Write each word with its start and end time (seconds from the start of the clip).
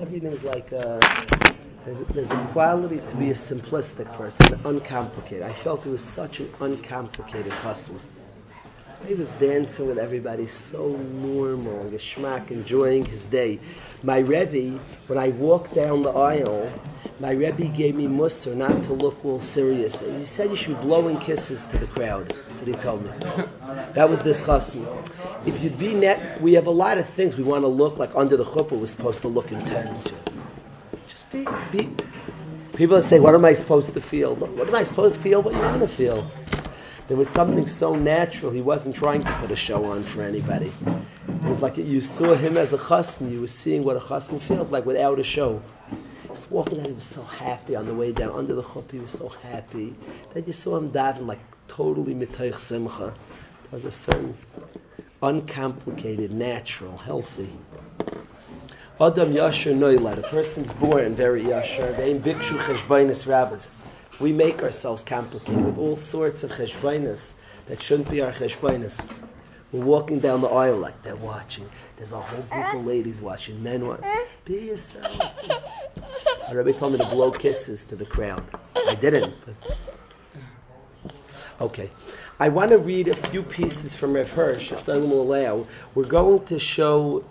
everything's 0.00 0.44
like 0.44 0.70
a, 0.72 1.00
there's, 1.84 2.00
there's 2.14 2.30
a 2.30 2.48
quality 2.52 3.00
to 3.08 3.16
be 3.16 3.30
a 3.30 3.34
simplistic 3.34 4.12
person, 4.16 4.60
uncomplicated. 4.64 5.42
I 5.42 5.52
felt 5.52 5.86
it 5.86 5.90
was 5.90 6.04
such 6.04 6.40
an 6.40 6.52
uncomplicated 6.60 7.52
hustle. 7.52 8.00
He 9.06 9.14
was 9.14 9.32
dancing 9.34 9.86
with 9.86 9.98
everybody, 9.98 10.46
so 10.46 10.96
normal, 10.96 11.90
geschmack, 11.90 12.50
enjoying 12.50 13.04
his 13.04 13.26
day. 13.26 13.60
My 14.02 14.18
Rebbe, 14.18 14.78
when 15.06 15.18
I 15.18 15.28
walked 15.30 15.74
down 15.74 16.02
the 16.02 16.10
aisle, 16.10 16.70
my 17.20 17.32
Rebbe 17.32 17.66
gave 17.66 17.96
me 17.96 18.06
mussar 18.06 18.54
not 18.54 18.84
to 18.84 18.92
look 18.92 19.24
all 19.24 19.40
serious. 19.40 20.00
He 20.00 20.24
said 20.24 20.50
you 20.50 20.56
should 20.56 20.80
be 20.80 20.86
blowing 20.86 21.18
kisses 21.18 21.66
to 21.66 21.78
the 21.78 21.86
crowd. 21.88 22.28
That's 22.28 22.60
what 22.60 22.68
he 22.68 22.74
told 22.74 23.04
me. 23.04 23.10
That 23.94 24.08
was 24.08 24.22
this 24.22 24.42
chassan. 24.42 24.86
If 25.44 25.60
you'd 25.60 25.78
be 25.78 25.94
net, 25.94 26.40
we 26.40 26.52
have 26.54 26.68
a 26.68 26.70
lot 26.72 26.96
of 26.96 27.08
things 27.08 27.36
we 27.36 27.42
want 27.42 27.64
to 27.64 27.68
look 27.68 27.98
like 27.98 28.14
under 28.14 28.36
the 28.36 28.44
chuppah. 28.44 28.78
We're 28.78 28.86
supposed 28.86 29.22
to 29.22 29.28
look 29.28 29.50
intense. 29.50 30.12
Just 31.08 31.30
be, 31.32 31.44
be. 31.72 31.90
People 32.74 33.02
say, 33.02 33.18
"What 33.18 33.34
am 33.34 33.44
I 33.44 33.52
supposed 33.52 33.92
to 33.94 34.00
feel?" 34.00 34.36
What 34.36 34.68
am 34.68 34.74
I 34.74 34.84
supposed 34.84 35.16
to 35.16 35.20
feel? 35.20 35.42
What 35.42 35.54
you 35.54 35.60
want 35.60 35.80
to 35.80 35.88
feel? 35.88 36.30
There 37.08 37.16
was 37.16 37.28
something 37.28 37.66
so 37.66 37.96
natural. 37.96 38.52
He 38.52 38.60
wasn't 38.60 38.94
trying 38.94 39.24
to 39.24 39.32
put 39.40 39.50
a 39.50 39.56
show 39.56 39.86
on 39.86 40.04
for 40.04 40.22
anybody. 40.22 40.72
It 41.26 41.44
was 41.44 41.62
like 41.62 41.76
you 41.78 42.00
saw 42.00 42.34
him 42.34 42.56
as 42.56 42.72
a 42.72 42.78
chassan. 42.78 43.32
You 43.32 43.40
were 43.40 43.48
seeing 43.48 43.82
what 43.82 43.96
a 43.96 44.00
chassan 44.00 44.40
feels 44.40 44.70
like 44.70 44.86
without 44.86 45.18
a 45.18 45.24
show. 45.24 45.62
Was 46.38 46.50
walking 46.52 46.78
out. 46.78 46.86
He 46.86 46.92
was 46.92 47.02
so 47.02 47.24
happy 47.24 47.74
on 47.74 47.86
the 47.86 47.94
way 47.94 48.12
down 48.12 48.30
under 48.30 48.54
the 48.54 48.62
chuppah. 48.62 48.92
He 48.92 49.00
was 49.00 49.10
so 49.10 49.28
happy. 49.28 49.96
Then 50.32 50.44
you 50.46 50.52
saw 50.52 50.76
him 50.76 50.92
daven 50.92 51.26
like 51.26 51.40
totally 51.66 52.14
mitaych 52.14 52.58
simcha. 52.60 53.12
There 53.62 53.72
was 53.72 53.84
a 53.84 53.90
certain 53.90 54.38
uncomplicated, 55.20 56.30
natural, 56.30 56.96
healthy. 56.98 57.50
Adam 59.00 59.32
Yasher 59.32 59.76
Noilad. 59.76 60.18
A 60.18 60.22
person's 60.28 60.72
born 60.74 61.16
very 61.16 61.42
Yasher. 61.42 61.96
Ve'im 61.96 62.20
Bikshu 62.20 62.56
Cheshbainis 62.58 63.26
Rabbis. 63.26 63.82
We 64.20 64.32
make 64.32 64.62
ourselves 64.62 65.02
complicated 65.02 65.64
with 65.64 65.76
all 65.76 65.96
sorts 65.96 66.44
of 66.44 66.52
cheshbainas 66.52 67.32
that 67.66 67.82
shouldn't 67.82 68.10
be 68.10 68.20
our 68.20 68.30
cheshbainas. 68.30 69.12
We're 69.72 69.84
walking 69.84 70.18
down 70.18 70.40
the 70.40 70.48
aisle 70.48 70.78
like 70.78 71.02
they're 71.02 71.16
watching. 71.16 71.68
There's 71.96 72.12
a 72.12 72.20
whole 72.20 72.42
group 72.42 72.74
of 72.74 72.86
ladies 72.86 73.20
watching. 73.20 73.62
Men 73.62 73.86
want 73.86 74.02
be 74.44 74.54
yourself. 74.54 75.18
My 76.48 76.54
Rebbe 76.54 76.72
told 76.72 76.92
me 76.92 76.98
to 76.98 77.06
blow 77.06 77.30
kisses 77.30 77.84
to 77.86 77.96
the 77.96 78.06
crowd. 78.06 78.42
I 78.74 78.94
didn't. 78.94 79.34
But. 79.44 81.12
Okay. 81.60 81.90
I 82.40 82.48
want 82.48 82.70
to 82.70 82.78
read 82.78 83.08
a 83.08 83.16
few 83.16 83.42
pieces 83.42 83.94
from 83.94 84.12
Rev 84.12 84.30
Hirsch, 84.30 84.72
if 84.72 84.86
time 84.86 85.10
will 85.10 85.20
allow. 85.22 85.66
We're 85.94 86.06
going 86.06 86.44
to 86.46 86.58
show 86.58 87.24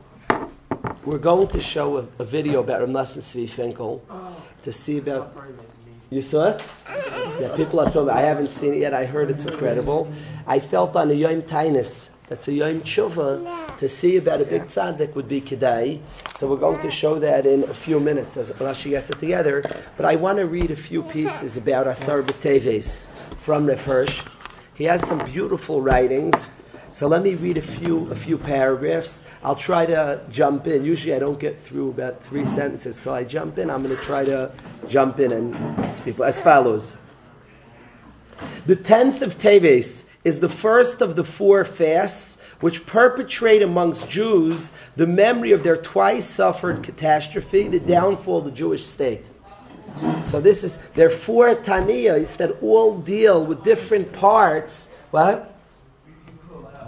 we're 1.06 1.18
going 1.18 1.48
to 1.48 1.62
show 1.62 1.98
a, 1.98 2.08
a 2.20 2.26
video 2.26 2.60
about 2.60 2.82
Rav 2.82 2.90
Nosson 2.90 3.20
Tzvi 3.20 3.50
Finkel 3.50 4.04
to 4.62 4.72
see 4.72 4.98
about 4.98 5.34
you 6.10 6.22
saw 6.22 6.50
it? 6.50 6.64
Yeah, 7.40 7.54
people 7.56 7.80
are 7.80 7.92
talking. 7.92 8.10
I 8.10 8.22
haven't 8.22 8.52
seen 8.52 8.74
it 8.74 8.80
yet. 8.80 8.94
I 8.94 9.06
heard 9.06 9.30
it's 9.30 9.46
incredible. 9.46 10.12
I 10.46 10.60
felt 10.60 10.96
on 10.96 11.12
a 11.12 11.14
Yom 11.14 11.42
Tainis, 11.42 12.10
that's 12.28 12.50
a 12.50 12.52
Yom 12.52 12.82
Tshuva, 12.82 13.78
to 13.78 13.88
see 13.88 14.18
about 14.18 14.42
a 14.42 14.46
big 14.46 14.64
tzaddik 14.64 15.16
would 15.16 15.30
be 15.30 15.40
Kedai. 15.40 16.02
So 16.36 16.50
we're 16.50 16.58
going 16.58 16.82
to 16.82 16.92
show 16.92 17.18
that 17.20 17.46
in 17.46 17.64
a 17.64 17.74
few 17.74 18.02
minutes 18.02 18.36
as 18.36 18.52
Rashi 18.52 18.90
gets 18.90 19.10
it 19.10 19.20
together. 19.20 19.64
But 19.96 20.06
I 20.06 20.18
want 20.18 20.40
to 20.40 20.46
read 20.46 20.70
a 20.70 20.76
few 20.76 21.04
pieces 21.04 21.56
about 21.56 21.88
Asar 21.88 22.24
B'Teves 22.24 23.08
from 23.40 23.66
Rev 23.66 23.82
Hirsch. 23.82 24.22
He 24.74 24.84
has 24.84 25.08
some 25.08 25.24
beautiful 25.24 25.82
writings. 25.82 26.50
So 26.90 27.08
let 27.08 27.24
me 27.24 27.36
read 27.36 27.58
a 27.58 27.62
few 27.62 28.12
a 28.12 28.16
few 28.16 28.38
paragraphs. 28.38 29.24
I'll 29.42 29.56
try 29.56 29.86
to 29.86 30.22
jump 30.30 30.68
in. 30.68 30.84
Usually 30.84 31.14
I 31.14 31.20
don't 31.20 31.40
get 31.40 31.58
through 31.58 31.92
about 31.92 32.22
three 32.22 32.44
sentences 32.44 32.98
till 32.98 33.14
I 33.14 33.24
jump 33.24 33.58
in. 33.58 33.70
I'm 33.70 33.84
going 33.84 33.96
to 33.96 34.04
try 34.04 34.26
to 34.26 34.52
jump 34.88 35.20
in 35.20 35.32
and 35.32 35.94
speak 35.94 36.20
as 36.20 36.42
follows. 36.42 36.98
The 38.66 38.76
tenth 38.76 39.22
of 39.22 39.38
Teves 39.38 40.06
is 40.28 40.40
the 40.40 40.50
first 40.50 41.02
of 41.02 41.16
the 41.16 41.24
four 41.24 41.64
fasts 41.64 42.38
which 42.60 42.86
perpetrate 42.86 43.62
amongst 43.62 44.10
Jews 44.10 44.72
the 44.96 45.08
memory 45.08 45.52
of 45.52 45.64
their 45.64 45.78
twice 45.78 46.26
suffered 46.26 46.84
catastrophe, 46.84 47.68
the 47.68 47.80
downfall 47.80 48.40
of 48.40 48.46
the 48.46 48.52
Jewish 48.52 48.86
state. 48.86 49.32
So 50.22 50.42
this 50.42 50.64
is 50.64 50.80
there 50.96 51.08
are 51.08 51.18
four 51.28 51.56
taniyas 51.56 52.38
that 52.38 52.62
all 52.62 52.98
deal 53.00 53.46
with 53.46 53.64
different 53.64 54.12
parts. 54.12 54.90
What? 55.12 55.54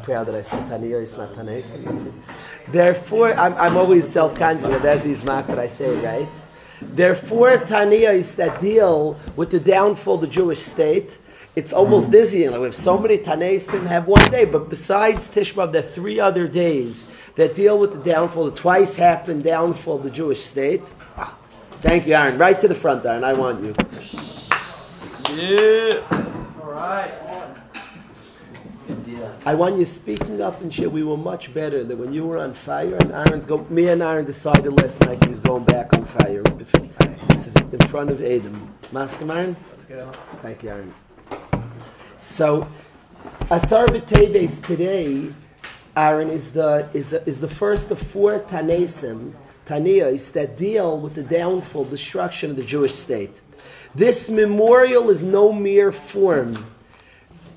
proud 0.09 0.25
that 0.27 0.35
I 0.35 0.41
said 0.41 0.67
Taniya, 0.67 1.17
not 1.17 1.35
Tanais. 1.35 1.77
Therefore, 2.67 3.35
I'm, 3.35 3.53
I'm 3.55 3.77
always 3.77 4.07
self 4.07 4.33
conscious 4.33 4.65
as 4.65 4.83
Ezzy's 4.83 5.23
mark 5.23 5.45
that 5.47 5.59
I 5.59 5.67
say 5.67 5.95
right. 5.97 6.29
Therefore, 6.81 7.51
Taniyas 7.57 8.35
that 8.35 8.59
deal 8.59 9.19
with 9.35 9.51
the 9.51 9.59
downfall 9.59 10.15
of 10.15 10.21
the 10.21 10.27
Jewish 10.27 10.61
state. 10.61 11.19
It's 11.55 11.73
almost 11.73 12.09
mm. 12.09 12.11
dizzying. 12.11 12.51
Like 12.51 12.59
we 12.59 12.65
have 12.65 12.75
so 12.75 12.97
many 12.97 13.17
Tanaisim 13.17 13.85
have 13.87 14.07
one 14.07 14.29
day, 14.31 14.45
but 14.45 14.69
besides 14.69 15.29
Tishbav, 15.29 15.71
there 15.71 15.83
are 15.83 15.87
three 15.87 16.19
other 16.19 16.47
days 16.47 17.07
that 17.35 17.55
deal 17.55 17.77
with 17.77 17.91
the 17.93 18.11
downfall, 18.11 18.45
the 18.45 18.51
twice 18.51 18.95
happened 18.95 19.43
downfall 19.43 19.97
of 19.97 20.03
the 20.03 20.11
Jewish 20.11 20.43
state. 20.43 20.93
Thank 21.81 22.07
you, 22.07 22.13
Aaron. 22.13 22.37
Right 22.37 22.59
to 22.61 22.67
the 22.67 22.75
front, 22.75 23.05
Aaron. 23.05 23.23
I 23.23 23.33
want 23.33 23.63
you. 23.63 23.73
Yeah. 25.33 26.01
All 26.61 26.71
right. 26.71 27.13
I 29.45 29.55
want 29.55 29.77
you 29.79 29.85
speaking 29.85 30.41
up 30.41 30.61
and 30.61 30.73
shit. 30.73 30.91
We 30.91 31.03
were 31.03 31.17
much 31.17 31.53
better 31.53 31.83
than 31.83 31.97
when 31.97 32.13
you 32.13 32.25
were 32.25 32.37
on 32.37 32.53
fire. 32.53 32.95
And 32.95 33.11
Aaron's 33.11 33.45
go. 33.45 33.65
Me 33.69 33.87
and 33.87 34.01
Aaron 34.01 34.25
decided 34.25 34.69
last 34.81 34.99
night 35.01 35.23
he's 35.25 35.39
going 35.39 35.63
back 35.63 35.93
on 35.93 36.05
fire. 36.05 36.43
This 36.43 37.47
is 37.47 37.55
in 37.55 37.79
front 37.87 38.09
of 38.09 38.21
Adam. 38.21 38.75
Maskim 38.91 39.33
Aaron. 39.33 39.55
Let's 39.71 39.85
go. 39.85 40.11
Thank 40.41 40.63
you, 40.63 40.69
Aaron. 40.69 40.93
So, 42.19 42.67
Asar 43.49 43.87
B'Teves 43.87 44.61
today, 44.61 45.33
Aaron 45.95 46.29
is 46.29 46.51
the 46.51 46.89
is 46.93 47.13
is 47.13 47.39
the 47.39 47.47
first 47.47 47.91
of 47.91 48.01
four 48.01 48.41
Tanesim, 48.41 49.31
Taniyos 49.65 50.33
that 50.33 50.57
deal 50.57 50.99
with 50.99 51.15
the 51.15 51.23
downfall, 51.23 51.85
destruction 51.85 52.49
of 52.49 52.57
the 52.57 52.63
Jewish 52.63 52.95
state. 52.95 53.39
This 53.95 54.29
memorial 54.29 55.09
is 55.09 55.23
no 55.23 55.53
mere 55.53 55.93
form. 55.93 56.65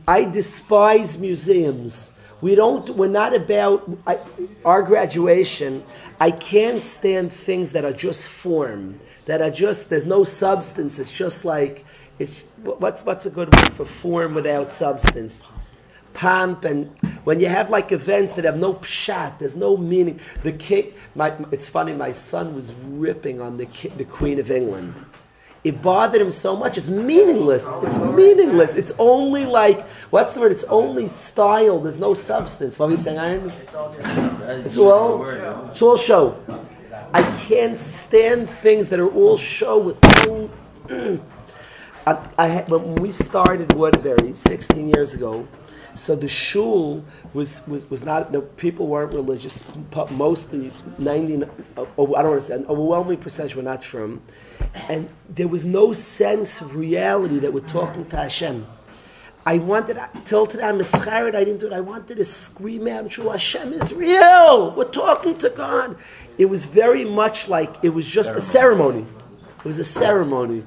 I 0.07 0.27
despise 0.27 1.19
museums. 1.19 2.15
We 2.41 2.55
don't. 2.55 2.89
We're 2.91 3.09
not 3.09 3.35
about 3.35 3.91
I, 4.07 4.21
our 4.65 4.83
graduation. 4.83 5.83
I 6.21 6.31
can't 6.31 6.85
stand 6.85 7.33
things 7.33 7.73
that 7.73 7.85
are 7.85 7.93
just 7.93 8.29
form. 8.29 9.01
That 9.27 9.43
are 9.43 9.51
just. 9.51 9.91
There's 9.91 10.07
no 10.07 10.23
substance. 10.23 11.01
It's 11.01 11.11
just 11.11 11.45
like. 11.45 11.85
It's 12.19 12.41
what's 12.63 13.05
what's 13.05 13.27
a 13.27 13.31
good 13.31 13.55
word 13.55 13.73
for 13.73 13.85
form 13.85 14.35
without 14.35 14.73
substance. 14.73 15.43
Pomp 16.13 16.65
and 16.65 16.91
when 17.25 17.41
you 17.41 17.49
have 17.49 17.71
like 17.71 17.91
events 17.91 18.35
that 18.35 18.45
have 18.45 18.57
no 18.59 18.75
pshat, 18.75 19.39
there's 19.39 19.57
no 19.57 19.77
meaning. 19.77 20.21
The 20.43 20.53
king. 20.53 20.93
My, 21.15 21.35
it's 21.51 21.69
funny. 21.69 21.95
My 21.95 22.13
son 22.13 22.55
was 22.55 22.73
ripping 22.75 23.41
on 23.41 23.57
the 23.57 23.67
ki- 23.67 23.93
the 23.97 24.05
Queen 24.05 24.39
of 24.39 24.51
England 24.51 24.95
it 25.65 25.81
bothered 25.81 26.21
him 26.21 26.31
so 26.31 26.57
much. 26.57 26.77
It's 26.77 26.89
meaningless. 26.89 27.65
It's 27.85 27.99
meaningless. 27.99 28.75
It's 28.75 28.91
only 28.99 29.45
like 29.47 29.87
what's 30.11 30.35
the 30.35 30.41
word? 30.41 30.53
It's 30.53 30.65
only 30.65 31.07
style. 31.07 31.81
There's 31.81 31.99
no 31.99 32.15
substance. 32.15 32.79
What 32.79 32.87
are 32.89 32.91
you 32.91 32.97
saying, 32.97 33.19
Aaron? 33.19 33.51
It's 33.51 34.77
all. 34.77 35.25
It's 35.71 35.83
all 35.83 35.97
show. 35.97 36.37
I 37.15 37.23
can't 37.37 37.79
stand 37.79 38.49
things 38.51 38.89
that 38.89 38.99
are 38.99 39.11
all 39.11 39.37
show 39.37 39.79
with 39.79 40.03
no. 40.27 40.51
I, 42.07 42.29
I 42.39 42.65
when 42.69 42.97
we 42.97 43.13
started 43.13 43.73
Waterbury 43.75 44.35
16 44.35 44.89
years 44.89 45.15
ago, 45.15 45.47
so 45.95 46.17
the 46.17 46.29
shul 46.29 47.05
was, 47.35 47.67
was, 47.67 47.89
was 47.91 48.03
not, 48.03 48.33
the 48.33 48.41
people 48.41 48.87
weren't 48.87 49.13
religious. 49.13 49.61
Mostly, 50.11 50.73
90, 50.99 51.45
uh, 51.45 51.47
I 51.77 51.85
don't 51.85 52.09
want 52.09 52.41
to 52.41 52.47
say, 52.47 52.55
an 52.55 52.67
overwhelming 52.67 53.19
percentage 53.19 53.55
were 53.55 53.63
not 53.63 53.85
from. 53.85 54.23
And 54.89 55.11
there 55.29 55.49
was 55.49 55.65
no 55.65 55.93
sense 55.93 56.61
of 56.61 56.77
reality 56.77 57.39
that 57.41 57.53
we're 57.53 57.61
talking 57.61 58.07
to 58.07 58.17
Hashem. 58.17 58.67
I 59.45 59.59
wanted, 59.59 59.99
till 60.25 60.47
today 60.47 60.63
I'm 60.63 60.81
a 60.81 60.85
schared, 60.85 61.35
I 61.35 61.45
didn't 61.45 61.61
do 61.61 61.67
it. 61.67 61.73
I 61.73 61.81
wanted 61.81 62.17
to 62.17 62.25
scream 62.25 62.89
out, 62.89 63.11
true, 63.11 63.29
Hashem 63.29 63.73
is 63.75 63.93
real. 63.93 64.75
We're 64.75 64.85
talking 64.85 65.37
to 65.39 65.51
God. 65.51 65.97
It 66.39 66.47
was 66.47 66.65
very 66.65 67.05
much 67.05 67.49
like 67.49 67.77
it 67.83 67.91
was 67.91 68.07
just 68.07 68.31
a 68.31 68.41
ceremony. 68.41 69.05
It 69.59 69.65
was 69.65 69.79
a 69.79 69.85
ceremony. 69.85 70.65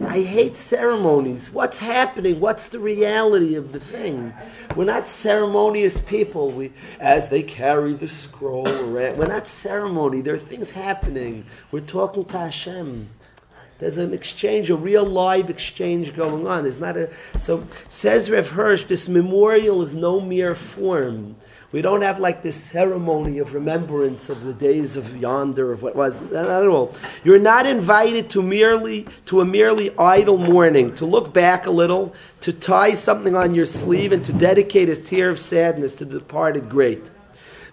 I 0.00 0.20
hate 0.20 0.56
ceremonies. 0.56 1.50
What's 1.50 1.78
happening? 1.78 2.40
What's 2.40 2.68
the 2.68 2.78
reality 2.78 3.54
of 3.54 3.72
the 3.72 3.80
thing? 3.80 4.34
We're 4.74 4.84
not 4.84 5.08
ceremonious 5.08 5.98
people. 5.98 6.50
We, 6.50 6.72
as 7.00 7.28
they 7.28 7.42
carry 7.42 7.94
the 7.94 8.08
scroll 8.08 8.68
around, 8.68 9.16
we're 9.16 9.26
not 9.26 9.48
ceremony. 9.48 10.20
There 10.20 10.34
are 10.34 10.38
things 10.38 10.72
happening. 10.72 11.46
We're 11.70 11.80
talking 11.80 12.24
to 12.26 12.38
Hashem. 12.38 13.10
There's 13.78 13.98
an 13.98 14.14
exchange, 14.14 14.70
a 14.70 14.76
real 14.76 15.04
live 15.04 15.50
exchange 15.50 16.16
going 16.16 16.46
on. 16.46 16.62
There's 16.62 16.80
not 16.80 16.96
a 16.96 17.10
so 17.36 17.64
says 17.88 18.30
Rev 18.30 18.50
Hirsch. 18.50 18.84
This 18.84 19.08
memorial 19.08 19.82
is 19.82 19.94
no 19.94 20.20
mere 20.20 20.54
form. 20.54 21.36
We 21.72 21.82
don't 21.82 22.02
have 22.02 22.20
like 22.20 22.42
this 22.42 22.56
ceremony 22.56 23.38
of 23.38 23.52
remembrance 23.52 24.28
of 24.28 24.44
the 24.44 24.52
days 24.52 24.96
of 24.96 25.16
yonder 25.16 25.72
of 25.72 25.82
what 25.82 25.96
was 25.96 26.20
not 26.20 26.48
at 26.48 26.66
all. 26.66 26.94
You're 27.24 27.40
not 27.40 27.66
invited 27.66 28.30
to 28.30 28.42
merely 28.42 29.06
to 29.26 29.40
a 29.40 29.44
merely 29.44 29.96
idle 29.98 30.38
mourning, 30.38 30.94
to 30.94 31.04
look 31.04 31.32
back 31.32 31.66
a 31.66 31.70
little, 31.70 32.14
to 32.42 32.52
tie 32.52 32.94
something 32.94 33.34
on 33.34 33.54
your 33.54 33.66
sleeve, 33.66 34.12
and 34.12 34.24
to 34.24 34.32
dedicate 34.32 34.88
a 34.88 34.96
tear 34.96 35.28
of 35.28 35.40
sadness 35.40 35.96
to 35.96 36.04
the 36.04 36.20
departed 36.20 36.70
great. 36.70 37.10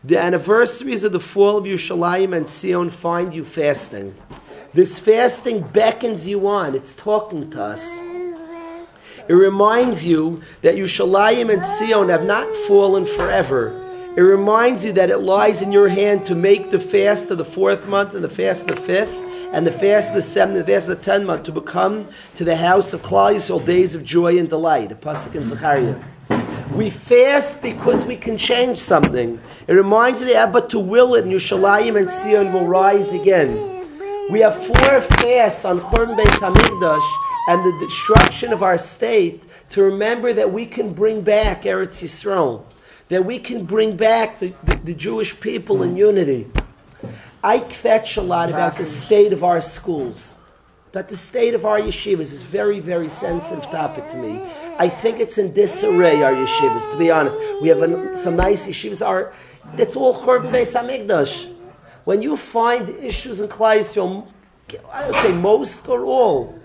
The 0.04 0.18
anniversaries 0.18 1.04
of 1.04 1.12
the 1.12 1.20
fall 1.20 1.58
of 1.58 1.66
Yerushalayim 1.66 2.36
and 2.36 2.50
Sion 2.50 2.90
find 2.90 3.34
you 3.34 3.46
fasting. 3.46 4.16
This 4.74 5.00
fasting 5.00 5.62
beckons 5.62 6.28
you 6.28 6.48
on. 6.48 6.74
It's 6.74 6.96
talking 6.96 7.52
to 7.52 7.62
us. 7.62 8.00
It 8.00 9.34
reminds 9.34 10.06
you 10.06 10.42
that 10.64 10.76
Yerushalayim 10.76 11.54
and 11.54 11.64
Sion 11.64 12.10
have 12.10 12.26
not 12.26 12.54
fallen 12.68 13.06
forever. 13.06 13.83
It 14.16 14.22
reminds 14.22 14.86
you 14.86 14.92
that 14.94 15.10
it 15.10 15.18
lies 15.18 15.64
in 15.64 15.72
your 15.72 15.88
hand 15.88 16.28
to 16.28 16.36
make 16.36 16.70
the 16.70 16.80
fast 16.80 17.32
of 17.32 17.40
the 17.40 17.46
fourth 17.46 17.88
month 17.88 18.14
and 18.14 18.24
the 18.24 18.30
fast 18.30 18.62
of 18.62 18.68
the 18.68 18.76
fifth 18.76 19.16
and 19.52 19.66
the 19.66 19.72
fast 19.72 20.10
of 20.10 20.16
the 20.16 20.22
seventh 20.22 20.56
and 20.56 20.68
the 20.68 20.72
fast 20.72 20.88
of 20.88 21.00
the 21.00 21.04
tenth 21.04 21.26
month 21.26 21.44
to 21.46 21.52
become 21.52 22.08
to 22.36 22.44
the 22.44 22.56
house 22.56 22.94
of 22.94 23.02
Klal 23.02 23.34
Yisrael 23.34 23.66
days 23.66 23.96
of 23.96 24.04
joy 24.04 24.38
and 24.38 24.48
delight. 24.48 24.92
A 24.92 24.96
pasuk 24.96 25.34
in. 25.34 26.06
We 26.76 26.92
fast 26.92 27.60
because 27.60 28.06
we 28.06 28.16
can 28.16 28.38
change 28.38 28.78
something. 28.78 29.42
It 29.68 29.74
reminds 29.74 30.22
you 30.22 30.28
that 30.28 30.54
but 30.54 30.70
to 30.72 30.80
will 30.80 31.16
it, 31.16 31.24
and 31.24 31.34
Yerushalayim 31.34 32.00
and 32.00 32.12
Sion 32.12 32.54
will 32.54 32.68
rise 32.68 33.14
again. 33.14 33.52
We 34.32 34.42
have 34.42 34.56
four 34.56 35.02
fasts 35.02 35.66
on 35.66 35.82
Churban 35.82 36.18
Beis 36.20 36.38
Hamikdash 36.38 37.12
and 37.48 37.66
the 37.66 37.86
destruction 37.86 38.54
of 38.54 38.62
our 38.62 38.78
state 38.78 39.44
to 39.70 39.82
remember 39.82 40.34
that 40.34 40.54
we 40.54 40.68
can 40.68 40.94
bring 40.94 41.22
back 41.22 41.64
Eretz 41.64 42.04
Yisrael, 42.04 42.64
that 43.14 43.26
we 43.26 43.38
can 43.40 43.66
bring 43.66 43.96
back 43.96 44.40
the, 44.40 44.54
the, 44.64 44.76
the 44.78 44.94
Jewish 44.94 45.40
people 45.40 45.84
in 45.84 45.96
unity. 45.96 46.48
I 47.44 47.60
kvetch 47.60 48.18
a 48.18 48.22
lot 48.22 48.50
about 48.50 48.78
the 48.78 48.86
state 48.86 49.34
of 49.34 49.44
our 49.44 49.62
schools. 49.62 50.38
But 50.94 51.10
the 51.10 51.18
state 51.18 51.56
of 51.56 51.66
our 51.66 51.80
yeshivas 51.80 52.32
is 52.32 52.44
very, 52.44 52.80
very 52.80 53.10
sensitive 53.10 53.64
topic 53.72 54.10
to 54.10 54.18
me. 54.18 54.42
I 54.78 54.90
think 54.90 55.20
it's 55.20 55.40
in 55.40 55.52
disarray, 55.52 56.22
our 56.22 56.34
yeshivas, 56.34 56.92
to 56.92 56.98
be 56.98 57.10
honest. 57.10 57.36
We 57.62 57.70
have 57.70 58.18
some 58.18 58.36
nice 58.36 58.68
yeshivas, 58.68 59.06
are, 59.06 59.34
it's 59.78 59.96
all 59.96 60.16
Churban 60.16 60.52
Beis 60.52 60.74
HaMikdash. 60.80 61.54
When 62.06 62.22
you 62.22 62.38
find 62.38 62.90
issues 62.90 63.42
in 63.42 63.48
Yisrael, 63.48 64.28
I 64.92 65.08
would 65.08 65.16
say 65.16 65.32
most 65.34 65.88
or 65.88 66.06
all, 66.06 66.60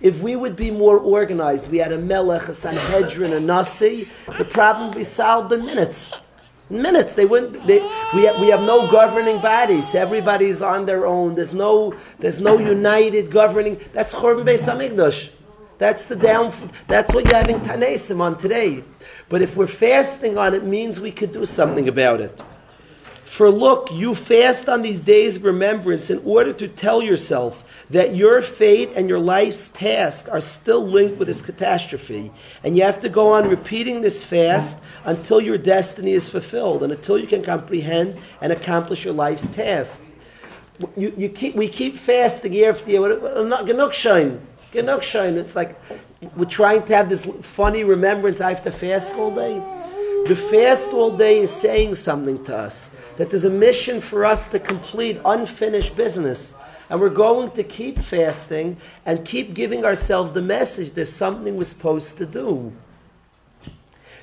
if 0.00 0.20
we 0.20 0.36
would 0.36 0.56
be 0.56 0.70
more 0.70 0.98
organized, 0.98 1.70
we 1.70 1.78
had 1.78 1.92
a 1.92 1.98
melech, 1.98 2.48
a 2.48 2.52
sanhedrin, 2.52 3.32
a 3.32 3.40
nasi, 3.40 4.08
the 4.38 4.44
problem 4.44 4.88
would 4.88 4.96
be 4.96 5.04
solved 5.04 5.52
in 5.52 5.64
minutes. 5.64 6.12
In 6.70 6.80
minutes, 6.80 7.14
they 7.14 7.26
wouldn't. 7.26 7.66
They, 7.66 7.80
we, 8.14 8.22
have, 8.24 8.40
we 8.40 8.48
have 8.48 8.62
no 8.62 8.90
governing 8.90 9.40
bodies. 9.40 9.94
Everybody's 9.94 10.62
on 10.62 10.86
their 10.86 11.06
own. 11.06 11.34
There's 11.34 11.52
no, 11.52 11.94
there's 12.18 12.40
no 12.40 12.58
united 12.58 13.30
governing. 13.30 13.78
That's 13.92 14.14
Chorban 14.14 14.44
Beis 14.44 14.66
Hamikdash. 14.66 15.28
That's 15.76 16.06
the 16.06 16.16
down. 16.16 16.52
That's 16.86 17.12
what 17.12 17.24
you're 17.24 17.34
having 17.34 17.60
Tanesim 17.60 18.20
on 18.20 18.38
today. 18.38 18.82
But 19.28 19.42
if 19.42 19.56
we're 19.56 19.66
fasting 19.66 20.38
on 20.38 20.54
it, 20.54 20.64
means 20.64 21.00
we 21.00 21.12
could 21.12 21.32
do 21.32 21.44
something 21.44 21.88
about 21.88 22.20
it. 22.20 22.40
For 23.24 23.50
look, 23.50 23.90
you 23.90 24.14
fast 24.14 24.68
on 24.68 24.82
these 24.82 25.00
days 25.00 25.36
of 25.36 25.44
remembrance 25.44 26.08
in 26.08 26.22
order 26.24 26.52
to 26.52 26.68
tell 26.68 27.02
yourself 27.02 27.64
that 27.94 28.16
your 28.16 28.42
fate 28.42 28.90
and 28.96 29.08
your 29.08 29.20
life's 29.20 29.68
task 29.68 30.26
are 30.28 30.40
still 30.40 30.84
linked 30.84 31.16
with 31.16 31.28
this 31.28 31.40
catastrophe. 31.40 32.32
And 32.64 32.76
you 32.76 32.82
have 32.82 32.98
to 33.00 33.08
go 33.08 33.32
on 33.32 33.48
repeating 33.48 34.00
this 34.00 34.24
fast 34.24 34.76
until 35.04 35.40
your 35.40 35.58
destiny 35.58 36.10
is 36.10 36.28
fulfilled 36.28 36.82
and 36.82 36.92
until 36.92 37.16
you 37.16 37.28
can 37.28 37.44
comprehend 37.44 38.18
and 38.40 38.52
accomplish 38.52 39.04
your 39.04 39.14
life's 39.14 39.46
task. 39.46 40.02
You, 40.96 41.14
you 41.16 41.28
keep, 41.28 41.54
we 41.54 41.68
keep 41.68 41.96
fasting 41.96 42.52
year 42.52 42.70
after 42.70 42.90
year. 42.90 43.00
Genugshain. 43.00 44.40
Genugshain. 44.72 45.36
It's 45.36 45.54
like 45.54 45.80
we're 46.34 46.46
trying 46.46 46.82
to 46.86 46.96
have 46.96 47.08
this 47.08 47.24
funny 47.42 47.84
remembrance. 47.84 48.40
I 48.40 48.48
have 48.48 48.64
to 48.64 48.72
fast 48.72 49.12
all 49.12 49.32
day. 49.32 49.62
The 50.26 50.34
fast 50.34 50.88
all 50.88 51.16
day 51.16 51.38
is 51.38 51.52
saying 51.52 51.94
something 51.94 52.42
to 52.46 52.56
us 52.56 52.90
that 53.18 53.30
there's 53.30 53.44
a 53.44 53.50
mission 53.50 54.00
for 54.00 54.24
us 54.24 54.48
to 54.48 54.58
complete 54.58 55.20
unfinished 55.24 55.94
business. 55.94 56.56
And 56.90 57.00
we're 57.00 57.08
going 57.08 57.50
to 57.52 57.62
keep 57.62 57.98
fasting 57.98 58.76
and 59.06 59.24
keep 59.24 59.54
giving 59.54 59.84
ourselves 59.84 60.32
the 60.32 60.42
message 60.42 60.94
there's 60.94 61.12
something 61.12 61.56
we're 61.56 61.64
supposed 61.64 62.18
to 62.18 62.26
do. 62.26 62.72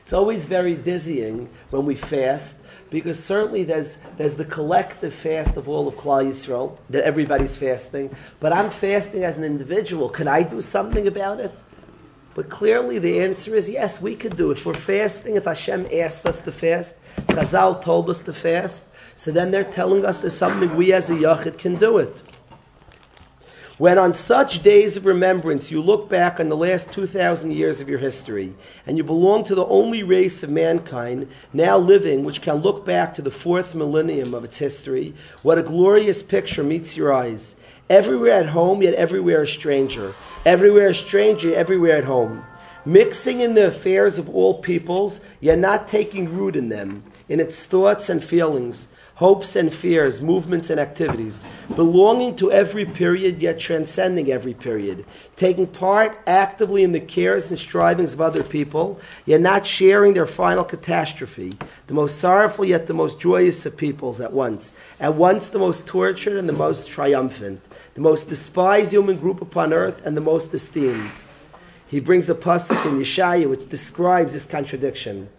It's 0.04 0.14
always 0.14 0.46
very 0.46 0.76
dizzying 0.76 1.50
when 1.70 1.86
we 1.86 1.96
fast 1.96 2.58
because 2.90 3.24
certainly 3.24 3.64
there's, 3.64 3.98
there's 4.18 4.36
the 4.36 4.46
collective 4.46 5.14
fast 5.14 5.56
of 5.56 5.70
all 5.70 5.88
of 5.88 5.96
Klal 5.96 6.26
Yisrael, 6.26 6.78
that 6.90 7.04
everybody's 7.04 7.56
fasting, 7.56 8.14
but 8.42 8.52
I'm 8.52 8.70
fasting 8.70 9.24
as 9.24 9.38
an 9.38 9.46
individual. 9.46 10.10
Can 10.10 10.28
I 10.28 10.44
do 10.44 10.60
something 10.60 11.08
about 11.08 11.40
it? 11.40 11.54
But 12.34 12.50
clearly 12.50 13.00
the 13.00 13.22
answer 13.22 13.56
is 13.56 13.70
yes, 13.70 14.02
we 14.02 14.16
could 14.16 14.36
do 14.36 14.52
it. 14.52 14.58
If 14.58 14.66
we're 14.66 14.74
fasting, 14.74 15.38
if 15.38 15.46
Hashem 15.46 15.88
asked 15.94 16.26
us 16.26 16.42
to 16.42 16.52
fast, 16.52 16.96
Chazal 17.28 17.82
told 17.82 18.10
us 18.10 18.22
to 18.24 18.34
fast, 18.34 18.86
so 19.16 19.32
then 19.32 19.52
they're 19.52 19.64
telling 19.64 20.06
us 20.06 20.20
there's 20.20 20.36
something 20.36 20.76
we 20.76 20.92
as 20.92 21.10
a 21.10 21.14
Yachid 21.14 21.58
can 21.58 21.76
do 21.76 21.98
it. 21.98 22.22
When 23.82 23.98
on 23.98 24.14
such 24.14 24.62
days 24.62 24.96
of 24.96 25.08
remembrance 25.08 25.72
you 25.72 25.82
look 25.82 26.08
back 26.08 26.40
on 26.40 26.50
the 26.50 26.56
last 26.56 26.92
2,000 26.92 27.50
years 27.50 27.82
of 27.82 27.90
your 27.90 27.98
history, 27.98 28.54
and 28.86 28.96
you 28.96 29.04
belong 29.04 29.44
to 29.46 29.56
the 29.56 29.66
only 29.66 30.04
race 30.04 30.44
of 30.44 30.52
mankind 30.52 31.28
now 31.52 31.80
living 31.80 32.24
which 32.24 32.44
can 32.44 32.58
look 32.58 32.86
back 32.86 33.16
to 33.16 33.24
the 33.24 33.32
fourth 33.32 33.74
millennium 33.74 34.36
of 34.36 34.44
its 34.44 34.60
history, 34.60 35.16
what 35.42 35.58
a 35.58 35.64
glorious 35.64 36.22
picture 36.22 36.64
meets 36.64 36.96
your 36.96 37.12
eyes. 37.12 37.56
Everywhere 37.90 38.34
at 38.34 38.50
home, 38.50 38.84
yet 38.84 38.94
everywhere 38.94 39.42
a 39.42 39.48
stranger. 39.48 40.14
Everywhere 40.46 40.90
a 40.90 40.94
stranger, 40.94 41.56
everywhere 41.56 41.98
at 41.98 42.04
home. 42.04 42.46
Mixing 42.86 43.42
in 43.42 43.56
the 43.56 43.66
affairs 43.66 44.20
of 44.20 44.30
all 44.30 44.62
peoples, 44.62 45.22
yet 45.40 45.58
not 45.58 45.88
taking 45.88 46.38
root 46.38 46.56
in 46.56 46.70
them, 46.70 47.02
in 47.28 47.40
its 47.40 47.66
thoughts 47.66 48.10
and 48.10 48.24
feelings, 48.24 48.90
hopes 49.22 49.56
and 49.56 49.72
fears, 49.72 50.20
movements 50.20 50.72
and 50.72 50.80
activities, 50.80 51.46
belonging 51.76 52.36
to 52.36 52.52
every 52.52 52.84
period, 52.84 53.40
yet 53.40 53.60
transcending 53.60 54.32
every 54.32 54.56
period, 54.56 55.06
taking 55.36 55.68
part 55.68 56.18
actively 56.26 56.82
in 56.82 56.92
the 56.92 57.00
cares 57.00 57.52
and 57.52 57.60
strivings 57.60 58.16
of 58.16 58.20
other 58.20 58.42
people, 58.42 59.00
yet 59.24 59.40
not 59.40 59.64
sharing 59.64 60.16
their 60.16 60.26
final 60.26 60.64
catastrophe, 60.64 61.56
the 61.86 61.94
most 61.94 62.18
sorrowful 62.18 62.66
yet 62.66 62.88
the 62.88 62.96
most 62.96 63.20
joyous 63.20 63.64
of 63.64 63.78
peoples 63.78 64.20
at 64.20 64.34
once, 64.34 64.72
at 65.00 65.14
once 65.14 65.50
the 65.50 65.60
most 65.60 65.86
tortured 65.86 66.36
and 66.36 66.50
the 66.50 66.64
most 66.66 66.90
triumphant, 66.90 67.62
the 67.94 68.02
most 68.02 68.28
despised 68.28 68.92
human 68.92 69.18
group 69.18 69.40
upon 69.40 69.72
earth 69.72 70.02
and 70.04 70.18
the 70.18 70.22
most 70.22 70.52
esteemed. 70.52 71.12
He 71.86 72.00
brings 72.00 72.28
a 72.28 72.34
pasuk 72.34 72.84
in 72.88 72.98
Yeshaya 72.98 73.48
which 73.48 73.70
describes 73.70 74.34
this 74.34 74.46
contradiction. 74.46 75.30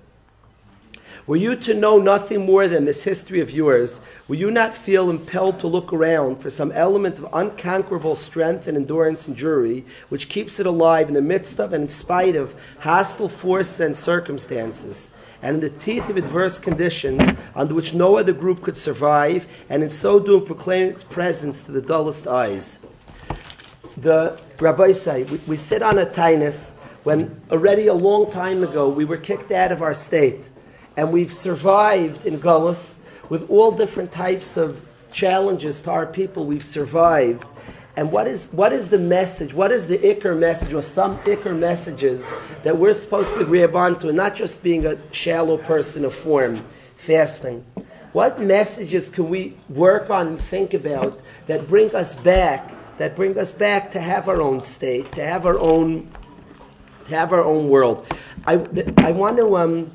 Were 1.26 1.36
you 1.36 1.54
to 1.54 1.74
know 1.74 1.98
nothing 1.98 2.44
more 2.44 2.66
than 2.66 2.84
this 2.84 3.04
history 3.04 3.40
of 3.40 3.50
yours, 3.50 4.00
will 4.26 4.36
you 4.36 4.50
not 4.50 4.76
feel 4.76 5.08
impelled 5.08 5.60
to 5.60 5.68
look 5.68 5.92
around 5.92 6.40
for 6.40 6.50
some 6.50 6.72
element 6.72 7.18
of 7.18 7.28
unconquerable 7.32 8.16
strength 8.16 8.66
and 8.66 8.76
endurance 8.76 9.28
and 9.28 9.36
jury 9.36 9.84
which 10.08 10.28
keeps 10.28 10.58
it 10.58 10.66
alive 10.66 11.06
in 11.06 11.14
the 11.14 11.22
midst 11.22 11.60
of 11.60 11.72
and 11.72 11.84
in 11.84 11.88
spite 11.88 12.34
of 12.34 12.56
hostile 12.80 13.28
forces 13.28 13.78
and 13.80 13.96
circumstances? 13.96 15.10
and 15.42 15.56
in 15.56 15.60
the 15.60 15.78
teeth 15.78 16.08
of 16.08 16.16
adverse 16.16 16.58
conditions 16.58 17.36
under 17.54 17.74
which 17.74 17.92
no 17.92 18.16
other 18.16 18.32
group 18.32 18.62
could 18.62 18.76
survive, 18.76 19.46
and 19.68 19.82
in 19.82 19.90
so 19.90 20.20
doing 20.20 20.46
proclaim 20.46 20.86
its 20.88 21.02
presence 21.02 21.62
to 21.64 21.72
the 21.72 21.82
dullest 21.82 22.28
eyes. 22.28 22.78
The 23.96 24.40
Rabbi 24.60 24.92
say 24.92 25.24
we, 25.24 25.40
we 25.48 25.56
sit 25.56 25.82
on 25.82 25.98
a 25.98 26.06
tainus 26.06 26.74
when 27.02 27.42
already 27.50 27.88
a 27.88 27.94
long 27.94 28.30
time 28.30 28.62
ago 28.62 28.88
we 28.88 29.04
were 29.04 29.16
kicked 29.16 29.50
out 29.50 29.72
of 29.72 29.82
our 29.82 29.94
state, 29.94 30.48
and 30.96 31.12
we've 31.12 31.32
survived 31.32 32.26
in 32.26 32.40
Gullus 32.40 32.98
with 33.28 33.48
all 33.50 33.70
different 33.72 34.12
types 34.12 34.56
of 34.56 34.84
challenges 35.10 35.80
to 35.82 35.90
our 35.90 36.06
people. 36.06 36.46
We've 36.46 36.64
survived, 36.64 37.44
and 37.96 38.10
what 38.10 38.26
is, 38.26 38.48
what 38.52 38.72
is 38.72 38.88
the 38.88 38.98
message? 38.98 39.52
What 39.54 39.70
is 39.70 39.86
the 39.86 39.98
ikr 39.98 40.38
message, 40.38 40.72
or 40.72 40.82
some 40.82 41.18
ikr 41.20 41.58
messages 41.58 42.32
that 42.62 42.76
we're 42.76 42.92
supposed 42.92 43.34
to 43.34 43.44
grab 43.44 43.76
onto, 43.76 44.08
and 44.08 44.16
not 44.16 44.34
just 44.34 44.62
being 44.62 44.86
a 44.86 44.98
shallow 45.12 45.58
person 45.58 46.04
of 46.04 46.14
form, 46.14 46.62
fasting? 46.96 47.64
What 48.12 48.40
messages 48.40 49.08
can 49.08 49.30
we 49.30 49.56
work 49.70 50.10
on 50.10 50.26
and 50.26 50.38
think 50.38 50.74
about 50.74 51.18
that 51.46 51.66
bring 51.66 51.94
us 51.94 52.14
back, 52.14 52.74
that 52.98 53.16
bring 53.16 53.38
us 53.38 53.52
back 53.52 53.90
to 53.92 54.00
have 54.00 54.28
our 54.28 54.40
own 54.40 54.62
state, 54.62 55.10
to 55.12 55.24
have 55.24 55.46
our 55.46 55.58
own, 55.58 56.10
to 57.06 57.10
have 57.10 57.32
our 57.32 57.42
own 57.42 57.68
world? 57.68 58.06
I, 58.46 58.54
I 58.98 59.12
want 59.12 59.38
to, 59.38 59.56
um, 59.56 59.92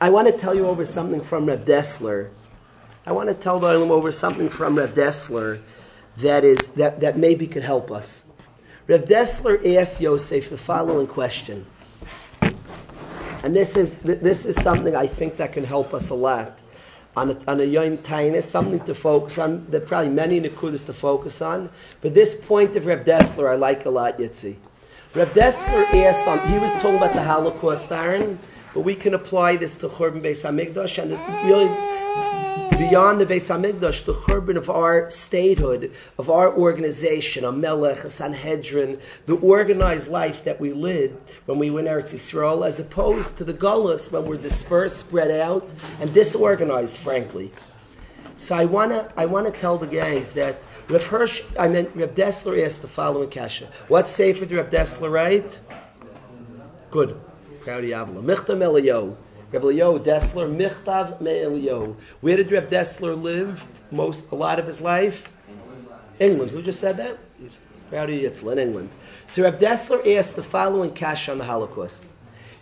I 0.00 0.10
want 0.10 0.28
to 0.28 0.32
tell 0.32 0.54
you 0.54 0.66
over 0.66 0.84
something 0.84 1.20
from 1.20 1.46
Reb 1.46 1.64
Dessler. 1.64 2.30
I 3.04 3.12
want 3.12 3.28
to 3.28 3.34
tell 3.34 3.58
them 3.58 3.90
over 3.90 4.12
something 4.12 4.48
from 4.48 4.76
Reb 4.76 4.94
Dessler 4.94 5.60
that 6.18 6.44
is 6.44 6.68
that, 6.70 7.00
that 7.00 7.18
maybe 7.18 7.48
could 7.48 7.64
help 7.64 7.90
us. 7.90 8.26
Rev 8.86 9.04
Dessler 9.06 9.76
asked 9.76 10.00
Yosef 10.00 10.50
the 10.50 10.58
following 10.58 11.08
question. 11.08 11.66
And 13.42 13.56
this 13.56 13.76
is, 13.76 13.98
this 13.98 14.46
is 14.46 14.54
something 14.56 14.94
I 14.94 15.06
think 15.08 15.36
that 15.36 15.52
can 15.52 15.64
help 15.64 15.92
us 15.92 16.10
a 16.10 16.14
lot. 16.14 16.58
On 17.16 17.30
a, 17.30 17.50
on 17.50 17.60
a 17.60 17.64
Yom 17.64 17.98
Tainis, 17.98 18.44
something 18.44 18.80
to 18.80 18.94
focus 18.94 19.38
on. 19.38 19.66
There 19.68 19.82
are 19.82 19.84
probably 19.84 20.10
many 20.10 20.40
Nakudas 20.40 20.86
to 20.86 20.92
focus 20.92 21.42
on. 21.42 21.70
But 22.00 22.14
this 22.14 22.34
point 22.34 22.76
of 22.76 22.86
Reb 22.86 23.04
Dessler 23.04 23.50
I 23.50 23.56
like 23.56 23.84
a 23.84 23.90
lot, 23.90 24.18
Yitzi. 24.18 24.56
Reb 25.14 25.34
Dessler 25.34 25.92
asked, 26.04 26.28
on, 26.28 26.38
he 26.48 26.58
was 26.60 26.72
talking 26.74 26.96
about 26.96 27.14
the 27.14 27.22
Holocaust, 27.22 27.90
Aaron, 27.90 28.38
but 28.74 28.80
we 28.80 28.94
can 28.94 29.14
apply 29.14 29.56
this 29.56 29.76
to 29.76 29.88
Churban 29.88 30.22
Beis 30.22 30.44
HaMikdash, 30.44 31.02
and 31.02 31.12
really 31.46 31.68
beyond 32.78 33.20
the 33.20 33.26
Beis 33.26 33.48
Hamikdash, 33.48 34.04
the 34.04 34.14
churban 34.14 34.56
of 34.56 34.70
our 34.70 35.10
statehood, 35.10 35.92
of 36.16 36.30
our 36.30 36.54
organization, 36.54 37.44
a 37.44 37.50
melech, 37.50 38.04
a 38.04 38.10
Sanhedrin, 38.10 39.00
the 39.26 39.34
organized 39.36 40.10
life 40.10 40.44
that 40.44 40.60
we 40.60 40.72
lived 40.72 41.16
when 41.46 41.58
we 41.58 41.70
were 41.70 41.80
in 41.80 41.86
Eretz 41.86 42.14
Yisrael, 42.14 42.66
as 42.66 42.78
opposed 42.78 43.36
to 43.36 43.44
the 43.44 43.52
gullus 43.52 44.12
when 44.12 44.24
we're 44.24 44.36
dispersed, 44.36 44.98
spread 44.98 45.30
out, 45.30 45.74
and 46.00 46.14
disorganized, 46.14 46.98
frankly. 46.98 47.52
So 48.36 48.54
I 48.54 48.64
wanna, 48.64 49.12
I 49.16 49.26
wanna 49.26 49.50
tell 49.50 49.76
the 49.76 49.86
guys 49.86 50.32
that 50.34 50.62
Rav 50.88 51.04
Hirsch, 51.06 51.42
I 51.58 51.66
mean, 51.66 51.90
Rav 51.94 52.14
Dessler 52.14 52.64
asked 52.64 52.82
the 52.82 52.88
following 52.88 53.28
kasha. 53.28 53.68
What's 53.88 54.12
Sefer 54.12 54.46
did 54.46 54.56
Rav 54.56 54.70
Dessler 54.70 55.10
write? 55.10 55.58
Good. 56.92 57.20
Proud 57.68 57.84
of 57.84 57.90
Yavla. 57.90 58.24
Michtav 58.24 58.56
Me'Eliyahu. 58.56 59.14
Reb 59.52 59.62
Elio 59.62 59.98
Dessler, 59.98 60.48
Michtav 60.48 61.20
Me'elio. 61.20 61.98
Where 62.22 62.38
did 62.38 62.50
Reb 62.50 62.70
Dessler 62.70 63.14
live 63.14 63.66
most, 63.90 64.24
a 64.32 64.34
lot 64.34 64.58
of 64.58 64.66
his 64.66 64.80
life? 64.80 65.30
England. 66.18 66.52
Who 66.52 66.62
just 66.62 66.80
said 66.80 66.96
that? 66.96 67.18
Rowdy 67.90 68.22
Yitzl 68.22 68.52
in 68.52 68.58
England. 68.58 68.88
So 69.26 69.42
Reb 69.42 69.60
Dessler 69.60 70.16
asked 70.16 70.36
the 70.36 70.42
following 70.42 70.94
kash 70.94 71.28
on 71.28 71.36
the 71.36 71.44
Holocaust. 71.44 72.06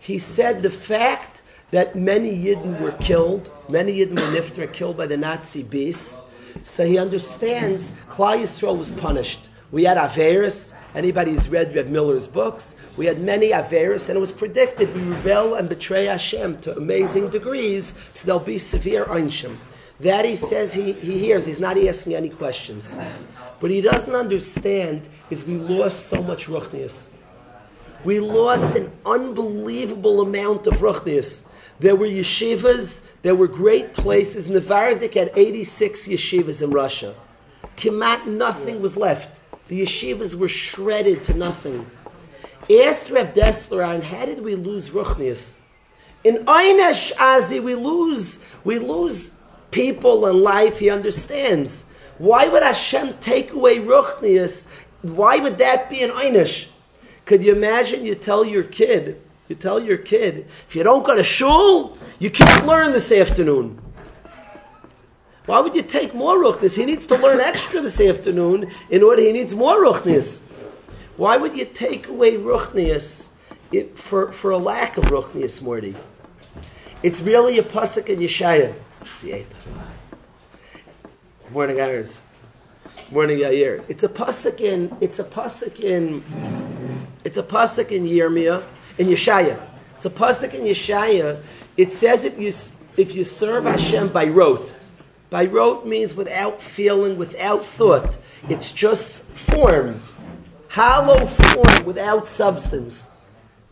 He 0.01 0.19
said 0.19 0.65
the 0.65 0.73
fact 0.73 1.41
that 1.71 1.95
many 1.95 2.35
Yidden 2.35 2.81
were 2.81 2.91
killed, 2.91 3.53
many 3.69 3.99
Yidden 4.01 4.17
were 4.17 4.37
nifter, 4.37 4.73
killed 4.73 4.97
by 4.97 5.07
the 5.07 5.17
Nazi 5.17 5.63
beasts, 5.63 6.21
so 6.65 6.85
he 6.85 6.99
understands 6.99 7.93
Klal 8.11 8.43
Yisrael 8.43 8.77
was 8.77 8.91
punished. 8.91 9.49
We 9.71 9.85
had 9.85 9.99
Averis, 9.99 10.75
Anybody 10.97 11.33
who's 11.33 11.51
read 11.51 11.75
Reb 11.77 11.89
Miller's 11.89 12.27
books, 12.27 12.75
we 12.97 13.05
had 13.05 13.21
many 13.21 13.51
Averis, 13.51 14.09
and 14.09 14.17
it 14.17 14.21
was 14.21 14.33
predicted 14.33 14.95
we 14.95 15.03
rebel 15.03 15.55
and 15.55 15.69
betray 15.69 16.07
Hashem 16.07 16.63
to 16.63 16.75
amazing 16.75 17.29
degrees, 17.29 17.93
so 18.15 18.25
there'll 18.25 18.41
be 18.41 18.57
severe 18.57 19.05
Einshim. 19.05 19.59
That 20.01 20.25
he 20.25 20.37
says 20.37 20.73
he, 20.73 20.95
he 20.95 21.19
hears, 21.19 21.45
he's 21.45 21.61
not 21.61 21.77
asking 21.77 22.15
any 22.15 22.31
questions. 22.31 22.97
But 23.61 23.71
he 23.71 23.83
doesn't 23.83 24.15
understand 24.15 25.07
is 25.29 25.45
we 25.45 25.57
lost 25.57 26.07
so 26.07 26.23
much 26.23 26.47
Ruchnias. 26.47 27.11
We 28.03 28.19
lost 28.19 28.75
an 28.75 28.91
unbelievable 29.05 30.23
amount 30.23 30.67
of 30.67 30.79
Ruchnias. 30.79 31.45
There 31.79 31.95
were 31.95 32.07
yeshivas, 32.07 33.03
there 33.21 33.35
were 33.35 33.49
great 33.49 33.93
places. 33.93 34.49
Nevardik 34.49 35.13
had 35.13 35.31
86 35.37 36.09
yeshivas 36.09 36.63
in 36.63 36.71
Russia. 36.71 37.15
Kimat 37.77 38.27
nothing 38.27 38.81
was 38.81 38.97
left. 38.97 39.41
The 39.69 39.83
yeshivas 39.83 40.35
were 40.35 40.49
shredded 40.49 41.25
to 41.25 41.35
nothing. 41.35 41.91
Asked 42.71 43.11
Reb 43.11 43.35
Dessler, 43.35 44.03
how 44.03 44.25
did 44.25 44.43
we 44.43 44.55
lose 44.55 44.91
Ruchnius? 44.91 45.57
In 46.25 46.45
Einesh 46.47 47.13
Azi, 47.13 47.63
we 47.63 47.75
lose, 47.75 48.39
we 48.65 48.79
lose 48.79 49.33
people 49.71 50.27
and 50.27 50.41
life. 50.41 50.79
He 50.79 50.91
understands. 50.91 51.85
Why 52.19 52.49
would 52.49 52.63
Hashem 52.63 53.19
take 53.21 53.53
away 53.53 53.79
Ruchnius? 53.79 54.67
Why 55.03 55.39
would 55.39 55.59
that 55.59 55.89
be 55.91 56.03
an 56.03 56.11
Einesh? 56.11 56.67
Could 57.25 57.45
you 57.45 57.55
imagine 57.55 58.05
you 58.05 58.15
tell 58.15 58.45
your 58.45 58.63
kid, 58.63 59.21
you 59.49 59.57
tell 59.57 59.81
your 59.81 59.99
kid, 59.99 60.49
if 60.67 60.75
you 60.75 60.83
don't 60.83 61.05
go 61.05 61.17
to 61.17 61.25
shul, 61.25 61.99
you 62.19 62.31
can't 62.31 62.67
learn 62.67 62.93
this 62.93 63.13
afternoon. 63.13 63.81
Why 65.47 65.61
would 65.61 65.77
you 65.77 65.83
take 65.83 66.13
more 66.13 66.37
ruchnis? 66.37 66.77
He 66.77 66.85
needs 66.85 67.07
to 67.07 67.17
learn 67.17 67.41
extra 67.41 67.81
this 67.81 68.01
afternoon 68.01 68.71
in 68.91 69.03
order 69.03 69.23
he 69.23 69.33
needs 69.33 69.55
more 69.55 69.77
ruchnis. 69.77 70.43
Why 71.17 71.37
would 71.37 71.57
you 71.57 71.65
take 71.65 72.09
away 72.09 72.37
ruchnius 72.37 73.29
for, 73.95 74.33
for 74.33 74.51
a 74.51 74.59
lack 74.59 74.97
of 74.97 75.05
ruchnius, 75.05 75.63
Morty? 75.63 75.95
It's 77.03 77.21
really 77.21 77.59
a 77.59 77.63
pasuk 77.63 78.09
in 78.09 78.19
Yeshaya. 78.19 78.75
Morning, 81.53 81.81
Iris. 81.81 82.23
Morning, 83.13 83.39
Yair. 83.39 83.85
It's 83.89 84.03
a 84.03 84.09
pasuk 84.09 84.61
in. 84.61 84.97
It's 85.01 85.21
a 85.21 85.25
pasuk 85.25 85.79
in. 85.79 86.25
It's 87.25 87.37
a 87.37 87.43
pasuk 87.43 87.93
in 87.93 88.05
Yirmiyah 88.05 88.65
in 88.99 89.07
Yeshaya. 89.07 89.61
It's 89.95 90.07
a 90.07 90.11
pasuk 90.11 90.55
in 90.55 90.65
Yeshaya. 90.65 91.41
It 91.77 91.93
says 91.93 92.25
if 92.25 92.39
you 92.39 92.53
if 92.97 93.15
you 93.15 93.23
serve 93.23 93.65
Hashem 93.65 94.09
by 94.09 94.27
rote. 94.27 94.77
By 95.29 95.45
rote 95.45 95.87
means 95.87 96.15
without 96.15 96.63
feeling, 96.63 97.17
without 97.17 97.65
thought. 97.65 98.17
It's 98.49 98.71
just 98.71 99.25
form. 99.25 100.03
Hollow 100.69 101.27
form 101.27 101.85
without 101.85 102.29
substance. 102.29 103.11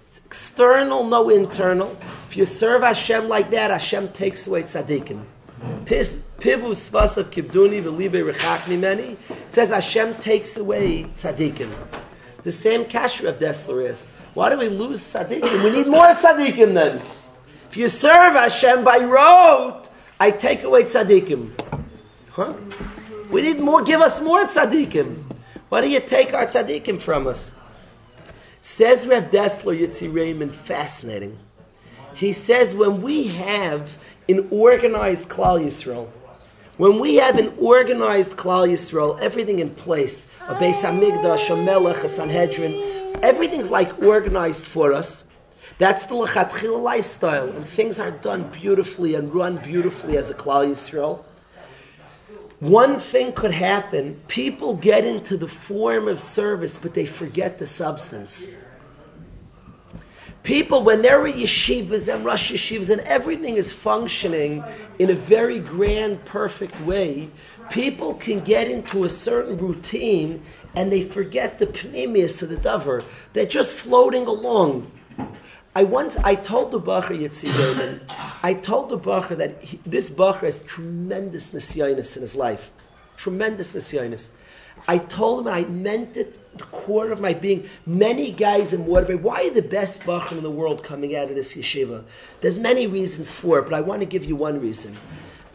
It's 0.09 0.19
external, 0.25 1.05
no 1.05 1.29
internal. 1.31 1.97
If 2.29 2.37
you 2.37 2.45
serve 2.45 2.83
Hashem 2.83 3.29
like 3.29 3.51
that, 3.51 3.71
Hashem 3.71 4.13
takes 4.13 4.47
away 4.47 4.65
tzaddikim. 4.65 5.25
Pivu 5.85 6.71
svasav 6.73 7.25
kibduni 7.25 7.83
v'libe 7.83 8.33
rechak 8.33 8.61
mimeni. 8.63 9.17
It 9.29 9.55
says 9.55 9.71
Hashem 9.71 10.17
takes 10.17 10.57
away 10.57 11.05
tzaddikim. 11.05 11.73
The 12.43 12.53
same 12.53 12.85
kasher 12.85 13.29
of 13.29 13.39
Dessler 13.39 13.89
is. 13.89 14.11
Why 14.35 14.51
do 14.51 14.59
we 14.59 14.69
lose 14.69 15.01
tzaddikim? 15.01 15.65
We 15.65 15.71
need 15.71 15.87
more 15.87 16.07
tzaddikim 16.07 16.75
then. 16.75 17.01
If 17.71 17.77
you 17.77 17.89
serve 17.89 18.35
Hashem 18.35 18.85
by 18.85 18.99
rote, 18.99 19.89
I 20.25 20.31
take 20.31 20.63
away 20.63 20.85
tzaddikim. 20.85 21.51
Huh? 22.31 22.55
We 23.31 23.43
need 23.43 23.61
more, 23.61 23.83
give 23.83 24.01
us 24.01 24.23
more 24.23 24.43
tzaddikim. 24.45 25.23
Why 25.69 25.83
do 25.83 25.91
you 25.91 26.01
take 26.01 26.33
our 26.33 26.47
tzaddikim 26.47 26.99
from 26.99 27.27
us? 27.27 27.53
Says 28.63 29.07
Rev 29.07 29.25
Dessler 29.25 29.79
Yitzi 29.79 30.11
Raymond, 30.11 30.55
fascinating. 30.55 31.39
He 32.15 32.33
says 32.33 32.73
when 32.73 33.03
we 33.03 33.27
have 33.29 33.99
an 34.27 34.49
organized 34.51 35.29
Klal 35.29 35.63
Yisrael, 35.63 36.09
when 36.79 37.01
we 37.01 37.17
have 37.17 37.39
an 37.39 37.53
organized 37.59 38.31
Klal 38.31 38.67
Yisrael, 38.67 39.21
everything 39.21 39.59
in 39.59 39.69
place, 39.75 40.29
a 40.49 40.55
Beis 40.55 40.81
Hamikdash, 40.81 41.53
a 41.53 41.63
Melech, 41.63 42.03
a 42.03 42.09
Sanhedrin, 42.09 43.21
everything's 43.23 43.71
like 43.71 44.03
organized 44.03 44.65
for 44.65 44.95
us. 44.95 45.25
That's 45.79 46.07
the 46.07 46.15
lechatchil 46.15 46.81
lifestyle, 46.81 47.51
and 47.51 47.67
things 47.67 47.99
are 47.99 48.13
done 48.13 48.49
beautifully 48.51 49.15
and 49.15 49.35
run 49.35 49.57
beautifully 49.57 50.17
as 50.17 50.31
a 50.31 50.35
Klal 50.35 50.69
Yisrael. 50.71 51.25
One 52.61 53.01
thing 53.01 53.33
could 53.33 53.51
happen: 53.51 54.23
people 54.29 54.77
get 54.77 55.05
into 55.05 55.37
the 55.37 55.49
form 55.49 56.07
of 56.07 56.21
service, 56.21 56.77
but 56.77 56.95
they 56.95 57.07
forget 57.07 57.59
the 57.59 57.67
substance. 57.67 58.49
People, 60.45 60.83
when 60.83 61.01
they're 61.01 61.27
at 61.27 61.35
yeshivas 61.35 62.15
and 62.15 62.23
Rosh 62.23 62.53
yeshivas 62.53 62.91
and 62.91 63.01
everything 63.01 63.57
is 63.57 63.73
functioning 63.73 64.63
in 64.99 65.09
a 65.09 65.15
very 65.15 65.59
grand, 65.59 66.23
perfect 66.27 66.79
way, 66.83 67.31
people 67.71 68.15
can 68.15 68.41
get 68.41 68.71
into 68.71 69.05
a 69.05 69.09
certain 69.09 69.57
routine 69.57 70.45
and 70.77 70.93
they 70.93 71.03
forget 71.03 71.59
the 71.59 71.67
pneumius 71.67 72.43
of 72.43 72.51
the 72.51 72.57
davar. 72.57 73.03
They're 73.33 73.47
just 73.47 73.75
floating 73.75 74.27
along. 74.27 74.93
I 75.77 75.83
once 75.83 76.17
I 76.19 76.37
told 76.37 76.71
the 76.71 76.81
bacher 76.81 77.19
Yitzi 77.19 78.01
I 78.43 78.55
told 78.55 78.91
the 78.91 78.99
bacher 78.99 79.37
that 79.37 79.61
he, 79.61 79.81
this 79.85 80.09
bacher 80.09 80.43
has 80.43 80.61
tremendous 80.61 81.51
nisyanis 81.51 82.15
in 82.15 82.23
his 82.23 82.37
life, 82.37 82.71
tremendous 83.17 83.73
nisyanis. 83.73 84.29
I 84.87 84.99
told 84.99 85.41
him, 85.41 85.47
and 85.49 85.57
I 85.57 85.69
meant 85.69 86.17
it 86.17 86.59
the 86.59 86.65
core 86.65 87.11
of 87.11 87.21
my 87.21 87.33
being. 87.33 87.69
Many 87.87 88.31
guys 88.31 88.73
in 88.73 88.87
Waterbury, 88.87 89.17
why 89.17 89.47
are 89.47 89.51
the 89.51 89.63
best 89.63 90.03
bacher 90.03 90.33
in 90.33 90.43
the 90.43 90.51
world 90.51 90.85
coming 90.85 91.17
out 91.17 91.31
of 91.31 91.35
this 91.35 91.57
yeshiva? 91.57 92.05
There's 92.41 92.59
many 92.59 92.87
reasons 92.87 93.31
for 93.31 93.59
it, 93.59 93.63
but 93.63 93.75
I 93.75 93.81
want 93.81 94.01
to 94.01 94.07
give 94.07 94.25
you 94.25 94.37
one 94.37 94.61
reason. 94.61 94.97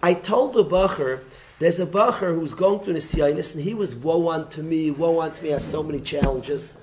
I 0.01 0.15
told 0.15 0.53
the 0.53 0.65
bacher, 0.65 1.23
there's 1.59 1.79
a 1.79 1.85
bacher 1.85 2.33
who's 2.35 2.53
going 2.53 2.83
through 2.83 2.95
nisyanis, 2.95 3.53
and 3.53 3.63
he 3.63 3.73
was 3.73 3.95
woe 3.95 4.29
unto 4.29 4.61
me, 4.61 4.91
woe 4.91 5.21
unto 5.21 5.43
me. 5.43 5.51
I 5.51 5.53
have 5.53 5.65
so 5.65 5.83
many 5.83 6.01
challenges. 6.01 6.77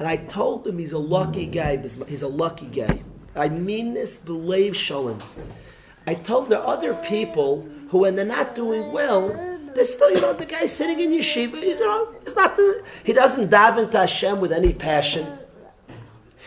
And 0.00 0.08
I 0.08 0.16
told 0.16 0.66
him 0.66 0.78
he's 0.78 0.94
a 0.94 0.98
lucky 0.98 1.44
guy. 1.44 1.76
He's 1.76 2.22
a 2.22 2.28
lucky 2.28 2.64
guy. 2.64 3.02
I 3.36 3.50
mean 3.50 3.92
this, 3.92 4.16
believe 4.16 4.74
Shalom. 4.74 5.22
I 6.06 6.14
told 6.14 6.48
the 6.48 6.58
other 6.58 6.94
people 6.94 7.68
who, 7.90 7.98
when 7.98 8.16
they're 8.16 8.24
not 8.24 8.54
doing 8.54 8.92
well, 8.94 9.28
they're 9.74 9.84
still, 9.84 10.10
you 10.10 10.22
know, 10.22 10.32
the 10.32 10.46
guy 10.46 10.64
sitting 10.64 11.00
in 11.00 11.10
yeshiva, 11.10 11.62
you 11.62 11.78
know, 11.78 12.14
he's 12.24 12.34
not, 12.34 12.56
the, 12.56 12.82
he 13.04 13.12
doesn't 13.12 13.50
dive 13.50 13.76
into 13.76 13.98
Hashem 13.98 14.40
with 14.40 14.52
any 14.52 14.72
passion. 14.72 15.26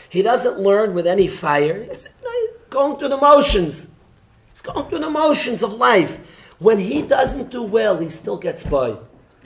He 0.10 0.24
doesn't 0.24 0.60
learn 0.60 0.96
with 0.96 1.06
any 1.06 1.28
fire. 1.28 1.84
He's 1.84 2.08
going 2.72 2.98
through 2.98 3.10
the 3.10 3.18
motions. 3.18 3.88
He's 4.52 4.62
going 4.62 4.90
through 4.90 5.00
the 5.00 5.12
motions 5.12 5.62
of 5.62 5.74
life. 5.74 6.20
When 6.58 6.80
he 6.80 7.04
doesn't 7.04 7.52
do 7.52 7.62
well, 7.62 8.00
he 8.00 8.10
still 8.10 8.38
gets 8.38 8.64
by. 8.64 8.88
You 8.88 8.98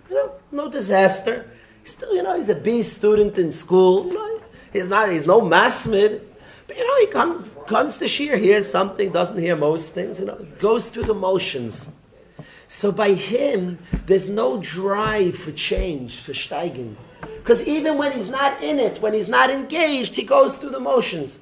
know, 0.09 0.31
no 0.49 0.71
disaster. 0.71 1.51
Still, 1.87 2.13
you 2.13 2.21
know, 2.21 2.35
he's 2.35 2.49
a 2.49 2.55
B 2.55 2.83
student 2.83 3.37
in 3.37 3.51
school. 3.51 4.07
You 4.07 4.13
know, 4.13 4.41
he's 4.73 4.87
not, 4.87 5.09
he's 5.09 5.25
no 5.25 5.39
masmid. 5.41 6.21
But 6.67 6.77
you 6.77 6.85
know, 6.85 6.99
he 6.99 7.07
come, 7.07 7.49
comes 7.65 7.97
to 7.99 8.07
Shir, 8.09 8.35
hears 8.35 8.69
something, 8.69 9.09
doesn't 9.11 9.37
hear 9.37 9.55
most 9.55 9.93
things, 9.93 10.19
you 10.19 10.25
know, 10.25 10.45
goes 10.59 10.89
through 10.89 11.05
the 11.05 11.13
motions. 11.13 11.89
So 12.67 12.91
by 12.91 13.13
him, 13.13 13.79
there's 14.05 14.27
no 14.27 14.57
drive 14.57 15.37
for 15.37 15.53
change, 15.53 16.19
for 16.19 16.33
steiging. 16.33 16.95
Because 17.21 17.65
even 17.65 17.97
when 17.97 18.11
he's 18.11 18.27
not 18.27 18.61
in 18.61 18.79
it, 18.79 19.01
when 19.01 19.13
he's 19.13 19.29
not 19.29 19.49
engaged, 19.49 20.15
he 20.15 20.23
goes 20.23 20.57
through 20.57 20.71
the 20.71 20.81
motions. 20.81 21.39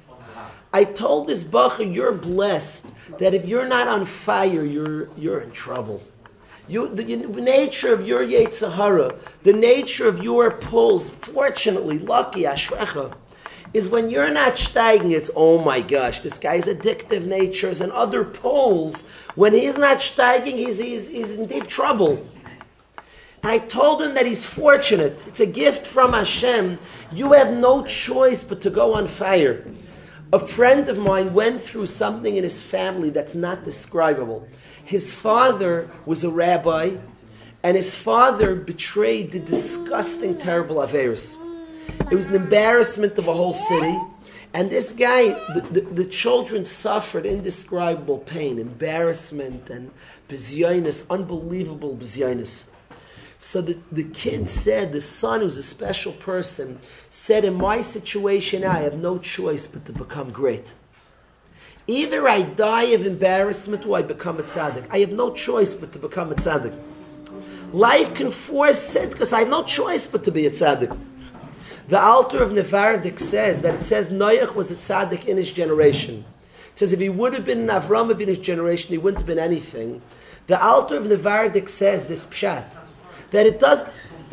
I 0.72 0.84
told 0.84 1.26
this 1.26 1.42
bacher, 1.42 1.92
you're 1.92 2.12
blessed 2.12 2.86
that 3.18 3.34
if 3.34 3.46
you're 3.46 3.66
not 3.66 3.88
on 3.88 4.04
fire, 4.04 4.64
you're, 4.64 5.08
you're 5.16 5.40
in 5.40 5.50
trouble. 5.50 6.02
You, 6.68 6.88
the, 6.88 7.04
the 7.04 7.40
nature 7.40 7.92
of 7.92 8.06
your 8.06 8.26
Yetzirah, 8.26 9.16
the 9.44 9.52
nature 9.52 10.08
of 10.08 10.22
your 10.22 10.50
pulls, 10.50 11.10
fortunately, 11.10 11.98
lucky, 11.98 12.42
Ashrecha, 12.42 13.14
is 13.72 13.88
when 13.88 14.10
you're 14.10 14.32
not 14.32 14.54
steiging, 14.54 15.12
it's, 15.12 15.30
oh 15.36 15.62
my 15.62 15.80
gosh, 15.80 16.20
this 16.20 16.38
guy's 16.38 16.66
addictive 16.66 17.24
natures 17.24 17.80
and 17.80 17.92
other 17.92 18.24
pulls. 18.24 19.02
When 19.34 19.52
he's 19.52 19.76
not 19.76 19.98
steiging, 19.98 20.56
he's, 20.56 20.78
he's, 20.78 21.08
he's 21.08 21.32
in 21.32 21.46
deep 21.46 21.66
trouble. 21.66 22.26
I 23.44 23.58
told 23.58 24.02
him 24.02 24.14
that 24.14 24.26
he's 24.26 24.44
fortunate. 24.44 25.22
It's 25.26 25.38
a 25.38 25.46
gift 25.46 25.86
from 25.86 26.14
Hashem. 26.14 26.78
You 27.12 27.32
have 27.34 27.52
no 27.52 27.84
choice 27.84 28.42
but 28.42 28.60
to 28.62 28.70
go 28.70 28.94
on 28.94 29.06
fire. 29.06 29.64
A 30.32 30.40
friend 30.40 30.88
of 30.88 30.98
mine 30.98 31.34
went 31.34 31.60
through 31.60 31.86
something 31.86 32.36
in 32.36 32.42
his 32.42 32.60
family 32.60 33.10
that's 33.10 33.34
not 33.34 33.64
describable. 33.64 34.48
His 34.84 35.14
father 35.14 35.88
was 36.04 36.24
a 36.24 36.30
rabbi, 36.30 36.96
and 37.62 37.76
his 37.76 37.94
father 37.94 38.56
betrayed 38.56 39.30
the 39.30 39.38
disgusting, 39.38 40.36
terrible 40.36 40.76
Averis. 40.76 41.36
It 42.10 42.14
was 42.14 42.26
an 42.26 42.34
embarrassment 42.34 43.18
of 43.18 43.28
a 43.28 43.34
whole 43.34 43.54
city. 43.54 43.96
And 44.52 44.68
this 44.70 44.92
guy, 44.92 45.28
the, 45.54 45.66
the, 45.70 45.80
the 45.80 46.04
children 46.04 46.64
suffered 46.64 47.24
indescribable 47.24 48.18
pain, 48.18 48.58
embarrassment, 48.58 49.70
and 49.70 49.90
bezyonis, 50.28 51.04
unbelievable 51.08 51.96
bezyonis. 51.96 52.64
So 53.38 53.60
the, 53.60 53.78
the 53.92 54.04
kid 54.04 54.48
said, 54.48 54.92
the 54.92 55.00
son, 55.00 55.40
who's 55.40 55.56
a 55.56 55.62
special 55.62 56.12
person, 56.12 56.80
said, 57.10 57.44
In 57.44 57.54
my 57.54 57.80
situation, 57.80 58.64
I 58.64 58.80
have 58.80 58.98
no 58.98 59.18
choice 59.18 59.66
but 59.66 59.84
to 59.86 59.92
become 59.92 60.30
great. 60.30 60.72
Either 61.86 62.28
I 62.28 62.42
die 62.42 62.84
of 62.84 63.06
embarrassment 63.06 63.86
or 63.86 63.98
I 63.98 64.02
become 64.02 64.40
a 64.40 64.42
tzaddik. 64.42 64.86
I 64.90 64.98
have 64.98 65.12
no 65.12 65.32
choice 65.32 65.74
but 65.74 65.92
to 65.92 65.98
become 65.98 66.32
a 66.32 66.34
tzaddik. 66.34 66.76
Life 67.72 68.14
can 68.14 68.30
force 68.30 68.96
it 68.96 69.10
because 69.10 69.32
I 69.32 69.40
have 69.40 69.48
no 69.48 69.62
choice 69.62 70.06
but 70.06 70.24
to 70.24 70.32
be 70.32 70.46
a 70.46 70.50
tzaddik. 70.50 70.98
The 71.88 72.00
altar 72.00 72.42
of 72.42 72.50
Nevardik 72.50 73.20
says 73.20 73.62
that 73.62 73.74
it 73.74 73.84
says 73.84 74.08
Noach 74.08 74.54
was 74.56 74.72
a 74.72 74.74
tzaddik 74.74 75.26
in 75.26 75.36
his 75.36 75.52
generation. 75.52 76.24
It 76.72 76.78
says 76.78 76.92
if 76.92 76.98
he 76.98 77.08
would 77.08 77.34
have 77.34 77.44
been 77.44 77.70
an 77.70 77.80
Avram 77.80 78.10
in 78.20 78.28
his 78.28 78.38
generation, 78.38 78.90
he 78.90 78.98
wouldn't 78.98 79.20
have 79.20 79.26
been 79.26 79.38
anything. 79.38 80.02
The 80.48 80.60
altar 80.60 80.96
of 80.96 81.04
Nevardik 81.04 81.68
says 81.68 82.08
this 82.08 82.26
pshat 82.26 82.64
that 83.30 83.46
it 83.46 83.60
does 83.60 83.84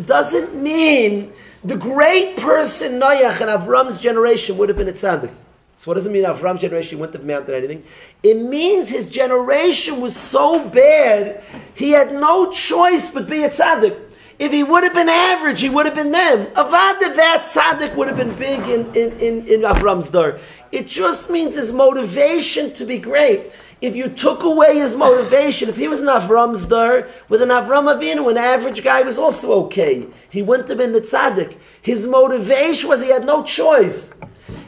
doesn't 0.05 0.55
mean 0.55 1.33
the 1.63 1.77
great 1.77 2.37
person 2.37 2.99
Noach 2.99 3.39
and 3.41 3.49
Avram's 3.49 4.01
generation 4.01 4.57
would 4.57 4.69
have 4.69 4.77
been 4.77 4.89
a 4.89 4.93
tzaddik. 4.93 5.31
So 5.77 5.91
what 5.91 5.95
does 5.95 6.05
it 6.05 6.11
mean 6.11 6.23
Avram's 6.23 6.61
generation 6.61 6.99
wouldn't 6.99 7.15
have 7.15 7.25
mounted 7.25 7.55
anything? 7.55 7.83
It 8.21 8.37
means 8.37 8.89
his 8.89 9.05
generation 9.05 10.01
was 10.01 10.15
so 10.15 10.67
bad, 10.67 11.43
he 11.75 11.91
had 11.91 12.13
no 12.13 12.49
choice 12.51 13.09
but 13.09 13.27
be 13.27 13.43
a 13.43 13.49
tzaddik. 13.49 13.99
If 14.39 14.51
he 14.51 14.63
would 14.63 14.83
have 14.83 14.93
been 14.93 15.09
average, 15.09 15.61
he 15.61 15.69
would 15.69 15.85
have 15.85 15.95
been 15.95 16.11
them. 16.11 16.47
Avada, 16.55 17.15
that 17.15 17.45
tzaddik 17.45 17.95
would 17.95 18.07
have 18.07 18.17
been 18.17 18.33
big 18.35 18.61
in, 18.61 18.87
in, 18.95 19.19
in, 19.19 19.47
in 19.47 19.61
Avram's 19.61 20.09
door. 20.09 20.39
It 20.71 20.87
just 20.87 21.29
means 21.29 21.55
his 21.55 21.71
motivation 21.71 22.73
to 22.73 22.85
be 22.85 22.97
great. 22.97 23.51
If 23.83 23.97
you 23.97 24.07
took 24.07 24.43
away 24.43 24.77
his 24.77 24.95
motivation, 24.95 25.67
if 25.67 25.75
he 25.75 25.89
was 25.89 25.99
an 25.99 26.05
Avram's 26.05 26.63
door, 26.63 27.09
with 27.27 27.41
an 27.41 27.49
Avram 27.49 27.93
Avinu, 27.93 28.31
an 28.31 28.37
average 28.37 28.81
guy 28.81 29.01
was 29.01 29.19
also 29.19 29.51
okay. 29.65 30.07
He 30.29 30.41
wouldn't 30.41 30.69
have 30.69 30.77
been 30.77 30.93
the 30.93 31.01
tzaddik. 31.01 31.57
His 31.81 32.07
motivation 32.07 32.87
was 32.87 33.01
he 33.01 33.09
had 33.09 33.25
no 33.25 33.43
choice. 33.43 34.13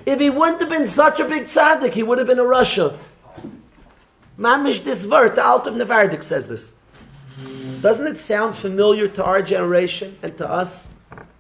If 0.06 0.20
he 0.20 0.30
wouldn't 0.30 0.60
have 0.60 0.70
been 0.70 0.86
such 0.86 1.22
a 1.22 1.26
big 1.26 1.44
tzaddik, 1.44 1.94
he 1.94 2.04
would 2.04 2.18
have 2.18 2.28
been 2.28 2.40
a 2.40 2.46
Russia. 2.46 3.00
Mamish 4.38 4.84
this 4.84 5.08
word, 5.08 5.38
the 5.38 5.46
Alt 5.46 5.66
of 5.66 5.76
Nevardik 5.76 6.22
says 6.22 6.50
this. 6.50 6.74
Doesn't 7.80 8.08
it 8.08 8.18
sound 8.18 8.54
familiar 8.54 9.08
to 9.08 9.24
our 9.24 9.42
generation 9.42 10.18
and 10.24 10.38
to 10.40 10.50
us? 10.50 10.90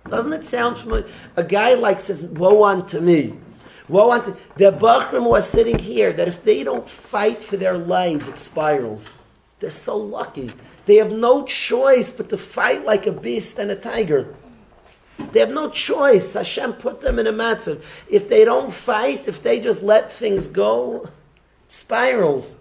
Doesn't 0.07 0.31
it 0.31 0.45
sound 0.45 0.77
familiar? 0.77 1.09
A 1.35 1.43
guy 1.43 1.73
like 1.73 1.99
says, 1.99 2.21
woe 2.21 2.63
unto 2.63 3.01
me. 3.01 3.33
Woe 3.87 4.11
unto 4.11 4.35
the 4.55 4.71
Bachram 4.71 5.29
was 5.29 5.47
sitting 5.47 5.79
here 5.79 6.11
that 6.13 6.27
if 6.27 6.43
they 6.43 6.63
don't 6.63 6.89
fight 6.89 7.43
for 7.43 7.57
their 7.57 7.77
lives, 7.77 8.27
it 8.27 8.37
spirals. 8.37 9.13
They're 9.59 9.69
so 9.69 9.97
lucky. 9.97 10.53
They 10.85 10.95
have 10.95 11.11
no 11.11 11.43
choice 11.45 12.11
but 12.11 12.29
to 12.29 12.37
fight 12.37 12.83
like 12.83 13.05
a 13.05 13.11
beast 13.11 13.59
and 13.59 13.71
a 13.71 13.75
tiger. 13.75 14.35
They 15.31 15.39
have 15.39 15.49
no 15.49 15.69
choice. 15.69 16.33
Hashem 16.33 16.73
put 16.73 17.01
them 17.01 17.19
in 17.19 17.27
a 17.27 17.33
matzav. 17.33 17.81
If 18.09 18.27
they 18.27 18.43
don't 18.43 18.73
fight, 18.73 19.27
if 19.27 19.41
they 19.41 19.59
just 19.59 19.81
let 19.81 20.11
things 20.11 20.47
go, 20.47 21.09
spirals. 21.67 22.55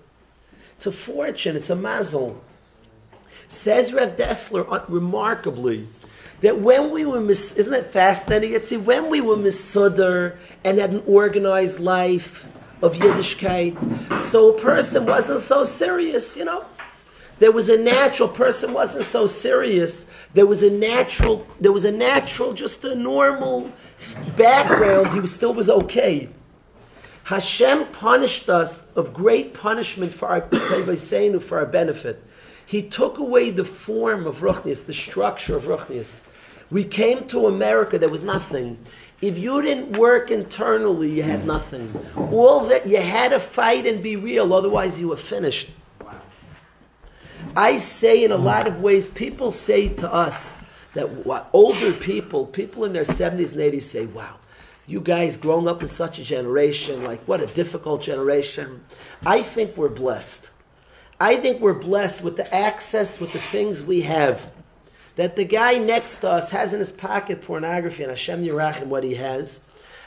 It's 0.76 0.86
a 0.86 0.92
fortune. 0.92 1.56
It's 1.56 1.70
a 1.70 1.76
mazel. 1.76 2.42
Says 3.48 3.92
Rev 3.92 4.16
Dessler 4.16 4.66
uh, 4.70 4.84
remarkably 4.88 5.88
that 6.44 6.60
when 6.60 6.90
we 6.90 7.06
were 7.06 7.22
mis- 7.22 7.54
isn't 7.54 7.72
it 7.72 7.86
fascinating? 7.90 8.52
Yet 8.52 8.66
see 8.66 8.76
when 8.76 9.08
we 9.08 9.22
were 9.22 9.34
misudder 9.34 10.38
and 10.62 10.78
had 10.78 10.90
an 10.90 11.02
organized 11.06 11.80
life 11.80 12.44
of 12.82 12.92
Yiddishkeit, 12.92 14.18
so 14.18 14.54
a 14.54 14.60
person 14.60 15.06
wasn't 15.06 15.40
so 15.40 15.64
serious, 15.64 16.36
you 16.36 16.44
know. 16.44 16.66
There 17.38 17.50
was 17.50 17.70
a 17.70 17.78
natural 17.78 18.28
person 18.28 18.74
wasn't 18.74 19.06
so 19.06 19.24
serious. 19.24 20.04
There 20.34 20.44
was 20.44 20.62
a 20.62 20.68
natural. 20.68 21.46
There 21.60 21.72
was 21.72 21.86
a 21.86 21.92
natural, 21.92 22.52
just 22.52 22.84
a 22.84 22.94
normal 22.94 23.72
background. 24.36 25.14
He 25.14 25.20
was, 25.20 25.32
still 25.32 25.54
was 25.54 25.70
okay. 25.70 26.28
Hashem 27.24 27.86
punished 27.86 28.50
us 28.50 28.86
of 28.94 29.14
great 29.14 29.54
punishment 29.54 30.12
for 30.12 30.28
our 30.28 30.42
for 31.40 31.58
our 31.58 31.66
benefit. 31.66 32.22
He 32.66 32.82
took 32.82 33.16
away 33.16 33.48
the 33.48 33.64
form 33.64 34.26
of 34.26 34.40
Ruchnias, 34.40 34.84
the 34.84 34.92
structure 34.92 35.56
of 35.56 35.64
Ruchnias. 35.64 36.20
We 36.74 36.82
came 36.82 37.22
to 37.28 37.46
America, 37.46 38.00
there 38.00 38.08
was 38.08 38.22
nothing. 38.22 38.78
If 39.20 39.38
you 39.38 39.62
didn't 39.62 39.96
work 39.96 40.32
internally, 40.32 41.08
you 41.08 41.22
had 41.22 41.46
nothing. 41.46 41.94
All 42.16 42.66
that 42.66 42.88
you 42.88 42.96
had 42.96 43.28
to 43.28 43.38
fight 43.38 43.86
and 43.86 44.02
be 44.02 44.16
real, 44.16 44.52
otherwise 44.52 44.98
you 44.98 45.06
were 45.06 45.16
finished. 45.16 45.70
I 47.56 47.78
say 47.78 48.24
in 48.24 48.32
a 48.32 48.36
lot 48.36 48.66
of 48.66 48.80
ways, 48.80 49.08
people 49.08 49.52
say 49.52 49.88
to 49.88 50.12
us 50.12 50.62
that 50.94 51.24
what 51.24 51.48
older 51.52 51.92
people, 51.92 52.44
people 52.44 52.84
in 52.84 52.92
their 52.92 53.04
70s 53.04 53.52
and 53.52 53.60
80s 53.60 53.82
say, 53.84 54.06
wow, 54.06 54.38
you 54.84 55.00
guys 55.00 55.36
growing 55.36 55.68
up 55.68 55.80
in 55.80 55.88
such 55.88 56.18
a 56.18 56.24
generation, 56.24 57.04
like 57.04 57.22
what 57.28 57.40
a 57.40 57.46
difficult 57.46 58.02
generation. 58.02 58.82
I 59.24 59.42
think 59.42 59.76
we're 59.76 59.88
blessed. 59.88 60.50
I 61.20 61.36
think 61.36 61.60
we're 61.60 61.72
blessed 61.72 62.24
with 62.24 62.34
the 62.34 62.52
access, 62.52 63.20
with 63.20 63.32
the 63.32 63.38
things 63.38 63.84
we 63.84 64.00
have. 64.00 64.50
That 65.16 65.36
the 65.36 65.44
guy 65.44 65.78
next 65.78 66.18
to 66.18 66.30
us 66.30 66.50
has 66.50 66.72
in 66.72 66.80
his 66.80 66.90
pocket 66.90 67.42
pornography 67.42 68.02
and 68.02 68.10
Hashem 68.10 68.42
Yerachim 68.42 68.86
what 68.86 69.04
he 69.04 69.14
has. 69.14 69.66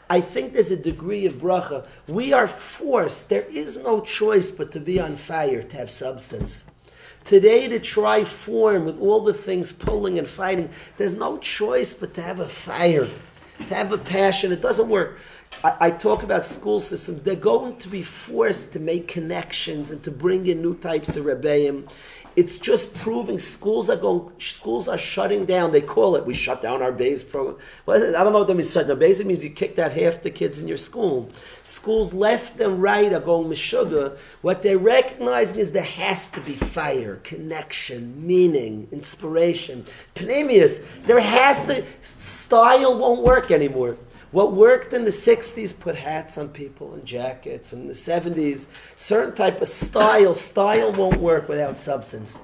I 0.09 0.21
think 0.21 0.53
there's 0.53 0.71
a 0.71 0.77
degree 0.77 1.25
of 1.25 1.35
bracha. 1.35 1.85
We 2.07 2.33
are 2.33 2.47
forced, 2.47 3.29
there 3.29 3.43
is 3.43 3.75
no 3.77 4.01
choice 4.01 4.51
but 4.51 4.71
to 4.71 4.79
be 4.79 4.99
on 4.99 5.15
fire, 5.17 5.63
to 5.63 5.77
have 5.77 5.91
substance. 5.91 6.65
Today, 7.25 7.67
to 7.67 7.79
try 7.79 8.23
form 8.23 8.85
with 8.85 9.01
all 9.01 9.19
the 9.21 9.33
things 9.33 9.73
pulling 9.73 10.17
and 10.17 10.29
fighting, 10.29 10.69
there's 10.95 11.13
no 11.13 11.37
choice 11.37 11.93
but 11.93 12.13
to 12.13 12.21
have 12.21 12.39
a 12.39 12.47
fire, 12.47 13.09
to 13.67 13.75
have 13.75 13.91
a 13.91 13.97
passion. 13.97 14.53
It 14.53 14.61
doesn't 14.61 14.87
work. 14.87 15.19
I, 15.63 15.75
I, 15.79 15.91
talk 15.91 16.23
about 16.23 16.45
school 16.45 16.79
systems. 16.79 17.23
They're 17.23 17.35
going 17.35 17.77
to 17.77 17.89
be 17.89 18.01
forced 18.01 18.73
to 18.73 18.79
make 18.79 19.07
connections 19.07 19.91
and 19.91 20.01
to 20.03 20.11
bring 20.11 20.47
in 20.47 20.61
new 20.61 20.75
types 20.75 21.17
of 21.17 21.25
rebbeim. 21.25 21.89
It's 22.37 22.59
just 22.59 22.93
proving 22.93 23.39
schools 23.39 23.89
are 23.89 23.95
going, 23.95 24.31
schools 24.37 24.87
are 24.87 24.97
shutting 24.97 25.45
down. 25.45 25.71
They 25.71 25.81
call 25.81 26.15
it, 26.15 26.23
we 26.23 26.35
shut 26.35 26.61
down 26.61 26.83
our 26.83 26.91
base 26.91 27.23
program. 27.23 27.57
Well, 27.87 28.15
I 28.15 28.23
don't 28.23 28.31
know 28.31 28.37
what 28.37 28.47
that 28.47 28.53
means. 28.53 28.71
Shut 28.71 28.87
down. 28.87 28.99
Basically 28.99 29.29
means 29.29 29.43
you 29.43 29.49
kicked 29.49 29.79
out 29.79 29.91
half 29.91 30.21
the 30.21 30.29
kids 30.29 30.59
in 30.59 30.67
your 30.67 30.77
school. 30.77 31.31
Schools 31.63 32.13
left 32.13 32.59
and 32.59 32.79
right 32.79 33.11
are 33.11 33.19
going 33.19 33.49
mishuga. 33.49 34.19
What 34.43 34.61
they're 34.61 34.77
recognizing 34.77 35.57
is 35.57 35.71
there 35.71 35.81
has 35.81 36.27
to 36.29 36.39
be 36.41 36.53
fire, 36.53 37.15
connection, 37.23 38.27
meaning, 38.27 38.87
inspiration. 38.91 39.87
Panemius, 40.13 40.85
there 41.05 41.19
has 41.19 41.65
to, 41.65 41.83
style 42.03 42.99
won't 42.99 43.23
work 43.23 43.49
anymore. 43.49 43.97
What 44.37 44.53
worked 44.53 44.93
in 44.93 45.03
the 45.03 45.09
60s 45.09 45.79
put 45.79 45.95
hats 45.95 46.37
on 46.37 46.49
people 46.49 46.93
and 46.93 47.03
jackets. 47.03 47.73
In 47.73 47.87
the 47.87 47.95
70s, 47.95 48.67
certain 48.95 49.33
type 49.33 49.63
of 49.63 49.67
style. 49.67 50.35
Style 50.35 50.93
won't 50.93 51.19
work 51.19 51.49
without 51.49 51.79
substance. 51.79 52.39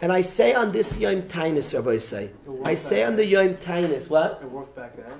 And 0.00 0.12
I 0.12 0.20
say 0.20 0.54
on 0.54 0.70
this 0.70 0.96
Yom 0.96 1.22
Tainus, 1.22 1.74
Rabbi 1.74 1.94
I 1.94 1.98
say, 1.98 2.30
I 2.64 2.74
say 2.76 3.02
on 3.02 3.16
the 3.16 3.26
Yom 3.26 3.54
Tainus, 3.54 4.08
what? 4.08 4.38
It 4.40 4.48
worked 4.48 4.76
back 4.76 4.94
then? 4.94 5.18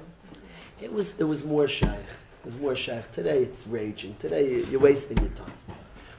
It 0.81 0.93
was, 0.93 1.19
it 1.19 1.25
was 1.25 1.45
more 1.45 1.67
shy. 1.67 1.97
It 1.97 2.45
was 2.45 2.57
more 2.57 2.77
shaykh. 2.77 3.11
Today 3.11 3.43
it's 3.43 3.67
raging. 3.67 4.15
Today 4.21 4.63
you're 4.71 4.79
wasting 4.79 5.19
your 5.19 5.31
time. 5.31 5.53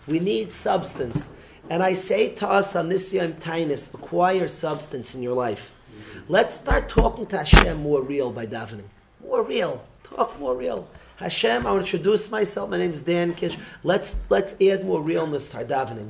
We 0.08 0.20
need 0.20 0.52
substance. 0.52 1.30
And 1.70 1.82
I 1.82 1.94
say 1.94 2.28
to 2.34 2.50
us 2.50 2.76
on 2.76 2.90
this 2.90 3.14
Yom 3.14 3.36
Tainus, 3.36 3.94
acquire 3.94 4.50
substance 4.50 5.16
in 5.16 5.24
your 5.24 5.36
life. 5.36 5.72
Mm-hmm. 5.90 6.20
Let's 6.28 6.54
start 6.54 6.90
talking 6.90 7.28
to 7.28 7.38
Hashem 7.38 7.82
more 7.82 8.02
real 8.02 8.30
by 8.30 8.46
davening. 8.46 8.90
More 9.30 9.44
real. 9.44 9.86
Talk 10.04 10.40
more 10.40 10.56
real. 10.56 10.88
Hashem, 11.18 11.68
I 11.68 11.72
want 11.72 11.86
to 11.86 11.98
introduce 11.98 12.32
myself. 12.32 12.72
My 12.72 12.78
name 12.78 12.94
is 12.94 13.02
Dan 13.02 13.36
Kish. 13.36 13.56
Let's, 13.84 14.16
let's 14.30 14.56
add 14.60 14.84
more 14.84 15.04
realness 15.04 15.50
to 15.50 15.58
our 15.58 15.64
davening. 15.64 16.10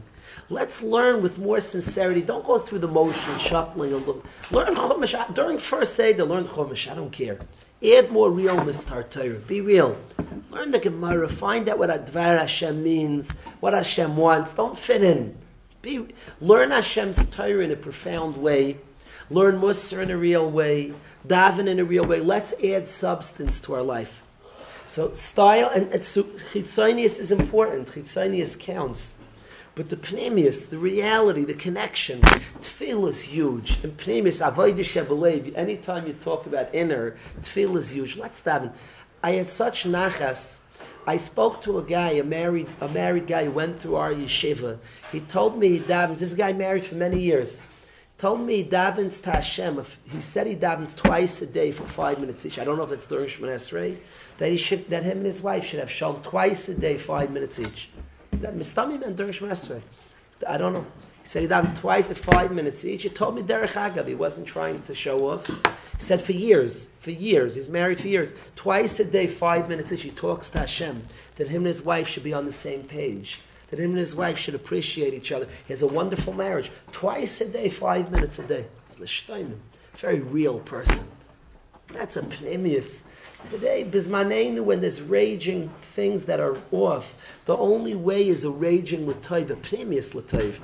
Let's 0.49 0.81
learn 0.81 1.21
with 1.21 1.37
more 1.37 1.59
sincerity. 1.59 2.21
Don't 2.21 2.47
go 2.47 2.59
through 2.59 2.79
the 2.79 2.87
motion, 2.87 3.37
shuffling. 3.37 3.91
a 3.91 3.97
little. 3.97 4.23
Learn 4.51 4.73
Chumash. 4.73 5.33
During 5.35 5.57
first 5.57 5.95
Seder, 5.95 6.23
learn 6.23 6.45
Chumash. 6.45 6.89
I 6.89 6.95
don't 6.95 7.11
care. 7.11 7.39
Add 7.83 8.09
more 8.09 8.31
realness 8.31 8.85
to 8.85 8.93
our 8.93 9.03
Torah. 9.03 9.39
Be 9.39 9.59
real. 9.59 9.97
Learn 10.49 10.71
the 10.71 10.79
Gemara. 10.79 11.27
Find 11.27 11.67
out 11.67 11.77
what 11.77 11.89
Advar 11.89 12.39
Hashem 12.39 12.81
means, 12.81 13.31
what 13.59 13.73
Hashem 13.73 14.15
wants. 14.15 14.53
Don't 14.53 14.79
fit 14.79 15.03
in. 15.03 15.35
Be, 15.81 16.07
learn 16.39 16.71
Hashem's 16.71 17.25
Torah 17.29 17.65
in 17.65 17.71
a 17.71 17.75
profound 17.75 18.37
way. 18.37 18.77
Learn 19.29 19.59
Musar 19.59 20.01
in 20.01 20.09
a 20.09 20.17
real 20.17 20.49
way. 20.49 20.93
Daven 21.27 21.67
in 21.67 21.79
a 21.79 21.83
real 21.83 22.05
way. 22.05 22.19
Let's 22.19 22.53
add 22.63 22.87
substance 22.87 23.59
to 23.61 23.75
our 23.75 23.83
life. 23.83 24.23
So 24.85 25.13
style 25.13 25.69
and, 25.69 26.03
so, 26.03 26.25
is 26.53 27.31
important. 27.31 27.89
Chitzonius 27.89 28.59
counts. 28.59 29.15
But 29.75 29.89
the 29.89 29.97
pneumius, 29.97 30.69
the 30.69 30.79
reality, 30.79 31.45
the 31.45 31.53
connection, 31.53 32.21
tefillah 32.21 33.09
is 33.09 33.21
huge. 33.23 33.79
And 33.83 33.95
pneumius, 33.97 34.41
avodah 34.41 35.55
anytime 35.55 36.07
you 36.07 36.13
talk 36.13 36.45
about 36.45 36.73
inner, 36.73 37.15
tefillah 37.41 37.77
is 37.77 37.91
huge. 37.91 38.17
Let's 38.17 38.41
daven. 38.41 38.73
I 39.23 39.33
had 39.33 39.49
such 39.49 39.83
nachas 39.83 40.59
I 41.09 41.17
spoke 41.17 41.63
to 41.63 41.79
a 41.79 41.81
guy, 41.81 42.11
a 42.11 42.23
married, 42.23 42.67
a 42.79 42.87
married 42.87 43.25
guy 43.25 43.45
who 43.45 43.51
went 43.51 43.79
through 43.79 43.95
our 43.95 44.13
yeshiva. 44.13 44.77
He 45.11 45.21
told 45.21 45.57
me 45.57 45.69
he. 45.69 45.79
This 45.79 46.33
guy 46.33 46.53
married 46.53 46.85
for 46.85 46.93
many 46.93 47.19
years. 47.19 47.61
Told 48.19 48.41
me 48.41 48.57
he 48.57 48.63
davens 48.65 49.23
to 49.23 49.31
Hashem. 49.31 49.81
He 50.03 50.19
said 50.19 50.45
he 50.45 50.53
davens 50.53 50.93
twice 50.93 51.41
a 51.41 51.47
day 51.47 51.71
for 51.71 51.85
five 51.85 52.19
minutes 52.19 52.45
each. 52.45 52.59
I 52.59 52.65
don't 52.65 52.75
know 52.75 52.83
if 52.83 52.91
it's 52.91 53.05
during 53.05 53.29
Shemon 53.29 53.47
Esrei. 53.47 53.97
That 54.39 54.51
he 54.51 54.57
should, 54.57 54.89
that 54.89 55.03
him 55.03 55.19
and 55.19 55.25
his 55.25 55.41
wife 55.41 55.65
should 55.65 55.79
have 55.79 55.89
shalom 55.89 56.21
twice 56.21 56.67
a 56.67 56.73
day, 56.73 56.97
five 56.97 57.31
minutes 57.31 57.61
each. 57.61 57.89
That 58.33 58.57
Mistami 58.57 58.99
meant 58.99 59.15
during 59.15 59.31
Shemon 59.31 59.51
Esrei. 59.51 59.81
I 60.45 60.57
don't 60.57 60.73
know. 60.73 60.85
He 61.23 61.29
said 61.29 61.43
he 61.43 61.47
davens 61.47 61.77
twice 61.77 62.11
at 62.11 62.17
five 62.17 62.51
minutes 62.51 62.83
each. 62.83 63.03
He 63.03 63.09
told 63.09 63.35
me 63.35 63.41
Derech 63.41 63.71
Agav. 63.71 64.05
He 64.05 64.15
wasn't 64.15 64.47
trying 64.47 64.81
to 64.81 64.93
show 64.93 65.29
off. 65.29 65.47
He 65.47 66.03
said 66.03 66.21
for 66.21 66.33
years, 66.33 66.89
for 66.99 67.11
years, 67.11 67.55
he's 67.55 67.69
married 67.69 68.01
for 68.01 68.09
years, 68.09 68.33
twice 68.57 68.99
a 68.99 69.05
day, 69.05 69.27
five 69.27 69.69
minutes 69.69 69.93
each, 69.93 70.01
he 70.01 70.11
talks 70.11 70.49
to 70.49 70.59
Hashem 70.59 71.07
that 71.37 71.47
him 71.47 71.61
and 71.61 71.67
his 71.67 71.83
wife 71.83 72.09
should 72.09 72.23
be 72.23 72.33
on 72.33 72.43
the 72.43 72.51
same 72.51 72.83
page. 72.83 73.39
That 73.69 73.79
him 73.79 73.91
and 73.91 73.99
his 73.99 74.15
wife 74.15 74.37
should 74.37 74.55
appreciate 74.55 75.13
each 75.13 75.31
other. 75.31 75.47
He 75.67 75.73
has 75.73 75.81
a 75.81 75.87
wonderful 75.87 76.33
marriage. 76.33 76.71
Twice 76.91 77.39
a 77.41 77.45
day, 77.45 77.69
five 77.69 78.11
minutes 78.11 78.39
a 78.39 78.43
day. 78.43 78.65
He's 78.87 78.99
a 79.29 79.47
very 79.95 80.19
real 80.19 80.59
person. 80.59 81.05
That's 81.91 82.17
a 82.17 82.21
pneumius. 82.21 83.03
Today, 83.45 83.87
bismaneinu, 83.89 84.63
when 84.63 84.81
there's 84.81 85.01
raging 85.01 85.69
things 85.81 86.25
that 86.25 86.39
are 86.39 86.57
off, 86.71 87.15
the 87.45 87.55
only 87.55 87.95
way 87.95 88.27
is 88.27 88.43
a 88.43 88.51
raging 88.51 89.07
l'toiv, 89.07 89.49
a 89.49 89.55
pneumius 89.55 90.13
l'toiv. 90.13 90.59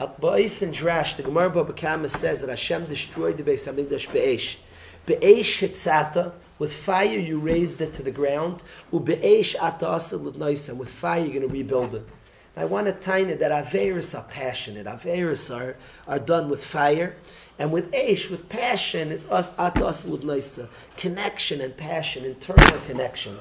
At 0.00 0.20
Ba'if 0.20 0.62
and 0.62 0.74
Drash, 0.74 1.16
the 1.16 1.22
Gemara 1.22 1.50
Baba 1.50 1.72
Kama 1.72 2.08
says 2.08 2.40
that 2.40 2.48
Hashem 2.48 2.86
destroyed 2.86 3.36
the 3.36 3.42
Beis 3.42 3.70
Hamikdash 3.70 4.12
be'esh. 4.12 4.56
Be'esh 5.06 5.60
hitzata, 5.60 6.32
with 6.58 6.72
fire 6.72 7.18
you 7.18 7.38
raised 7.38 7.80
it 7.80 7.94
to 7.94 8.02
the 8.02 8.10
ground. 8.10 8.62
U'be'esh 8.92 9.54
atasa 9.56 10.20
l'noisam, 10.20 10.76
with 10.76 10.90
fire 10.90 11.20
you're 11.20 11.34
going 11.34 11.48
to 11.48 11.48
rebuild 11.48 11.94
it. 11.94 12.06
I 12.58 12.64
want 12.64 12.88
to 12.88 12.92
tell 12.92 13.20
you 13.20 13.36
that 13.36 13.52
Averis 13.52 14.18
are 14.18 14.24
passionate. 14.24 14.86
Averis 14.86 15.54
are, 15.54 15.76
are 16.08 16.18
done 16.18 16.48
with 16.48 16.64
fire. 16.64 17.14
And 17.56 17.72
with 17.72 17.90
Aish, 17.92 18.30
with 18.30 18.48
passion, 18.48 19.12
is 19.12 19.26
us 19.26 19.52
atas 19.56 20.06
l'noisa. 20.06 20.68
Connection 20.96 21.60
and 21.60 21.76
passion, 21.76 22.24
internal 22.24 22.80
connection. 22.80 23.38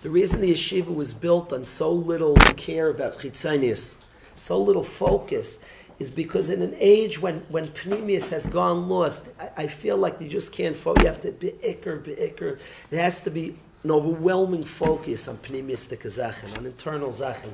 The 0.00 0.10
reason 0.10 0.40
the 0.40 0.52
yeshiva 0.52 0.94
was 0.94 1.12
built 1.12 1.52
on 1.52 1.64
so 1.64 1.92
little 1.92 2.34
care 2.56 2.88
about 2.88 3.18
chitzanias 3.18 3.96
so 4.34 4.60
little 4.60 4.82
focus 4.82 5.58
is 5.98 6.10
because 6.10 6.50
in 6.50 6.62
an 6.62 6.74
age 6.78 7.20
when, 7.20 7.40
when 7.48 7.68
Pneumius 7.68 8.30
has 8.30 8.46
gone 8.46 8.88
lost, 8.88 9.24
I, 9.38 9.64
I 9.64 9.66
feel 9.66 9.96
like 9.96 10.20
you 10.20 10.28
just 10.28 10.52
can't 10.52 10.76
focus. 10.76 11.02
You 11.02 11.08
have 11.08 11.20
to 11.22 11.32
be 11.32 11.50
ikr, 11.50 12.02
be 12.02 12.14
ikr. 12.14 12.58
It 12.90 12.98
has 12.98 13.20
to 13.20 13.30
be 13.30 13.56
an 13.84 13.90
overwhelming 13.90 14.64
focus 14.64 15.28
on 15.28 15.36
Pneumius 15.38 15.88
Zachin, 15.88 16.56
on 16.56 16.66
internal 16.66 17.10
Zachin. 17.10 17.52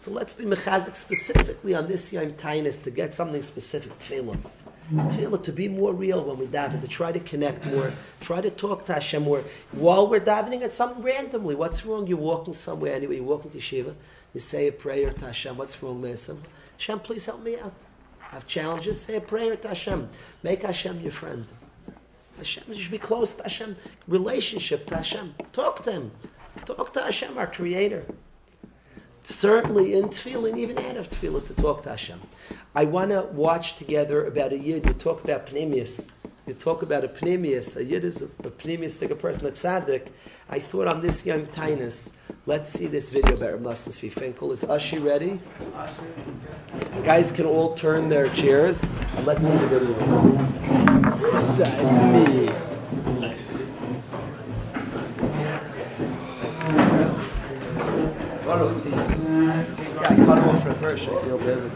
So 0.00 0.10
let's 0.10 0.32
be 0.32 0.44
mechazik 0.44 0.96
specifically 0.96 1.74
on 1.74 1.86
this 1.86 2.10
Yom 2.10 2.32
Tainus 2.32 2.82
to 2.84 2.90
get 2.90 3.14
something 3.14 3.42
specific, 3.42 3.98
tefillah. 3.98 4.38
Tefillah, 4.90 5.42
to 5.42 5.52
be 5.52 5.68
more 5.68 5.92
real 5.92 6.24
when 6.24 6.38
we 6.38 6.46
daven, 6.46 6.80
to 6.80 6.88
try 6.88 7.12
to 7.12 7.20
connect 7.20 7.66
more, 7.66 7.92
try 8.18 8.40
to 8.40 8.48
talk 8.48 8.86
to 8.86 8.94
Hashem 8.94 9.24
more. 9.24 9.44
While 9.72 10.08
we're 10.08 10.20
davening 10.20 10.62
at 10.62 10.72
something 10.72 11.02
randomly, 11.02 11.54
what's 11.54 11.84
wrong? 11.84 12.06
You're 12.06 12.16
walking 12.16 12.54
somewhere 12.54 12.94
anyway, 12.94 13.16
you're 13.16 13.24
walking 13.24 13.50
to 13.50 13.60
Shiva, 13.60 13.94
you 14.32 14.40
say 14.40 14.68
a 14.68 14.72
prayer 14.72 15.12
to 15.12 15.26
Hashem. 15.26 15.58
What's 15.58 15.82
wrong, 15.82 16.00
Mesim? 16.00 16.38
Hashem, 16.78 17.00
please 17.00 17.26
help 17.26 17.42
me 17.42 17.58
out. 17.58 17.74
I 18.22 18.36
have 18.36 18.46
challenges. 18.46 19.02
Say 19.02 19.16
a 19.16 19.20
prayer 19.20 19.54
to 19.54 19.68
Hashem. 19.68 20.08
Make 20.42 20.62
Hashem 20.62 21.00
your 21.00 21.12
friend. 21.12 21.44
Hashem, 22.38 22.64
you 22.68 22.80
should 22.80 22.90
be 22.90 22.98
close 22.98 23.34
to 23.34 23.42
Hashem. 23.42 23.76
Relationship 24.08 24.86
to 24.86 24.96
Hashem. 24.96 25.34
Talk 25.52 25.82
to 25.84 25.92
Him. 25.92 26.12
Talk 26.64 26.94
to 26.94 27.02
Hashem, 27.02 27.36
our 27.36 27.46
Creator. 27.46 28.06
Certainly 29.22 29.94
in 29.94 30.08
tefillin, 30.08 30.58
even 30.58 30.78
out 30.78 30.96
of 30.96 31.08
tefillin, 31.08 31.46
to 31.46 31.54
talk 31.54 31.82
to 31.84 31.90
Hashem. 31.90 32.20
I 32.74 32.84
want 32.84 33.10
to 33.10 33.22
watch 33.32 33.76
together 33.76 34.24
about 34.26 34.52
a 34.52 34.58
yid. 34.58 34.86
You 34.86 34.94
talk 34.94 35.22
about 35.22 35.46
Pneumius. 35.46 36.08
You 36.46 36.54
talk 36.54 36.82
about 36.82 37.04
a 37.04 37.08
Pneumius. 37.08 37.76
A 37.76 37.84
yid 37.84 38.04
is 38.04 38.22
a, 38.22 38.26
a 38.44 38.50
Pneumius, 38.50 39.00
a 39.02 39.14
person, 39.14 39.46
a 39.46 39.50
tzaddik. 39.50 40.08
I 40.48 40.58
thought 40.58 40.88
on 40.88 41.00
this 41.02 41.24
Yom 41.26 41.46
Tainus, 41.46 42.14
let's 42.46 42.70
see 42.70 42.86
this 42.86 43.10
video 43.10 43.34
about 43.34 43.60
Nosson 43.60 43.90
Tzvi 43.90 44.10
Finkel. 44.10 44.50
Is 44.52 44.64
Ashi 44.64 44.98
ready? 45.04 45.40
The 46.96 47.02
guys 47.02 47.30
can 47.30 47.46
all 47.46 47.74
turn 47.74 48.08
their 48.08 48.28
chairs 48.30 48.84
let's 49.24 49.46
see 49.46 49.52
the 49.52 49.66
video. 49.66 49.94
Besides 51.32 51.96
me. 52.12 52.50
Yeah, 60.10 60.24
cut 60.24 60.38
off 60.38 60.62
for 60.64 60.74
first. 60.74 61.08
I 61.08 61.22
feel 61.22 61.38
vivid. 61.38 61.70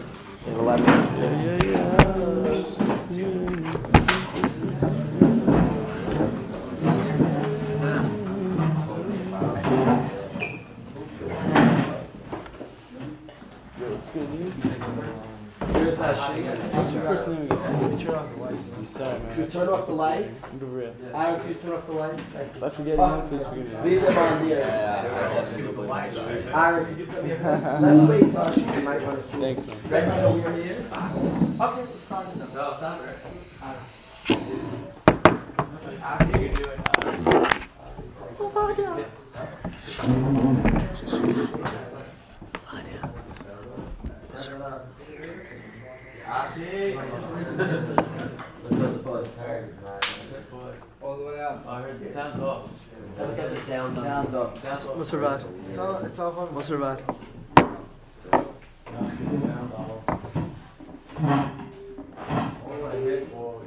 In 0.48 0.54
11 0.54 0.86
minutes. 0.86 1.14
What's 16.04 16.92
your 16.92 17.02
first 17.02 17.28
name 17.28 17.42
again? 17.42 17.98
Turn 17.98 18.14
off 18.14 18.28
the 18.34 18.42
lights. 18.42 18.74
I'm 18.74 18.88
sorry, 18.88 19.18
man. 19.20 19.38
You 19.40 19.46
turn 19.46 19.68
off 19.68 19.86
the 19.86 19.92
lights? 19.94 20.54
Yeah. 20.60 21.18
Aaron, 21.18 21.40
can 21.40 21.48
you 21.48 21.54
turn 21.54 21.72
off 21.72 21.86
the 21.86 21.92
lights? 21.92 22.34
If 22.34 22.62
I 22.62 22.68
forget 22.68 22.98
oh. 22.98 23.16
you, 23.16 23.22
please 23.28 23.46
forgive 23.46 23.72
me. 23.72 23.76
Leave 23.90 24.02
them 24.02 24.18
on 24.18 24.44
here. 24.44 24.58
Aaron, 26.54 26.94
can 26.96 27.82
Let's 27.82 28.10
wait, 28.10 28.32
Tosh. 28.34 28.56
You 28.58 28.82
might 28.82 29.02
want 29.02 29.22
to 29.22 29.26
see. 29.26 29.38
Thanks, 29.38 29.66
man. 29.66 29.82
Does 29.82 29.92
everyone 29.92 30.20
know 30.20 30.36
where 30.36 30.56
he 30.62 30.62
is? 30.68 30.92
Okay, 30.92 31.80
let's 31.80 32.02
start 32.02 32.28
it. 32.28 32.36
No, 32.36 32.70
it's 32.72 32.80
not 32.82 33.00
right. 33.00 33.16
After 36.02 36.38
you 36.38 36.48
do 36.50 36.64
it. 36.68 36.80
Oh, 38.40 39.06
no. 40.06 40.70
All 46.84 46.90
the 51.16 51.24
way 51.24 51.40
up. 51.40 51.64
I 51.66 51.80
heard 51.80 51.98
the 51.98 52.12
sounds 52.12 52.42
off. 52.42 52.68
Let's 53.18 53.36
get 53.36 53.54
the 53.54 53.60
sound 53.60 53.96
Sounds 53.96 54.34
up. 54.34 54.58
What's 54.96 55.08
her 55.10 55.18
bad? 55.18 55.42
It's 55.70 55.78
all, 55.78 55.96
it's 56.04 56.18
all 56.18 56.32
fun. 56.32 56.54
What's 56.54 56.68
her 56.68 56.76
bad? 56.76 57.02
All 62.66 62.86
I 62.86 62.96
hit 62.96 63.28
for 63.30 63.62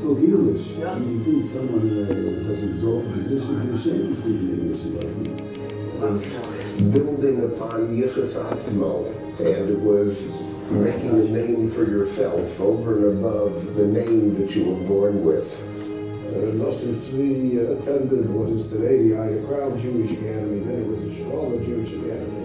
And 0.00 0.18
he 0.18 0.26
spoke 0.26 0.38
English. 0.38 0.76
I 0.84 0.98
mean, 0.98 1.18
you 1.18 1.24
think 1.24 1.42
someone 1.44 1.88
in 1.88 2.34
a, 2.34 2.40
such 2.40 2.58
an 2.62 2.70
exalted 2.70 3.12
position 3.12 3.54
would 3.54 3.72
be 3.72 3.78
ashamed 3.78 4.08
to 4.08 4.14
speak 4.14 4.26
English 4.26 4.84
about 4.86 5.04
him. 5.04 6.00
was 6.00 6.92
building 6.92 7.44
upon 7.44 7.96
Yichus 7.96 8.34
Atzmo, 8.34 9.06
and 9.40 9.70
it 9.70 9.80
was 9.80 10.22
making 10.70 11.10
a 11.10 11.24
name 11.24 11.70
for 11.70 11.84
yourself 11.84 12.60
over 12.60 13.08
and 13.10 13.18
above 13.18 13.74
the 13.74 13.86
name 13.86 14.34
that 14.40 14.54
you 14.54 14.70
were 14.70 14.86
born 14.86 15.24
with. 15.24 15.52
Uh, 15.60 16.52
Nosson 16.54 16.94
Tzvi 16.94 17.80
attended 17.80 18.28
what 18.30 18.50
is 18.50 18.70
today 18.70 19.08
the 19.08 19.18
Ida 19.18 19.46
Crown 19.46 19.80
Jewish 19.80 20.10
Academy, 20.12 20.60
then 20.60 20.82
it 20.82 20.86
was 20.86 21.00
the 21.02 21.14
Chicago 21.16 21.58
Jewish 21.64 21.88
Academy. 21.88 22.44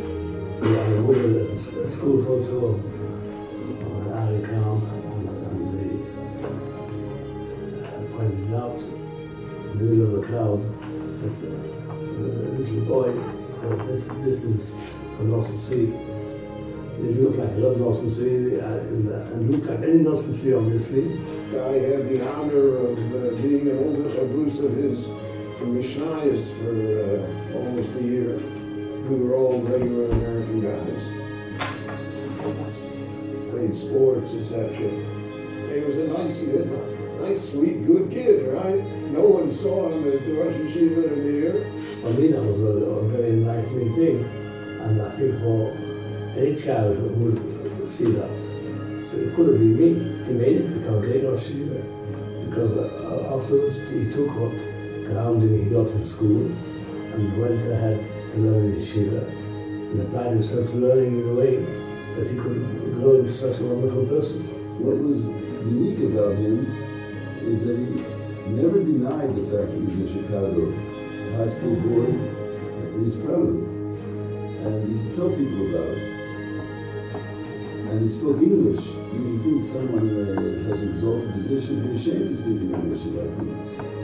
So 0.58 0.66
I 0.66 0.88
was 0.89 1.18
over 1.18 1.39
at 1.42 1.50
a 1.50 1.52
s- 1.52 1.74
a 1.76 1.88
school 1.89 2.24
photo 2.24 2.66
of 2.68 2.93
crowd, 10.44 10.62
this, 11.22 11.44
uh, 11.44 11.48
little 12.58 12.82
boy, 12.86 13.10
uh, 13.64 13.84
this, 13.86 14.08
this 14.26 14.44
is 14.44 14.76
from 15.18 15.32
Nosson 15.32 15.56
Tzvi. 15.56 15.86
They 17.02 17.14
look 17.16 17.38
like 17.38 17.50
a 17.50 17.60
lot 17.60 17.72
of 17.72 17.78
Nosson 17.78 18.08
uh, 18.08 18.66
and, 18.90 19.12
uh, 19.12 19.34
and 19.34 19.50
look 19.50 19.66
like 19.70 19.80
any 19.80 20.04
Nosson 20.04 20.34
Tzvi, 20.34 20.58
obviously. 20.58 21.04
I 21.54 21.74
had 21.92 22.10
the 22.10 22.20
honor 22.34 22.78
of 22.78 22.98
uh, 23.16 23.42
being 23.42 23.70
an 23.70 23.78
older 23.78 24.10
Chabrus 24.10 24.60
of 24.64 24.74
his 24.76 25.06
for 25.58 25.66
Mishnayos 25.66 26.52
for 26.60 26.74
uh, 27.00 27.58
almost 27.58 27.96
a 27.98 28.04
year. 28.04 28.38
We 29.08 29.16
were 29.20 29.36
all 29.36 29.62
regular 29.62 30.10
American 30.12 30.62
guys. 30.62 31.04
Played 33.50 33.78
sports, 33.78 34.34
etc. 34.34 34.70
He 35.72 35.80
was 35.82 35.98
a 35.98 36.08
nice, 36.08 36.42
nice, 37.22 37.50
sweet, 37.52 37.86
good 37.86 38.12
kid, 38.12 38.48
right? 38.52 39.03
No 39.13 39.21
one 39.21 39.54
saw 39.54 39.91
him 39.91 40.12
as 40.12 40.26
the 40.26 40.34
Rosh 40.34 40.56
Yeshiva 40.56 41.12
of 41.12 41.17
the 41.23 41.32
year. 41.32 41.65
For 42.02 42.10
me, 42.19 42.32
that 42.32 42.41
was 42.41 42.60
a, 42.62 42.65
a 42.65 43.08
very 43.10 43.30
enlightening 43.30 43.93
thing, 43.93 44.26
and 44.82 44.99
I 44.99 45.10
think 45.10 45.38
for 45.39 45.69
any 46.36 46.56
child 46.56 46.97
who 46.97 47.08
would 47.21 47.88
see 47.88 48.10
that, 48.12 48.39
so 49.06 49.17
it 49.17 49.36
could 49.36 49.49
have 49.49 49.60
been 49.60 49.78
me. 49.78 49.89
He 50.26 50.34
made 50.34 50.58
it 50.62 50.73
become 50.80 50.99
great 51.02 51.23
or 51.26 51.38
Shiva, 51.38 51.78
because 52.49 52.73
uh, 52.73 53.38
afterwards 53.38 53.78
he 53.88 54.12
took 54.12 54.34
what 54.34 54.58
grounding 55.06 55.63
he 55.63 55.69
got 55.69 55.91
in 55.91 56.04
school 56.04 56.49
and 57.13 57.39
went 57.39 57.62
ahead 57.69 58.02
to 58.32 58.38
learn 58.39 58.73
in 58.73 58.84
Shiva, 58.84 59.28
and 59.28 60.02
applied 60.02 60.32
himself 60.32 60.71
to 60.71 60.78
learning 60.78 61.21
in 61.21 61.30
a 61.30 61.34
way 61.36 61.58
that 62.15 62.26
he 62.26 62.36
could 62.36 62.58
grow 62.95 63.19
into 63.19 63.32
such 63.32 63.60
a 63.60 63.63
wonderful 63.63 64.08
person. 64.08 64.41
What 64.84 64.97
was 64.97 65.26
unique 65.69 65.99
about 65.99 66.34
him 66.34 66.65
is 67.45 67.62
that 67.67 67.78
he 67.78 68.12
never 68.52 68.84
denied 68.84 69.36
the 69.36 69.44
fact 69.48 69.72
that 69.72 69.80
he 69.80 70.02
was 70.02 70.12
a 70.12 70.14
Chicago 70.14 70.94
high 71.38 71.48
school 71.48 71.76
boy. 71.82 72.06
He 72.94 73.00
was 73.00 73.16
proud 73.16 73.42
of 73.42 73.58
it. 73.58 73.70
And 74.64 74.86
he 74.86 74.94
used 74.94 75.10
to 75.10 75.16
tell 75.16 75.30
people 75.30 75.66
about 75.74 75.90
it. 75.98 76.04
And 77.90 78.02
he 78.02 78.10
spoke 78.10 78.38
English. 78.38 78.86
I 78.86 79.16
you 79.16 79.40
think 79.42 79.62
someone 79.62 80.10
in 80.10 80.60
such 80.62 80.80
an 80.80 80.90
exalted 80.90 81.34
position 81.34 81.82
would 81.82 81.90
be 81.94 82.00
ashamed 82.00 82.30
to 82.30 82.36
speak 82.38 82.62
English 82.70 83.06
about 83.06 83.34
him. 83.34 83.50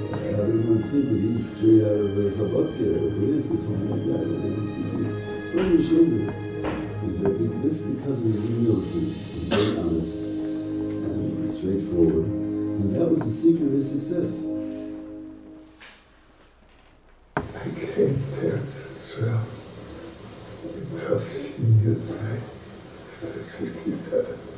Uh, 0.09 0.41
everyone 0.41 0.81
think 0.83 1.05
that 1.05 1.19
he's 1.21 1.55
straight 1.55 1.85
out 1.85 2.01
of 2.01 2.17
uh, 2.17 2.33
Slabodka 2.33 2.85
or 2.97 3.09
Police 3.13 3.45
or 3.51 3.57
something 3.57 3.89
like 3.89 4.05
that. 4.09 4.25
They 4.25 4.37
don't 4.49 4.67
speak 4.69 4.89
English. 4.89 5.17
Don't 5.53 5.69
be 5.77 5.83
ashamed 5.85 6.13
of 6.13 6.27
it. 6.29 7.61
This 7.61 7.79
because 7.81 8.17
of 8.17 8.25
his 8.25 8.41
humility. 8.41 9.13
He's 9.13 9.47
very 9.49 9.77
honest 9.77 10.17
and 10.17 11.49
straightforward. 11.49 12.38
And 12.79 12.95
that 12.95 13.09
was 13.09 13.19
the 13.19 13.29
secret 13.29 13.65
of 13.65 13.73
his 13.73 13.91
success. 13.91 14.45
I 17.35 17.69
came 17.75 18.23
there 18.39 18.57
to 18.57 18.63
Israel 18.63 19.45
in 20.63 20.85
Tafshin 20.95 21.73
Yitzhak, 21.81 22.39
it's 22.97 23.15
57. 23.15 24.48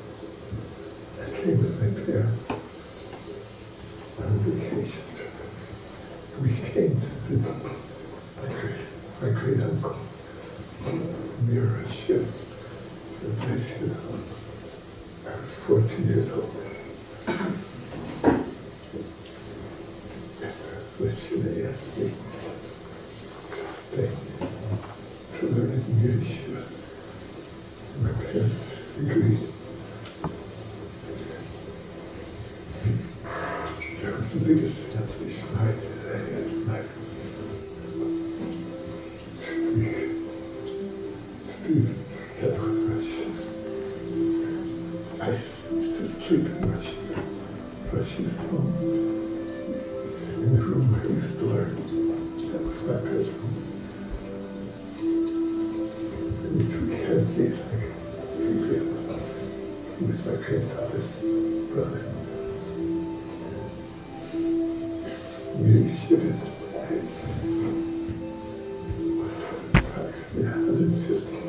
115. 70.82 71.42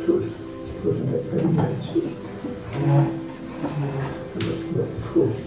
It 0.00 0.08
was, 0.08 0.40
it 0.40 0.84
wasn't 0.84 1.10
bit 1.12 1.22
very 1.24 1.52
just, 1.92 2.24
it 4.34 4.44
was 4.44 4.62
a. 5.12 5.45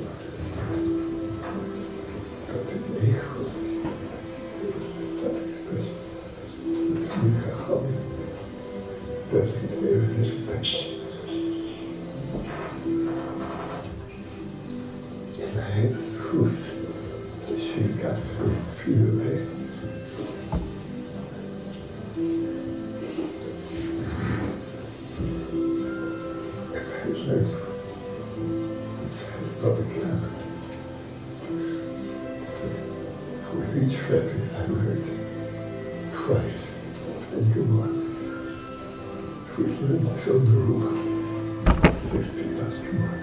until 40.10 40.40
the 40.40 40.52
room. 40.52 41.66
60 41.82 42.44
not 42.46 42.74
come 42.74 43.04
on. 43.04 43.20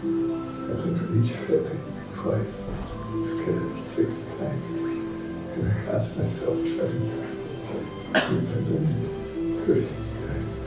I 0.00 0.72
learned 0.72 1.00
with 1.00 1.30
each 1.30 1.36
Rebbe 1.48 1.76
twice. 2.14 2.62
Together 3.22 3.78
six 3.78 4.26
times. 4.38 4.70
And 4.76 5.68
I 5.68 5.94
asked 5.94 6.16
myself 6.16 6.58
seven 6.60 7.10
times. 7.10 7.44
Because 8.12 8.52
I 8.52 8.60
learned 8.60 9.04
it 9.04 9.10
13 9.66 9.84
times. 10.24 10.64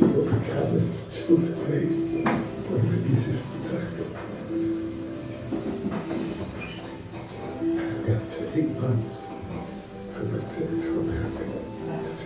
Obrigado, 0.00 0.80
still 0.92 1.38
today, 1.38 1.86
one 2.70 2.80
of 2.80 2.88
the 2.92 3.12
easiest 3.12 3.52
disciples. 3.52 4.14
After 8.08 8.58
eight 8.58 8.70
months, 8.80 9.35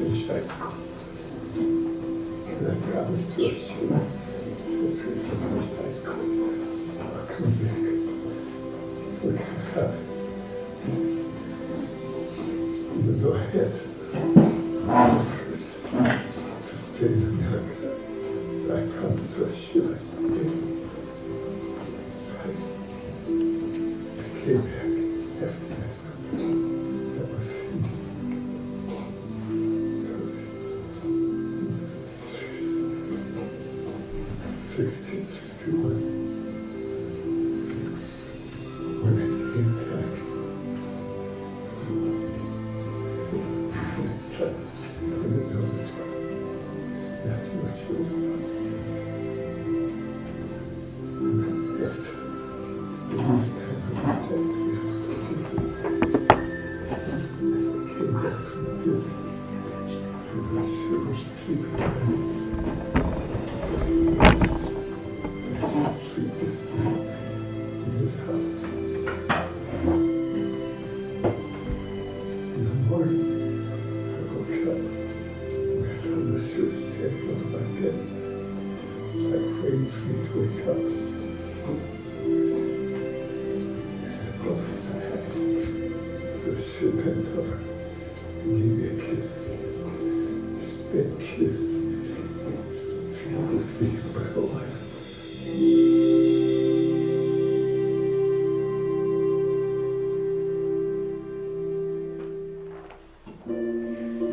America 0.01 0.11
to 0.17 0.17
finish 0.17 0.27
high 0.27 0.41
school. 0.41 0.75
And 1.55 2.67
I 2.69 2.91
promised 2.91 3.37
to 3.37 3.49
Hashem, 3.49 3.93
as 4.87 5.01
soon 5.01 5.19
as 5.19 5.27
I 5.27 5.29
finish 5.29 5.69
high 5.77 5.91
school, 5.91 6.21
I'll 7.01 7.27
come 7.27 7.53
back. 7.53 7.85
Look, 9.23 9.41
I 9.41 9.43
have 9.75 9.95
Even 12.99 13.15
though 13.23 13.35
I 13.35 13.39
had 13.45 13.73
offers 14.89 15.67
to 16.63 16.77
stay 16.77 17.07
in 17.07 17.23
America, 17.23 17.89
I 18.73 18.75
promised 18.99 19.31
to 19.37 19.41
Hashem 19.47 19.85
I 19.95 20.10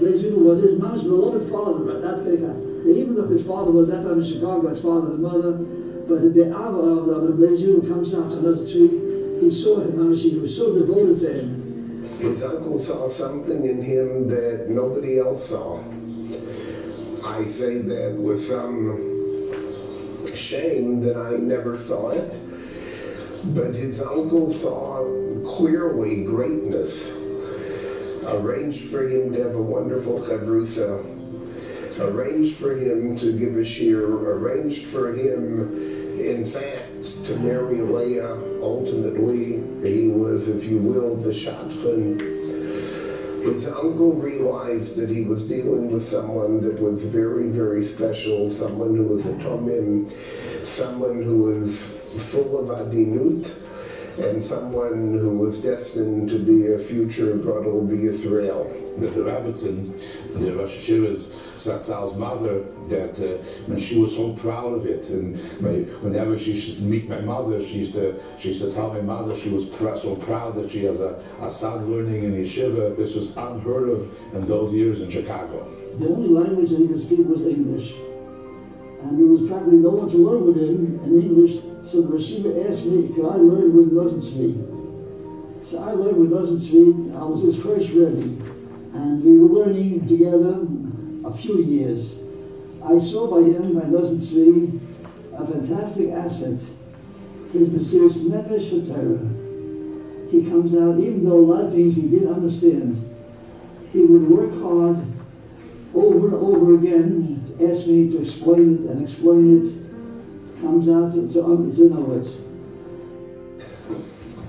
Lejuda 0.08 0.38
was 0.38 0.62
his 0.62 0.80
mom's 0.80 1.04
beloved 1.04 1.50
father? 1.50 2.00
That's 2.00 2.22
very 2.22 2.38
kind. 2.38 2.86
Even 2.88 3.15
though 3.15 3.28
his 3.28 3.46
father 3.46 3.72
was 3.72 3.89
that 3.89 4.04
time 4.04 4.20
in 4.20 4.26
Chicago, 4.26 4.67
his 4.70 4.82
father 4.82 5.12
and 5.12 5.20
mother, 5.20 5.52
but 6.08 6.34
the 6.34 6.46
Abba 6.46 6.78
of 6.78 7.38
the 7.38 7.48
Lejuda 7.48 7.88
comes 7.88 8.13
out 8.15 8.32
to 8.32 8.39
another 8.39 8.65
tree. 8.72 9.39
He 9.41 9.52
saw 9.52 9.82
him, 9.82 9.98
Mama, 9.98 10.15
she 10.15 10.38
was 10.38 10.56
so 10.56 10.74
devoted 10.74 11.17
to 11.20 11.34
him. 11.34 12.04
His 12.20 12.41
uncle 12.41 12.84
saw 12.84 13.12
something 13.12 13.65
in 13.65 13.82
him 13.82 14.28
that 14.30 14.70
nobody 14.70 15.20
else 15.20 15.48
saw. 15.50 15.84
I 17.24 17.43
say 17.52 17.80
that 17.80 18.13
with 18.13 18.48
some 18.48 19.15
shame 20.34 21.02
that 21.02 21.17
I 21.17 21.38
never 21.38 21.78
saw 21.84 22.10
it. 22.10 22.34
But 23.54 23.76
his 23.76 24.00
uncle 24.02 24.54
saw 24.60 25.04
clearly 25.43 26.24
greatness. 26.24 27.16
Arranged 28.27 28.89
for 28.89 29.07
him 29.07 29.31
to 29.31 29.43
have 29.43 29.55
a 29.55 29.61
wonderful 29.61 30.19
chavrusa. 30.19 31.03
Arranged 31.99 32.57
for 32.57 32.75
him 32.75 33.17
to 33.17 33.32
give 33.32 33.55
a 33.57 33.63
shir, 33.63 34.05
Arranged 34.05 34.86
for 34.88 35.13
him, 35.13 36.19
in 36.19 36.45
fact, 36.45 37.25
to 37.25 37.38
marry 37.38 37.82
Leah. 37.82 38.38
Ultimately, 38.61 39.63
he 39.82 40.09
was, 40.09 40.47
if 40.47 40.65
you 40.65 40.78
will, 40.78 41.15
the 41.15 41.34
shotgun 41.34 42.38
his 43.53 43.65
uncle 43.67 44.13
realized 44.13 44.95
that 44.95 45.09
he 45.09 45.21
was 45.21 45.43
dealing 45.43 45.91
with 45.91 46.09
someone 46.09 46.61
that 46.61 46.80
was 46.80 47.01
very, 47.01 47.47
very 47.47 47.86
special, 47.86 48.51
someone 48.57 48.95
who 48.95 49.03
was 49.03 49.25
a 49.25 49.34
tomim, 49.34 50.11
someone 50.65 51.21
who 51.21 51.38
was 51.38 51.78
full 52.25 52.57
of 52.59 52.69
adinut, 52.69 53.49
and 54.20 54.43
someone 54.43 55.20
who 55.20 55.30
was 55.30 55.59
destined 55.59 56.30
to 56.30 56.39
be 56.39 56.74
a 56.74 56.80
future 56.80 57.36
Gadol 57.36 57.91
Israel. 57.91 58.65
That 58.97 59.13
the 59.13 59.22
Rebbitzin, 59.22 59.93
the 60.34 60.55
Rosh 60.55 60.89
Yeshiva's 60.89 61.30
Satzal's 61.55 62.18
mother, 62.18 62.63
that 62.89 63.20
uh, 63.20 63.43
when 63.68 63.80
she 63.80 63.99
was 63.99 64.15
so 64.15 64.34
proud 64.34 64.74
of 64.74 64.88
it, 64.88 65.09
and 65.09 65.36
my, 65.61 65.74
whenever 66.01 66.36
she 66.36 66.53
used 66.53 66.80
to 66.80 66.84
meet 66.84 67.07
my 67.07 67.20
mother, 67.20 67.61
she 67.61 67.80
used 67.80 67.93
to 67.93 68.20
she 68.39 68.49
used 68.49 68.63
to 68.63 68.74
tell 68.74 68.91
my 68.91 69.01
mother 69.01 69.36
she 69.36 69.49
was 69.49 69.65
pr- 69.65 69.95
so 69.95 70.15
proud 70.15 70.55
that 70.55 70.72
she 70.72 70.84
has 70.86 70.99
a, 70.99 71.24
a 71.39 71.49
son 71.49 71.91
learning 71.91 72.24
in 72.24 72.34
yeshiva. 72.34 72.97
This 72.97 73.13
was 73.13 73.38
unheard 73.38 73.89
of 73.89 74.09
in 74.34 74.47
those 74.47 74.74
years 74.74 75.01
in 75.01 75.11
Chicago. 75.11 75.72
The 75.99 76.07
only 76.07 76.30
language 76.30 76.72
that 76.72 76.80
he 76.80 76.88
could 76.88 77.01
speak 77.01 77.28
was 77.28 77.43
English. 77.43 77.93
And 79.04 79.20
there 79.20 79.28
was 79.28 79.48
practically 79.50 79.78
no 79.78 79.91
one 79.91 80.10
to 80.10 80.18
learn 80.18 80.45
with 80.45 80.58
him 80.58 81.00
in 81.04 81.22
English, 81.22 81.62
so 81.84 82.02
the 82.02 82.18
Rashiva 82.18 82.70
asked 82.70 82.86
me, 82.86 83.14
could 83.14 83.26
I 83.26 83.36
learn 83.36 83.76
with 83.76 83.91
Nosson 83.91 84.20
Tzvi? 84.20 85.66
So 85.66 85.80
I 85.80 85.91
learned 85.91 86.18
with 86.18 86.32
Nosson 86.32 86.58
Tzvi, 86.58 87.16
I 87.16 87.24
was 87.24 87.41
his 87.43 87.62
first 87.62 87.89
Rebbe, 87.89 88.43
and 88.93 89.24
we 89.24 89.38
were 89.38 89.66
learning 89.66 90.08
together 90.08 90.66
a 91.26 91.38
few 91.38 91.60
years. 91.60 92.24
I 92.84 92.98
saw 93.00 93.30
by 93.30 93.48
him, 93.48 93.76
by 93.76 93.86
Nosson 93.86 94.18
Tzvi, 94.18 94.80
a 95.38 95.45
fantastic 95.45 96.10
asset, 96.10 96.60
his 97.54 97.70
Mesiris 97.70 98.24
Nefesh 98.26 98.70
for 98.70 98.93
Torah. 98.93 100.30
he 100.32 100.50
comes 100.50 100.76
out, 100.76 101.00
even 101.00 101.24
though 101.24 101.38
a 101.38 101.48
lot 101.54 101.66
of 101.66 101.74
things 101.74 101.95
he 101.95 102.04
didn't 102.04 102.34
understand, 102.34 102.95
he 103.93 104.02
would 104.04 104.28
work 104.28 104.52
hard 104.62 104.98
over 105.98 106.28
and 106.28 106.36
over 106.36 106.76
again, 106.76 107.41
asks 107.72 107.88
me 107.88 108.10
to 108.10 108.22
explain 108.22 108.76
it 108.76 108.89
and 108.91 109.04
explain 109.04 109.62
it. 109.62 110.62
Comes 110.62 110.89
out, 110.89 111.14
words. 112.02 112.38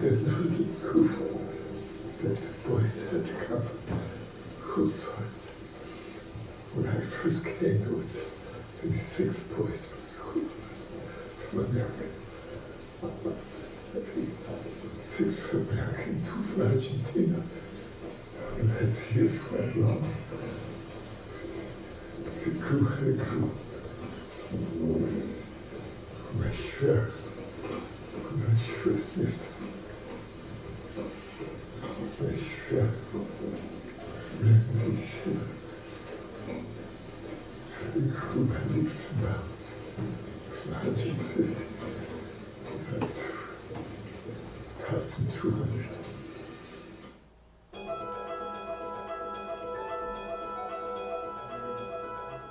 There's 0.01 0.23
was 0.25 0.61
a 0.61 0.65
group 0.65 1.11
that 2.23 2.39
boys 2.67 3.09
had 3.11 3.27
to 3.27 3.33
come 3.33 3.61
from 3.61 4.93
sorts. 4.93 5.55
When 6.75 6.89
I 6.89 7.01
first 7.01 7.45
came, 7.45 7.81
there 7.81 7.93
was 7.93 8.21
maybe 8.83 8.99
six 8.99 9.43
boys 9.45 9.89
from 9.89 10.03
Schulzman's 10.03 11.01
from 11.51 11.65
America. 11.65 12.05
Six 15.03 15.41
from 15.41 15.69
America, 15.69 16.05
two 16.05 16.43
from 16.43 16.63
Argentina. 16.63 17.43
And 18.59 18.71
as 18.79 19.13
years 19.13 19.51
went 19.51 19.77
along, 19.77 20.15
grew 38.11 38.45
by 38.45 38.59
leaps 38.75 39.03
and 39.11 39.23
bounds 39.23 39.73
150 40.69 41.65
to 42.79 43.01
1,200. 44.87 45.98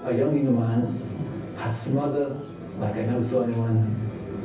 A 0.05 0.13
young 0.13 0.55
man 0.55 1.55
had 1.57 1.71
smother 1.71 2.37
like 2.79 2.95
I 2.95 3.01
never 3.01 3.23
saw 3.23 3.43
anyone. 3.43 3.95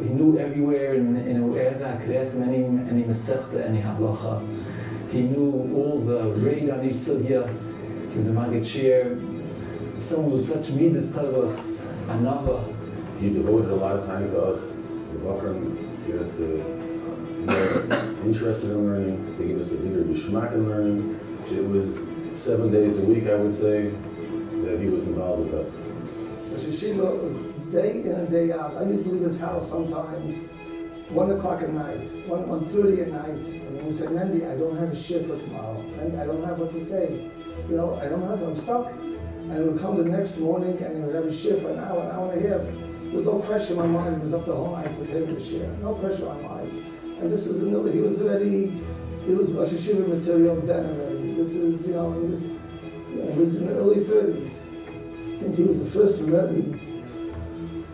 He 0.03 0.09
knew 0.09 0.39
everywhere 0.39 0.95
in, 0.95 1.17
in 1.17 1.49
wherever 1.49 1.85
I 1.85 1.97
could 1.97 2.17
ask 2.17 2.33
him 2.33 2.43
any, 2.43 2.65
any 2.91 3.05
Masechta, 3.05 3.69
any 3.69 3.81
Halacha. 3.81 4.41
He 5.11 5.23
knew 5.23 5.71
all 5.77 6.01
the 6.01 6.31
raid 6.41 6.71
on 6.71 6.85
each 6.89 6.97
sugya. 6.97 7.47
He 8.11 8.19
was 8.19 8.29
a 8.29 8.33
Maggid 8.33 8.65
Shiur. 8.65 10.03
Someone 10.03 10.39
with 10.39 10.49
such 10.49 10.75
middos 10.75 11.13
tovos, 11.13 11.87
another. 12.09 12.65
He 13.21 13.31
devoted 13.33 13.71
a 13.71 13.77
lot 13.77 13.97
of 13.97 14.07
time 14.07 14.31
to 14.31 14.41
us, 14.43 14.69
the 14.69 15.19
Bakram, 15.21 16.07
get 16.07 16.19
us 16.19 16.33
more 17.47 18.25
interested 18.25 18.71
in 18.71 18.87
learning, 18.87 19.37
to 19.37 19.45
gave 19.45 19.61
us 19.61 19.73
a 19.73 19.77
bigger 19.77 20.03
geschmack 20.03 20.55
in 20.55 20.69
learning. 20.69 21.21
It 21.51 21.65
was 21.69 21.99
seven 22.35 22.73
days 22.73 22.99
a 22.99 23.03
week, 23.03 23.29
I 23.29 23.37
would 23.37 23.55
say, 23.55 23.93
that 24.73 24.83
he 24.83 24.89
was 24.89 25.05
involved 25.05 25.51
with 25.51 25.55
us. 25.61 25.73
The 25.73 26.70
yeshiva 26.70 27.23
was 27.23 27.37
day 27.73 28.01
in 28.01 28.12
and 28.12 28.31
day 28.31 28.53
out. 28.53 28.77
I 28.77 28.85
used 28.85 29.05
to 29.05 29.11
leave 29.11 29.23
his 29.23 29.39
house 29.39 29.68
sometimes 29.68 30.37
one 31.11 31.31
o'clock 31.31 31.62
at 31.62 31.73
night, 31.73 32.27
one 32.27 32.49
one 32.49 32.64
thirty 32.66 33.03
at 33.03 33.09
night, 33.09 33.37
and 33.37 33.77
he 33.77 33.83
would 33.83 33.95
say, 33.95 34.07
"Mendy, 34.07 34.51
I 34.51 34.57
don't 34.57 34.79
have 34.79 34.91
a 34.91 34.95
shift 34.97 35.29
for 35.29 35.39
tomorrow. 35.39 35.83
Mendy, 35.97 36.18
I 36.18 36.27
don't 36.27 36.45
have 36.45 36.59
what 36.59 36.73
to 36.73 36.85
say. 36.85 37.31
You 37.68 37.77
know, 37.77 38.01
I 38.01 38.09
don't 38.09 38.23
have. 38.23 38.43
I'm 38.43 38.57
stuck." 38.57 38.91
And 38.93 39.53
he 39.53 39.61
would 39.61 39.81
come 39.81 39.97
the 39.97 40.05
next 40.05 40.39
morning 40.39 40.81
and 40.81 40.97
he 40.97 41.03
would 41.03 41.14
have 41.14 41.27
a 41.27 41.35
shift 41.35 41.62
for 41.62 41.70
an 41.70 41.81
hour, 41.81 42.01
an 42.01 42.11
hour 42.12 42.33
and 42.33 42.47
a 42.47 42.49
half. 42.49 42.62
There 42.62 43.20
was 43.20 43.27
no 43.27 43.41
pressure 43.41 43.79
on 43.79 43.93
my 43.93 44.01
mind. 44.01 44.16
He 44.16 44.23
was 44.23 44.33
up 44.33 44.47
the 44.47 44.57
whole 44.57 44.73
night 44.77 44.97
preparing 44.99 45.35
to 45.35 45.41
share. 45.41 45.68
No 45.83 45.95
pressure 45.95 46.29
on 46.29 46.43
my 46.43 46.49
mind. 46.49 46.70
And 47.20 47.31
this 47.31 47.47
was 47.47 47.61
another. 47.62 47.93
He 47.93 48.01
was 48.01 48.23
already. 48.23 48.83
He 49.27 49.35
was 49.35 49.51
Rosh 49.53 49.68
Yeshiva 49.68 50.09
material 50.09 50.57
then 50.62 50.87
already. 50.87 51.35
This 51.35 51.55
is 51.55 51.89
you 51.89 51.95
know, 51.95 52.27
this. 52.27 52.49
He 53.13 53.39
was 53.39 53.57
in 53.57 53.67
the 53.67 53.75
early 53.75 54.05
30s. 54.05 54.61
I 55.35 55.37
think 55.39 55.57
he 55.57 55.63
was 55.65 55.79
the 55.79 55.91
first 55.91 56.21
Rebbe 56.23 56.79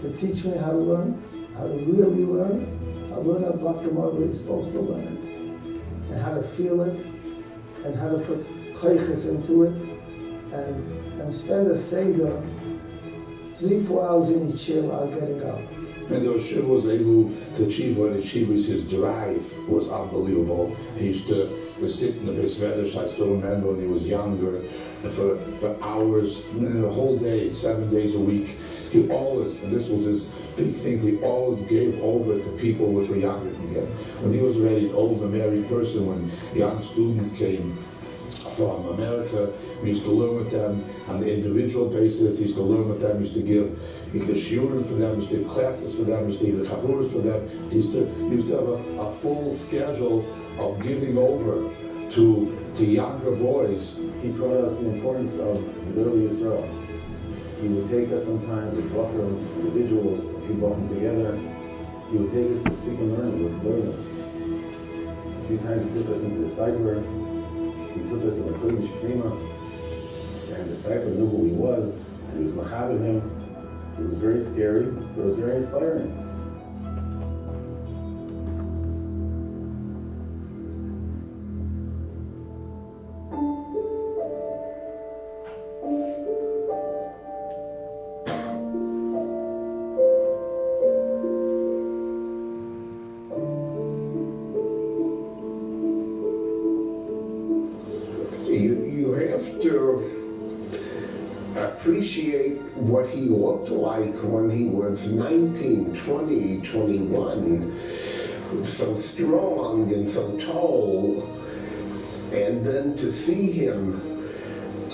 to 0.00 0.16
teach 0.16 0.44
me 0.44 0.56
how 0.56 0.70
to 0.70 0.78
learn, 0.78 1.22
how 1.56 1.66
to 1.66 1.74
really 1.74 2.24
learn, 2.24 3.10
how 3.10 3.16
to 3.16 3.22
learn 3.22 3.44
about 3.44 3.82
Gemara 3.82 4.12
the 4.12 4.16
way 4.16 4.24
you're 4.26 4.34
supposed 4.34 4.72
to 4.72 4.80
learn 4.80 5.00
it, 5.00 6.12
and 6.12 6.22
how 6.22 6.34
to 6.34 6.42
feel 6.42 6.82
it, 6.82 7.04
and 7.84 7.96
how 7.96 8.10
to 8.10 8.18
put 8.18 8.46
koiches 8.76 9.28
into 9.28 9.64
it, 9.64 9.74
and, 10.52 11.20
and 11.20 11.34
spend 11.34 11.68
a 11.68 11.76
Seder 11.76 12.40
three, 13.56 13.84
four 13.84 14.08
hours 14.08 14.30
in 14.30 14.50
each 14.50 14.64
chair 14.64 14.82
while 14.82 15.08
getting 15.08 15.42
up. 15.42 15.58
And 16.10 16.24
the 16.24 16.30
Rosh 16.30 16.52
was 16.54 16.86
able 16.86 17.34
to 17.56 17.66
achieve 17.66 17.98
what 17.98 18.12
he 18.12 18.20
achieved 18.20 18.50
was 18.50 18.66
his 18.66 18.88
drive 18.88 19.44
was 19.68 19.90
unbelievable. 19.90 20.74
He 20.96 21.08
used 21.08 21.26
to 21.26 21.88
sit 21.88 22.16
in 22.16 22.26
the 22.26 22.32
Medrash, 22.32 22.96
I 22.96 23.06
still 23.08 23.34
remember 23.34 23.72
when 23.72 23.80
he 23.80 23.86
was 23.86 24.06
younger, 24.06 24.62
for, 25.02 25.38
for 25.58 25.76
hours, 25.82 26.44
the 26.54 26.90
whole 26.90 27.18
day, 27.18 27.52
seven 27.52 27.90
days 27.90 28.14
a 28.14 28.20
week. 28.20 28.56
He 28.90 29.08
always, 29.10 29.60
and 29.62 29.72
this 29.72 29.88
was 29.88 30.04
his 30.04 30.26
big 30.56 30.76
thing, 30.76 31.00
he 31.00 31.20
always 31.22 31.60
gave 31.66 32.00
over 32.02 32.38
to 32.38 32.50
people 32.58 32.86
which 32.92 33.08
were 33.08 33.16
younger 33.16 33.50
than 33.50 33.68
him. 33.68 33.86
When 34.22 34.32
he 34.32 34.40
was 34.40 34.56
already 34.56 34.90
older 34.92 35.26
married 35.26 35.68
person, 35.68 36.06
when 36.06 36.30
young 36.54 36.82
students 36.82 37.34
came 37.34 37.78
from 38.58 38.88
America. 38.88 39.52
We 39.82 39.90
used 39.90 40.02
to 40.02 40.10
learn 40.10 40.36
with 40.36 40.50
them 40.50 40.84
on 41.06 41.20
the 41.20 41.32
individual 41.32 41.88
basis. 41.88 42.38
He 42.38 42.44
used 42.44 42.56
to 42.56 42.62
learn 42.62 42.88
with 42.88 43.00
them. 43.00 43.18
He 43.18 43.28
used 43.28 43.34
to 43.34 43.42
give 43.42 43.78
he 44.12 44.18
could 44.18 44.36
shiurim 44.36 44.86
for 44.86 44.94
them. 44.94 45.12
He 45.12 45.16
used 45.18 45.30
to 45.30 45.36
give 45.38 45.48
classes 45.48 45.94
for 45.94 46.02
them. 46.02 46.26
He 46.26 46.32
used 46.32 46.40
to 46.40 46.46
give 46.46 46.66
chaburas 46.66 47.12
for 47.12 47.20
them. 47.20 47.70
He 47.70 47.76
used 47.76 47.92
to 47.92 48.04
he 48.04 48.34
used 48.34 48.48
to 48.48 48.54
have 48.56 48.68
a, 48.68 49.00
a 49.00 49.12
full 49.12 49.54
schedule 49.54 50.26
of 50.58 50.82
giving 50.82 51.16
over 51.16 51.70
to 52.10 52.72
to 52.76 52.84
younger 52.84 53.32
boys. 53.32 53.96
He 54.22 54.32
taught 54.32 54.64
us 54.64 54.76
the 54.78 54.88
importance 54.88 55.34
of 55.34 55.56
Gedolei 55.92 56.28
Yisrael. 56.28 56.64
He 57.60 57.68
would 57.68 57.90
take 57.90 58.12
us 58.16 58.24
sometimes 58.24 58.78
as 58.78 58.84
Bakram 58.86 59.40
individuals, 59.56 60.24
if 60.24 60.36
a 60.36 60.46
few 60.46 60.56
Bakram 60.56 60.88
together. 60.88 61.36
He 62.10 62.16
would 62.16 62.32
take 62.32 62.56
us 62.56 62.62
to 62.64 62.72
speak 62.80 62.98
and 63.00 63.18
learn 63.18 63.42
with 63.42 63.62
Gedolei. 63.62 65.44
A 65.44 65.48
few 65.48 65.58
times 65.58 65.86
he 65.86 65.92
took 65.98 66.14
us 66.14 66.22
into 66.22 66.40
the 66.46 66.54
Steipler. 66.54 67.02
He 67.94 68.00
took 68.08 68.24
us 68.24 68.38
in 68.38 68.46
the 68.46 68.58
Kodesh 68.58 69.00
Prima, 69.00 69.32
and 70.54 70.70
the 70.70 70.76
Steipler 70.76 71.14
knew 71.16 71.28
who 71.28 71.44
he 71.46 71.52
was, 71.52 71.96
and 71.96 72.36
he 72.36 72.42
was 72.42 72.52
machabed 72.52 73.00
him. 73.00 73.22
It 73.98 74.06
was 74.06 74.16
very 74.18 74.40
scary, 74.40 74.84
but 74.84 75.22
it 75.22 75.24
was 75.24 75.34
very 75.34 75.56
inspiring. 75.56 76.27
When 105.04 105.18
was 105.18 105.60
19, 105.60 105.96
20, 105.96 106.60
21, 106.62 108.64
so 108.64 109.00
strong 109.02 109.92
and 109.92 110.08
so 110.12 110.36
tall, 110.38 111.22
and 112.32 112.66
then 112.66 112.96
to 112.96 113.12
see 113.12 113.52
him 113.52 114.00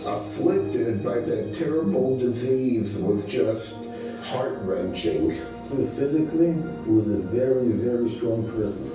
afflicted 0.07 1.03
by 1.03 1.21
that 1.21 1.57
terrible 1.57 2.19
disease 2.19 2.95
was 2.97 3.25
just 3.27 3.75
heart 4.23 4.59
wrenching. 4.63 5.41
Physically, 5.97 6.53
he 6.85 6.91
was 6.91 7.11
a 7.11 7.19
very, 7.19 7.73
very 7.73 8.09
strong 8.09 8.45
person. 8.53 8.89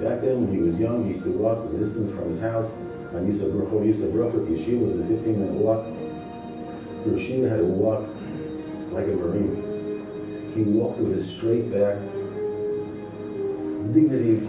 Back 0.00 0.22
then, 0.22 0.46
when 0.46 0.54
he 0.54 0.58
was 0.58 0.80
young, 0.80 1.04
he 1.04 1.10
used 1.10 1.24
to 1.24 1.30
walk 1.30 1.70
the 1.70 1.78
distance 1.78 2.10
from 2.10 2.28
his 2.28 2.40
house 2.40 2.72
on 3.14 3.26
Yisra 3.30 3.52
Bracha, 3.52 3.86
Yisra 3.86 4.10
Bracha 4.10 4.44
to 4.44 4.52
Yeshiva 4.52 4.80
was 4.80 4.98
a 4.98 5.06
15 5.06 5.38
minute 5.38 5.54
walk. 5.54 5.84
The 7.04 7.10
Yeshiva 7.10 7.50
had 7.50 7.58
to 7.58 7.64
walk 7.64 8.08
like 8.92 9.04
a 9.04 9.10
Marine. 9.10 9.61
He 10.54 10.62
walked 10.62 10.98
with 10.98 11.18
a 11.18 11.22
straight 11.22 11.72
back, 11.72 11.96
dignity 13.94 14.46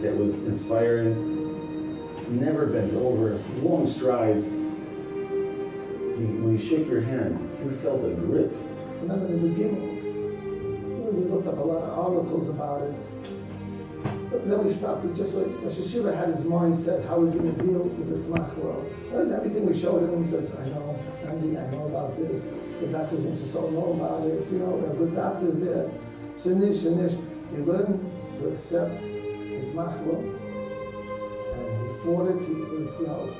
that 0.00 0.16
was 0.16 0.44
inspiring, 0.44 2.38
never 2.38 2.66
bent 2.66 2.94
over, 2.94 3.42
long 3.62 3.86
strides. 3.88 4.44
He, 4.44 4.50
when 6.40 6.56
he 6.56 6.64
shook 6.64 6.86
your 6.88 7.00
hand, 7.00 7.38
you 7.64 7.70
felt 7.72 8.04
a 8.04 8.10
grip. 8.10 8.54
Remember 9.00 9.26
the 9.26 9.48
beginning, 9.48 9.96
we 11.16 11.24
looked 11.24 11.48
up 11.48 11.58
a 11.58 11.62
lot 11.62 11.82
of 11.82 11.98
articles 11.98 12.48
about 12.48 12.82
it. 12.82 12.94
But 14.50 14.56
then 14.56 14.66
we 14.66 14.72
stopped. 14.72 15.04
We 15.04 15.16
just 15.16 15.34
like 15.36 15.46
Rosh 15.62 15.78
Yeshiva 15.78 16.16
had 16.16 16.30
his 16.30 16.44
mind 16.44 16.74
set 16.74 17.04
how 17.04 17.22
he's 17.22 17.34
going 17.34 17.54
to 17.54 17.62
deal 17.62 17.84
with 17.84 18.08
this 18.08 18.26
machlo. 18.26 18.82
That 19.12 19.20
was 19.20 19.30
everything 19.30 19.64
we 19.64 19.78
showed 19.78 20.02
him. 20.02 20.24
He 20.24 20.28
says, 20.28 20.52
"I 20.56 20.64
know, 20.70 20.98
Andy, 21.24 21.56
I 21.56 21.70
know 21.70 21.86
about 21.86 22.16
this. 22.16 22.50
The 22.80 22.88
doctors 22.88 23.26
in 23.26 23.36
Sisol 23.36 23.70
know 23.70 23.92
about 23.92 24.26
it. 24.26 24.50
You 24.50 24.58
know, 24.58 24.70
we 24.70 24.88
have 24.88 24.98
good 24.98 25.14
doctors 25.14 25.56
there. 25.60 25.88
Shinish, 26.36 26.82
shinish. 26.82 27.14
You 27.54 27.62
learn 27.62 28.10
to 28.38 28.48
accept 28.48 29.00
his 29.00 29.66
machlo, 29.66 30.18
And 31.54 31.88
he 31.88 31.96
fought 32.02 32.30
it, 32.30 32.42
he 32.42 32.54
was, 32.54 32.92
you 32.98 33.06
know, 33.06 33.32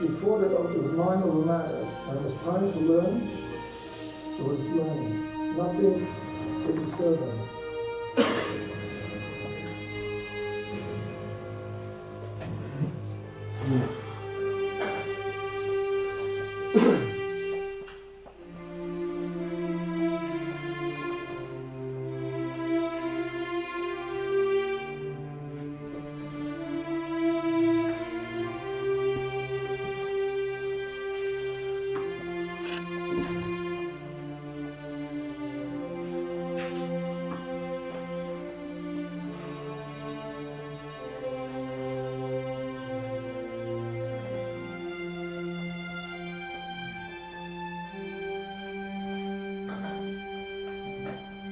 he 0.00 0.08
fought 0.24 0.42
it, 0.42 0.52
it 0.52 0.82
was 0.82 0.92
mind 0.92 1.22
over 1.22 1.44
matter. 1.44 1.84
When 2.06 2.16
it 2.16 2.22
was 2.22 2.36
time 2.38 2.72
to 2.72 2.78
learn, 2.80 3.28
it 4.38 4.44
was 4.44 4.60
learning. 4.62 5.56
Nothing 5.58 6.06
could 6.64 6.82
disturb 6.82 7.18
him. 7.20 7.39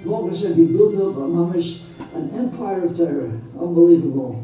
He 0.09 0.65
built 0.65 0.95
up 0.95 1.19
a 1.19 1.29
mamish, 1.29 1.81
an 2.15 2.31
empire 2.31 2.87
of 2.87 2.97
terror, 2.97 3.31
unbelievable. 3.61 4.43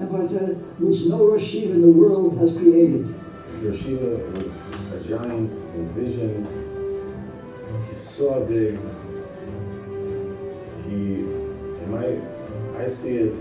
Empire 0.00 0.22
of 0.22 0.30
terror, 0.30 0.54
which 0.78 1.04
no 1.04 1.26
Rosh 1.26 1.52
Yeshiva 1.52 1.72
in 1.72 1.82
the 1.82 1.92
world 1.92 2.38
has 2.38 2.52
created. 2.52 3.04
Yeshiva 3.58 4.32
was 4.32 4.50
a 4.94 5.06
giant 5.06 5.52
in 5.74 5.92
vision. 5.92 6.48
He 7.90 7.94
saw 7.94 8.40
big. 8.40 8.78
He, 10.86 11.20
in 11.20 11.90
my, 11.90 12.82
I 12.82 12.88
see 12.88 13.16
it 13.16 13.34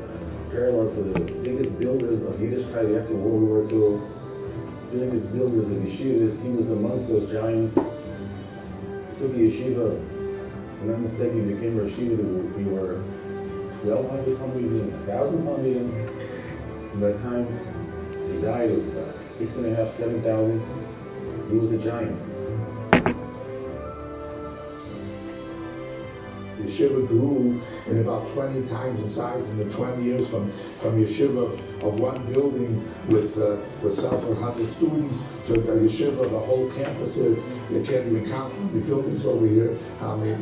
parallel 0.52 0.94
to 0.94 1.04
the 1.04 1.20
biggest 1.22 1.80
builders 1.80 2.24
of 2.24 2.34
Yiddishkeit 2.34 3.02
after 3.02 3.16
World 3.16 3.44
War 3.44 3.64
II. 3.72 4.02
Biggest 4.92 5.32
builders 5.32 5.72
of 5.72 5.78
yeshivas. 5.78 6.44
He 6.44 6.50
was 6.50 6.70
amongst 6.70 7.08
those 7.08 7.32
giants. 7.32 7.76
Took 7.76 9.32
a 9.32 9.40
yeshiva. 9.40 10.21
I'm 10.82 10.90
not 10.90 11.00
mistaken, 11.00 11.48
he 11.48 11.54
became 11.54 11.80
a 11.80 11.84
yeshiva. 11.84 12.58
We 12.58 12.64
were 12.64 12.96
1,200 13.84 14.36
Talmudim, 14.36 14.92
1,000 15.06 15.44
Talmudim. 15.44 17.00
By 17.00 17.12
the 17.12 17.20
time 17.20 17.46
he 18.34 18.42
died, 18.42 18.72
it 18.72 18.76
was 18.76 18.88
about 18.88 19.14
six 19.30 19.58
and 19.58 19.68
a 19.68 19.76
half, 19.76 19.94
seven 19.94 20.24
thousand. 20.24 20.60
He 21.52 21.58
was 21.58 21.72
a 21.74 21.78
giant. 21.78 22.20
The 26.58 26.64
yeshiva 26.64 27.08
grew 27.08 27.62
in 27.86 28.00
about 28.00 28.34
20 28.34 28.68
times 28.68 29.02
in 29.02 29.10
size 29.10 29.48
in 29.50 29.58
the 29.60 29.66
20 29.76 30.04
years 30.04 30.28
from, 30.30 30.52
from 30.78 31.00
yeshiva 31.00 31.84
of, 31.84 32.00
one 32.00 32.34
building 32.34 32.92
with, 33.08 33.38
uh, 33.38 33.58
with 33.84 33.94
several 33.94 34.34
hundred 34.34 34.74
students 34.74 35.26
to 35.46 35.54
a 35.54 35.78
yeshiva 35.78 36.26
of 36.26 36.34
a 36.34 36.40
whole 36.40 36.72
campus 36.72 37.14
here. 37.14 37.38
You 37.72 37.84
can't 37.84 38.06
even 38.06 38.30
count 38.30 38.54
the 38.74 38.82
buildings 38.82 39.26
over 39.26 39.48
here. 39.48 39.78
How 40.00 40.18
many, 40.18 40.36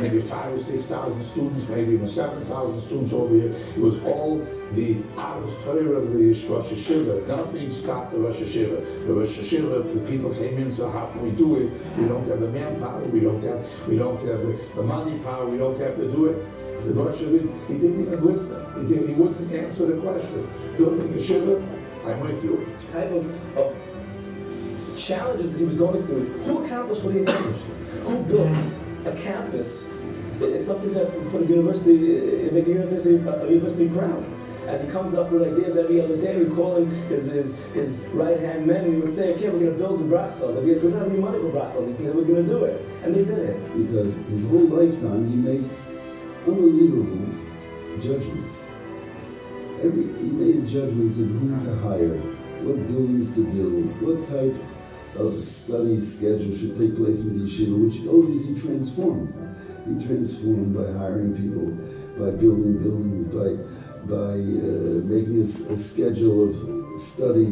maybe 0.00 0.20
five 0.20 0.52
or 0.52 0.60
6,000 0.60 1.24
students, 1.24 1.68
maybe 1.68 1.94
even 1.94 2.08
7,000 2.08 2.82
students 2.82 3.12
over 3.12 3.34
here. 3.34 3.52
It 3.52 3.78
was 3.78 4.02
all 4.02 4.38
the 4.72 4.96
Aros 5.16 5.54
Torah 5.64 6.00
of 6.00 6.12
the 6.12 6.32
Rosh 6.48 6.66
Yeshiva. 6.66 7.26
Nothing 7.28 7.72
stopped 7.72 8.12
the 8.12 8.18
Rosh 8.18 8.38
Yeshiva. 8.38 9.06
The 9.06 9.12
Rosh 9.12 9.38
Yeshiva, 9.38 9.94
the 9.94 10.00
people 10.10 10.34
came 10.34 10.58
in, 10.58 10.72
so 10.72 10.90
how 10.90 11.06
can 11.06 11.22
we 11.22 11.30
do 11.30 11.56
it? 11.56 11.72
We 11.96 12.06
don't 12.08 12.26
have 12.28 12.40
the 12.40 12.48
manpower, 12.48 13.02
we 13.04 13.20
don't 13.20 13.42
have, 13.44 13.64
we 13.86 13.96
don't 13.96 14.18
have 14.26 14.74
the, 14.74 14.82
money 14.82 15.18
power, 15.20 15.46
we 15.46 15.58
don't 15.58 15.78
have 15.78 15.96
to 15.96 16.10
do 16.10 16.26
it. 16.26 16.86
The 16.88 16.94
Rosh 16.94 17.18
Yeshiva, 17.18 17.68
he 17.68 17.74
didn't 17.74 18.02
even 18.02 18.24
listen. 18.24 18.66
He, 18.82 18.92
didn't, 18.92 19.08
he 19.08 19.14
wouldn't 19.14 19.52
answer 19.52 19.86
the 19.86 20.00
question. 20.00 20.50
Building 20.76 21.14
Yeshiva, 21.14 21.62
I'm 22.04 22.20
with 22.20 22.42
you. 22.42 22.66
type 22.92 23.12
of, 23.12 23.56
of 23.56 23.91
challenges 24.98 25.50
that 25.50 25.58
he 25.58 25.64
was 25.64 25.76
going 25.76 26.06
through. 26.06 26.26
Who 26.44 26.64
accomplished 26.64 27.04
what 27.04 27.14
he 27.14 27.20
accomplished? 27.20 27.64
Who 28.04 28.22
built 28.24 28.56
a 29.06 29.12
campus? 29.22 29.90
It's 30.40 30.66
something 30.66 30.92
that 30.94 31.12
put 31.30 31.42
a 31.42 31.46
university, 31.46 32.50
make 32.50 32.66
a 32.66 32.70
university, 32.70 33.16
a 33.16 33.46
university 33.48 33.88
proud. 33.88 34.24
And 34.66 34.84
he 34.84 34.90
comes 34.92 35.14
up 35.14 35.30
with 35.30 35.42
ideas 35.42 35.76
every 35.76 36.00
other 36.00 36.16
day. 36.16 36.36
We 36.36 36.54
call 36.54 36.76
him 36.76 36.90
his, 37.08 37.26
his, 37.26 37.58
his 37.74 37.98
right 38.12 38.38
hand 38.38 38.66
men. 38.66 38.84
And 38.84 38.94
we 38.94 39.00
would 39.00 39.12
say, 39.12 39.34
okay, 39.34 39.50
we're 39.50 39.58
going 39.58 39.72
to 39.72 39.78
build 39.78 40.00
the 40.00 40.04
Brachel. 40.04 40.54
We're 40.54 40.78
going 40.78 40.92
to 40.92 40.98
have 41.00 41.10
any 41.10 41.18
money 41.18 41.38
for 41.38 41.50
Brachel. 41.50 41.88
He 41.88 41.94
said, 41.94 42.14
we're 42.14 42.24
going 42.24 42.46
to 42.46 42.48
do 42.48 42.64
it. 42.64 42.80
And 43.02 43.14
they 43.14 43.24
did 43.24 43.38
it. 43.38 43.56
Because 43.76 44.14
his 44.30 44.46
whole 44.46 44.66
lifetime 44.66 45.28
he 45.28 45.36
made 45.36 45.68
unbelievable 46.46 47.26
judgments. 48.00 48.66
Every 49.82 50.04
he 50.04 50.30
made 50.30 50.68
judgments 50.68 51.18
of 51.18 51.26
whom 51.26 51.64
to 51.66 51.74
hire, 51.78 52.16
what 52.62 52.86
buildings 52.86 53.34
to 53.34 53.44
build, 53.44 54.00
what 54.00 54.28
type 54.30 54.54
of 55.16 55.44
study 55.44 56.00
schedule 56.00 56.56
should 56.56 56.78
take 56.78 56.96
place 56.96 57.20
in 57.20 57.38
the 57.38 57.44
yeshiva, 57.44 57.76
which 57.84 58.00
these 58.28 58.46
he 58.46 58.60
transformed. 58.60 59.32
He 59.86 60.06
transformed 60.06 60.74
by 60.74 60.92
hiring 60.98 61.34
people, 61.36 61.70
by 62.18 62.30
building 62.36 62.78
buildings, 62.78 63.28
by 63.28 63.56
by 64.04 64.34
uh, 64.34 65.04
making 65.06 65.40
a 65.42 65.76
schedule 65.76 66.48
of 66.50 67.00
study 67.00 67.50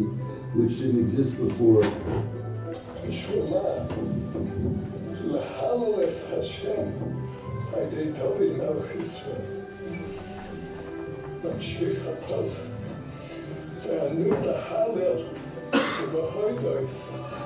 which 0.55 0.79
didn't 0.79 1.01
exist 1.01 1.39
before. 1.39 1.85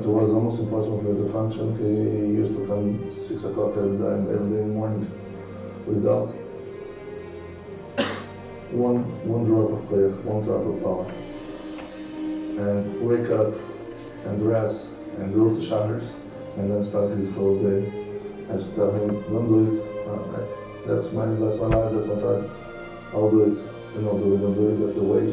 Even 0.00 0.12
it 0.12 0.22
was 0.22 0.32
almost 0.32 0.60
impossible 0.60 1.02
for 1.02 1.12
it 1.12 1.26
to 1.26 1.32
function. 1.32 1.76
He 1.76 2.32
used 2.32 2.54
to 2.54 2.66
come 2.66 3.10
six 3.10 3.44
o'clock 3.44 3.76
every 3.76 3.98
day, 3.98 4.32
every 4.32 4.50
day 4.50 4.62
in 4.62 4.68
the 4.68 4.74
morning 4.74 5.04
without 5.86 6.28
one 8.72 9.04
one 9.28 9.44
drop 9.44 9.72
of 9.72 9.88
prayer, 9.88 10.08
one 10.24 10.42
drop 10.42 10.64
of 10.64 10.80
power. 10.80 11.04
And 12.64 13.00
wake 13.02 13.30
up 13.30 13.52
and 14.24 14.40
dress 14.40 14.88
and 15.18 15.34
go 15.34 15.54
to 15.54 15.66
showers 15.66 16.14
and 16.56 16.70
then 16.70 16.84
start 16.84 17.10
his 17.10 17.30
whole 17.34 17.58
day. 17.60 17.86
I 18.48 18.56
to 18.56 18.72
tell 18.74 18.92
him, 18.92 19.20
don't 19.28 19.48
do 19.48 19.60
it. 19.68 19.84
Uh, 20.08 20.16
that's 20.86 21.12
my 21.12 21.26
that's 21.26 21.58
my 21.58 21.68
life, 21.68 21.92
that's 21.92 22.06
my 22.06 22.20
target. 22.20 22.50
I'll 23.12 23.30
do 23.30 23.52
it. 23.52 23.58
And 23.96 24.06
I'll 24.06 24.18
do 24.18 24.34
it, 24.34 24.40
I'll 24.40 24.54
do 24.54 24.68
it. 24.70 24.76
That's 24.80 24.96
the 24.96 25.04
way 25.04 25.26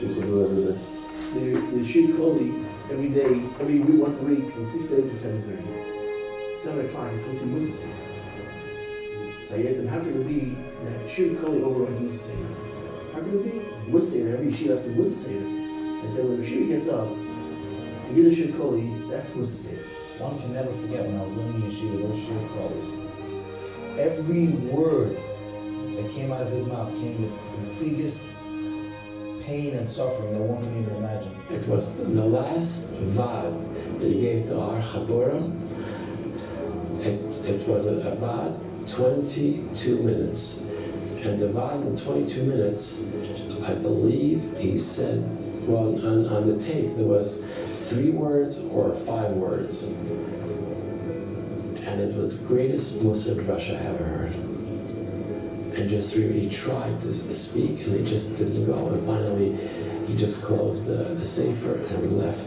to 0.00 0.06
do 0.14 0.40
it 0.40 0.44
every 0.44 0.62
day. 0.70 0.78
The, 1.34 1.44
the 1.78 1.84
every 2.92 3.08
day, 3.08 3.42
every 3.58 3.80
week, 3.80 4.02
once 4.02 4.20
a 4.20 4.24
week, 4.24 4.52
from 4.52 4.66
6 4.66 4.86
to 4.88 4.98
8 4.98 5.10
to 5.10 5.16
7.30. 5.16 6.58
7 6.58 6.86
o'clock, 6.86 7.10
he's 7.12 7.22
supposed 7.22 7.40
to 7.40 7.46
be 7.46 7.52
Musa 7.52 7.86
So 9.46 9.56
I 9.56 9.66
asked 9.66 9.78
him, 9.78 9.88
how 9.88 10.00
can 10.00 10.20
it 10.20 10.28
be 10.28 10.56
that 10.84 11.08
Shiur 11.08 11.36
Klali 11.36 11.62
overrides 11.62 11.98
Musa 12.00 12.18
Seder? 12.18 12.46
How 13.12 13.20
can 13.20 13.38
it 13.38 13.44
be? 13.44 13.90
Musa 13.90 14.10
Seder, 14.10 14.36
every 14.36 14.52
Shir 14.52 14.72
has 14.72 14.84
to 14.84 14.90
Musa 14.90 15.16
Seder. 15.16 15.46
I 16.04 16.08
said, 16.08 16.28
when 16.28 16.44
Shir 16.44 16.64
gets 16.66 16.88
up, 16.88 17.08
and 17.08 18.14
get 18.14 18.26
a 18.26 18.30
Shiur 18.30 18.52
Klali, 18.52 19.10
that's 19.10 19.34
Musa 19.34 19.56
Seder. 19.56 19.84
One 20.18 20.38
can 20.38 20.52
never 20.52 20.72
forget 20.72 21.06
when 21.06 21.18
I 21.18 21.24
was 21.24 21.36
learning 21.36 21.62
yeshiva, 21.62 22.02
those 22.02 22.18
Shiur 22.20 22.48
Klalis. 22.52 23.98
Every 23.98 24.48
word 24.70 25.16
that 25.96 26.12
came 26.12 26.30
out 26.30 26.42
of 26.42 26.52
his 26.52 26.66
mouth 26.66 26.92
came 26.92 27.22
with 27.22 27.32
the 27.32 27.84
biggest 27.84 28.20
pain 29.44 29.74
and 29.74 29.88
suffering 29.88 30.32
that 30.32 30.40
one 30.40 30.62
can 30.62 30.82
even 30.82 30.94
imagine. 30.96 31.41
It 31.62 31.68
was 31.68 31.94
the 31.94 32.24
last 32.24 32.88
vad 33.14 34.00
that 34.00 34.08
he 34.08 34.20
gave 34.20 34.46
to 34.48 34.60
our 34.60 34.82
Chabura. 34.82 35.40
It, 37.00 37.20
it 37.48 37.68
was 37.68 37.86
a, 37.86 37.98
a 37.98 38.16
vad 38.16 38.58
22 38.88 40.02
minutes. 40.02 40.62
And 41.22 41.38
the 41.38 41.46
vad 41.46 41.86
in 41.86 41.96
22 41.96 42.42
minutes, 42.42 43.04
I 43.62 43.74
believe 43.74 44.56
he 44.58 44.76
said, 44.76 45.22
well, 45.68 45.94
on, 46.04 46.26
on 46.26 46.48
the 46.48 46.58
tape, 46.58 46.96
there 46.96 47.06
was 47.06 47.44
three 47.82 48.10
words 48.10 48.58
or 48.58 48.96
five 48.96 49.30
words. 49.30 49.84
And 51.84 52.00
it 52.00 52.16
was 52.16 52.40
the 52.40 52.44
greatest 52.48 53.00
Musa 53.02 53.40
Russia 53.40 53.78
I 53.80 53.86
ever 53.86 54.04
heard. 54.04 54.34
And 55.78 55.88
just 55.88 56.12
he 56.12 56.48
tried 56.50 57.00
to 57.02 57.14
speak 57.32 57.86
and 57.86 57.94
it 57.94 58.04
just 58.04 58.34
didn't 58.36 58.66
go. 58.66 58.88
And 58.88 59.06
finally, 59.06 59.91
he 60.06 60.16
just 60.16 60.42
closed 60.42 60.86
the, 60.86 61.14
the 61.14 61.26
safer 61.26 61.76
and 61.76 62.02
we 62.02 62.08
left. 62.08 62.46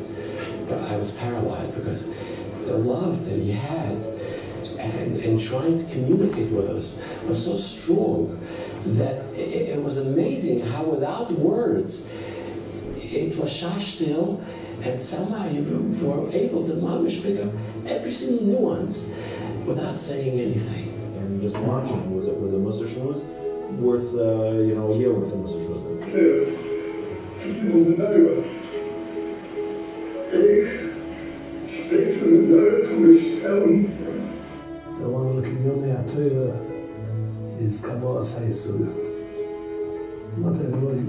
But 0.67 0.79
I 0.79 0.97
was 0.97 1.11
paralyzed 1.11 1.75
because 1.75 2.11
the 2.65 2.77
love 2.77 3.25
that 3.25 3.39
he 3.39 3.51
had 3.51 3.97
and, 4.79 5.19
and 5.19 5.41
trying 5.41 5.77
to 5.77 5.91
communicate 5.91 6.51
with 6.51 6.69
us 6.69 6.99
was 7.27 7.43
so 7.43 7.57
strong 7.57 8.39
that 8.85 9.23
it, 9.33 9.69
it 9.69 9.81
was 9.81 9.97
amazing 9.97 10.61
how 10.61 10.83
without 10.83 11.31
words 11.31 12.07
it 12.95 13.37
was 13.37 13.51
shashtil 13.51 14.43
and 14.81 14.99
somehow 14.99 15.49
you 15.49 15.63
were 16.01 16.29
able 16.31 16.67
to 16.67 16.73
mamish 16.73 17.21
pick 17.21 17.39
up 17.39 17.51
every 17.85 18.13
single 18.13 18.45
nuance 18.45 19.11
without 19.65 19.97
saying 19.97 20.39
anything. 20.39 20.89
And 21.17 21.41
just 21.41 21.55
watching 21.57 21.95
him 21.95 22.15
was 22.15 22.27
it 22.27 22.39
was 22.39 22.53
a 22.53 22.57
Musa 22.57 22.85
Shmuz 22.85 23.25
worth 23.77 24.13
uh, 24.13 24.61
you 24.61 24.75
know 24.75 24.93
a 24.93 24.97
year 24.97 25.13
worth 25.13 25.31
of 25.31 25.39
Musa 25.39 25.57
Shmuz. 25.57 26.64
The 27.45 27.51
one 35.07 35.35
looking 35.35 35.69
on 35.69 35.77
the 35.81 35.93
Torah 36.11 36.57
is 37.59 37.81
Kabbalah 37.81 38.25
Sayesud. 38.25 38.89
Not 40.37 40.55
everybody 40.55 41.05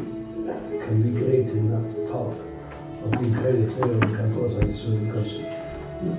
can 0.85 0.97
be 1.01 1.11
great 1.19 1.49
in 1.49 1.71
that 1.71 1.87
thought 2.11 2.37
of 3.03 3.11
being 3.13 3.33
great 3.33 3.65
at 3.65 3.71
Torah 3.73 3.93
and 3.93 4.15
Kabbalah 4.15 4.51
Sayesud 4.51 5.07
because 5.07 5.41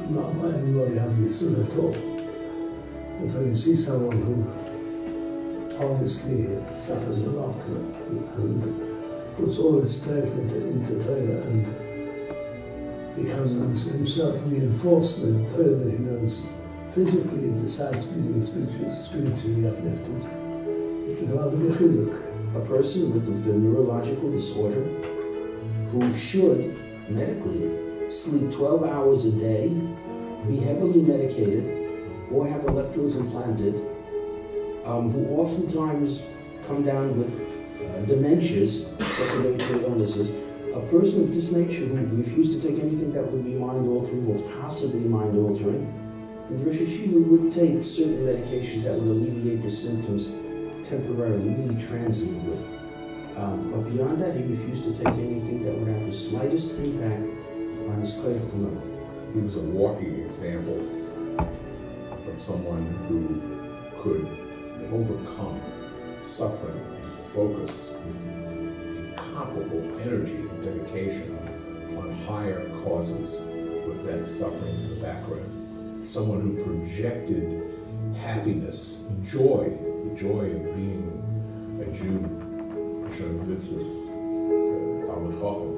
not 0.09 0.33
everybody 0.51 0.95
has 0.97 1.13
Yisud 1.19 1.53
at 1.63 1.77
all. 1.77 1.93
But 1.93 3.29
when 3.35 3.49
you 3.49 3.55
see 3.55 3.75
someone 3.75 4.19
who 4.23 4.35
obviously 5.79 6.47
suffers 6.71 7.21
a 7.21 7.29
lot 7.29 7.63
and 7.67 8.86
puts 9.37 9.59
all 9.59 9.79
his 9.79 10.01
strength 10.01 10.35
into, 10.37 10.67
into 10.67 11.03
Torah 11.03 11.41
and 11.47 11.65
becomes 13.15 13.85
himself 13.85 14.35
reinforced 14.45 15.21
by 15.21 15.27
the 15.27 15.49
Torah 15.49 15.75
that 15.75 15.91
he 15.91 15.97
knows 15.99 16.45
physically 16.93 17.49
besides 17.61 18.07
being 18.07 18.43
spiritually, 18.43 18.95
spiritually 18.95 19.67
uplifted. 19.67 20.23
It's 21.07 21.21
a 21.21 21.25
chizuk. 21.25 22.23
A 22.55 22.61
person 22.61 23.13
with, 23.13 23.27
a 23.27 23.53
neurological 23.53 24.31
disorder 24.31 24.83
who 25.91 26.17
should 26.17 26.75
medically 27.09 28.09
sleep 28.09 28.51
12 28.53 28.83
hours 28.83 29.25
a 29.25 29.31
day, 29.31 29.69
be 30.47 30.57
heavily 30.57 31.01
medicated, 31.01 32.31
or 32.31 32.47
have 32.47 32.65
electrodes 32.65 33.17
implanted, 33.17 33.75
um, 34.85 35.11
who 35.11 35.25
oftentimes 35.35 36.21
come 36.65 36.83
down 36.83 37.17
with 37.17 37.46
uh, 37.77 38.05
dementias, 38.05 38.85
secondary 39.15 39.83
illnesses, 39.83 40.29
a 40.73 40.81
person 40.91 41.23
of 41.23 41.33
this 41.33 41.51
nature 41.51 41.85
who 41.85 42.17
refused 42.17 42.61
to 42.61 42.67
take 42.67 42.79
anything 42.79 43.11
that 43.13 43.31
would 43.31 43.43
be 43.43 43.53
mind 43.53 43.87
altering 43.87 44.27
or 44.27 44.61
possibly 44.61 44.99
mind 44.99 45.37
altering, 45.37 45.85
the 46.49 46.55
Rosh 46.55 46.79
would 46.79 47.53
take 47.53 47.83
certain 47.85 48.25
medications 48.25 48.83
that 48.83 48.93
would 48.93 49.07
alleviate 49.07 49.63
the 49.63 49.71
symptoms 49.71 50.27
temporarily, 50.87 51.49
really 51.49 51.81
transiently. 51.83 52.57
Um, 53.35 53.71
but 53.71 53.91
beyond 53.91 54.21
that, 54.21 54.35
he 54.35 54.43
refused 54.43 54.83
to 54.85 54.93
take 54.97 55.13
anything 55.15 55.63
that 55.63 55.77
would 55.77 55.87
have 55.89 56.07
the 56.07 56.13
slightest 56.13 56.71
impact 56.71 57.23
on 57.89 58.01
his 58.01 58.17
learn. 58.17 58.81
He 59.33 59.41
was 59.41 59.55
a 59.55 59.59
walking 59.59 60.25
example 60.25 60.79
of 61.37 62.41
someone 62.41 62.85
who 63.07 63.41
could 64.01 64.25
overcome 64.91 65.61
suffering 66.23 66.79
and 66.79 66.96
focus 67.33 67.91
with 68.05 68.27
incomparable 69.07 69.99
energy 70.01 70.35
and 70.35 70.63
dedication 70.63 71.37
on 71.97 72.11
higher 72.25 72.69
causes 72.83 73.39
with 73.87 74.03
that 74.05 74.27
suffering 74.27 74.75
in 74.75 74.89
the 74.89 74.95
background. 75.05 76.07
Someone 76.07 76.41
who 76.41 76.63
projected 76.63 77.67
happiness, 78.17 78.97
joy, 79.23 79.77
the 80.05 80.15
joy 80.15 80.45
of 80.45 80.75
being 80.75 81.07
a 81.81 81.85
Jew, 81.95 82.19
Hashem 83.09 83.45
mitzvahs, 83.45 84.07
uh, 84.07 85.07
Talmud 85.07 85.33
Chacham. 85.35 85.77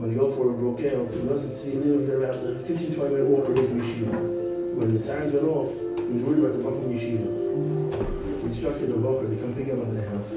When 0.00 0.12
the 0.12 0.18
Gulf 0.18 0.36
War 0.36 0.52
broke 0.52 0.80
out, 0.80 1.12
he 1.12 1.20
wasn't 1.20 1.54
see 1.54 1.70
he 1.70 1.76
lived 1.78 2.10
about 2.10 2.44
a 2.44 2.58
15, 2.58 2.94
20 2.94 3.10
minute 3.14 3.26
walk 3.26 3.48
away 3.48 3.66
from 3.66 3.80
Yeshiva. 3.80 4.41
When 4.74 4.94
the 4.94 4.98
sirens 4.98 5.32
went 5.32 5.46
off, 5.46 5.70
he 5.98 6.02
was 6.02 6.22
worried 6.22 6.44
about 6.44 6.52
the 6.52 6.62
Bachar 6.64 6.88
Yeshiva. 6.92 8.40
He 8.40 8.46
instructed 8.46 8.88
the 8.88 8.94
Bachar 8.94 9.28
to 9.28 9.36
come 9.36 9.54
pick 9.54 9.66
him 9.66 9.80
up 9.80 9.88
at 9.88 9.94
the 9.94 10.08
house 10.08 10.32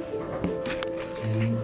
and 1.23 1.54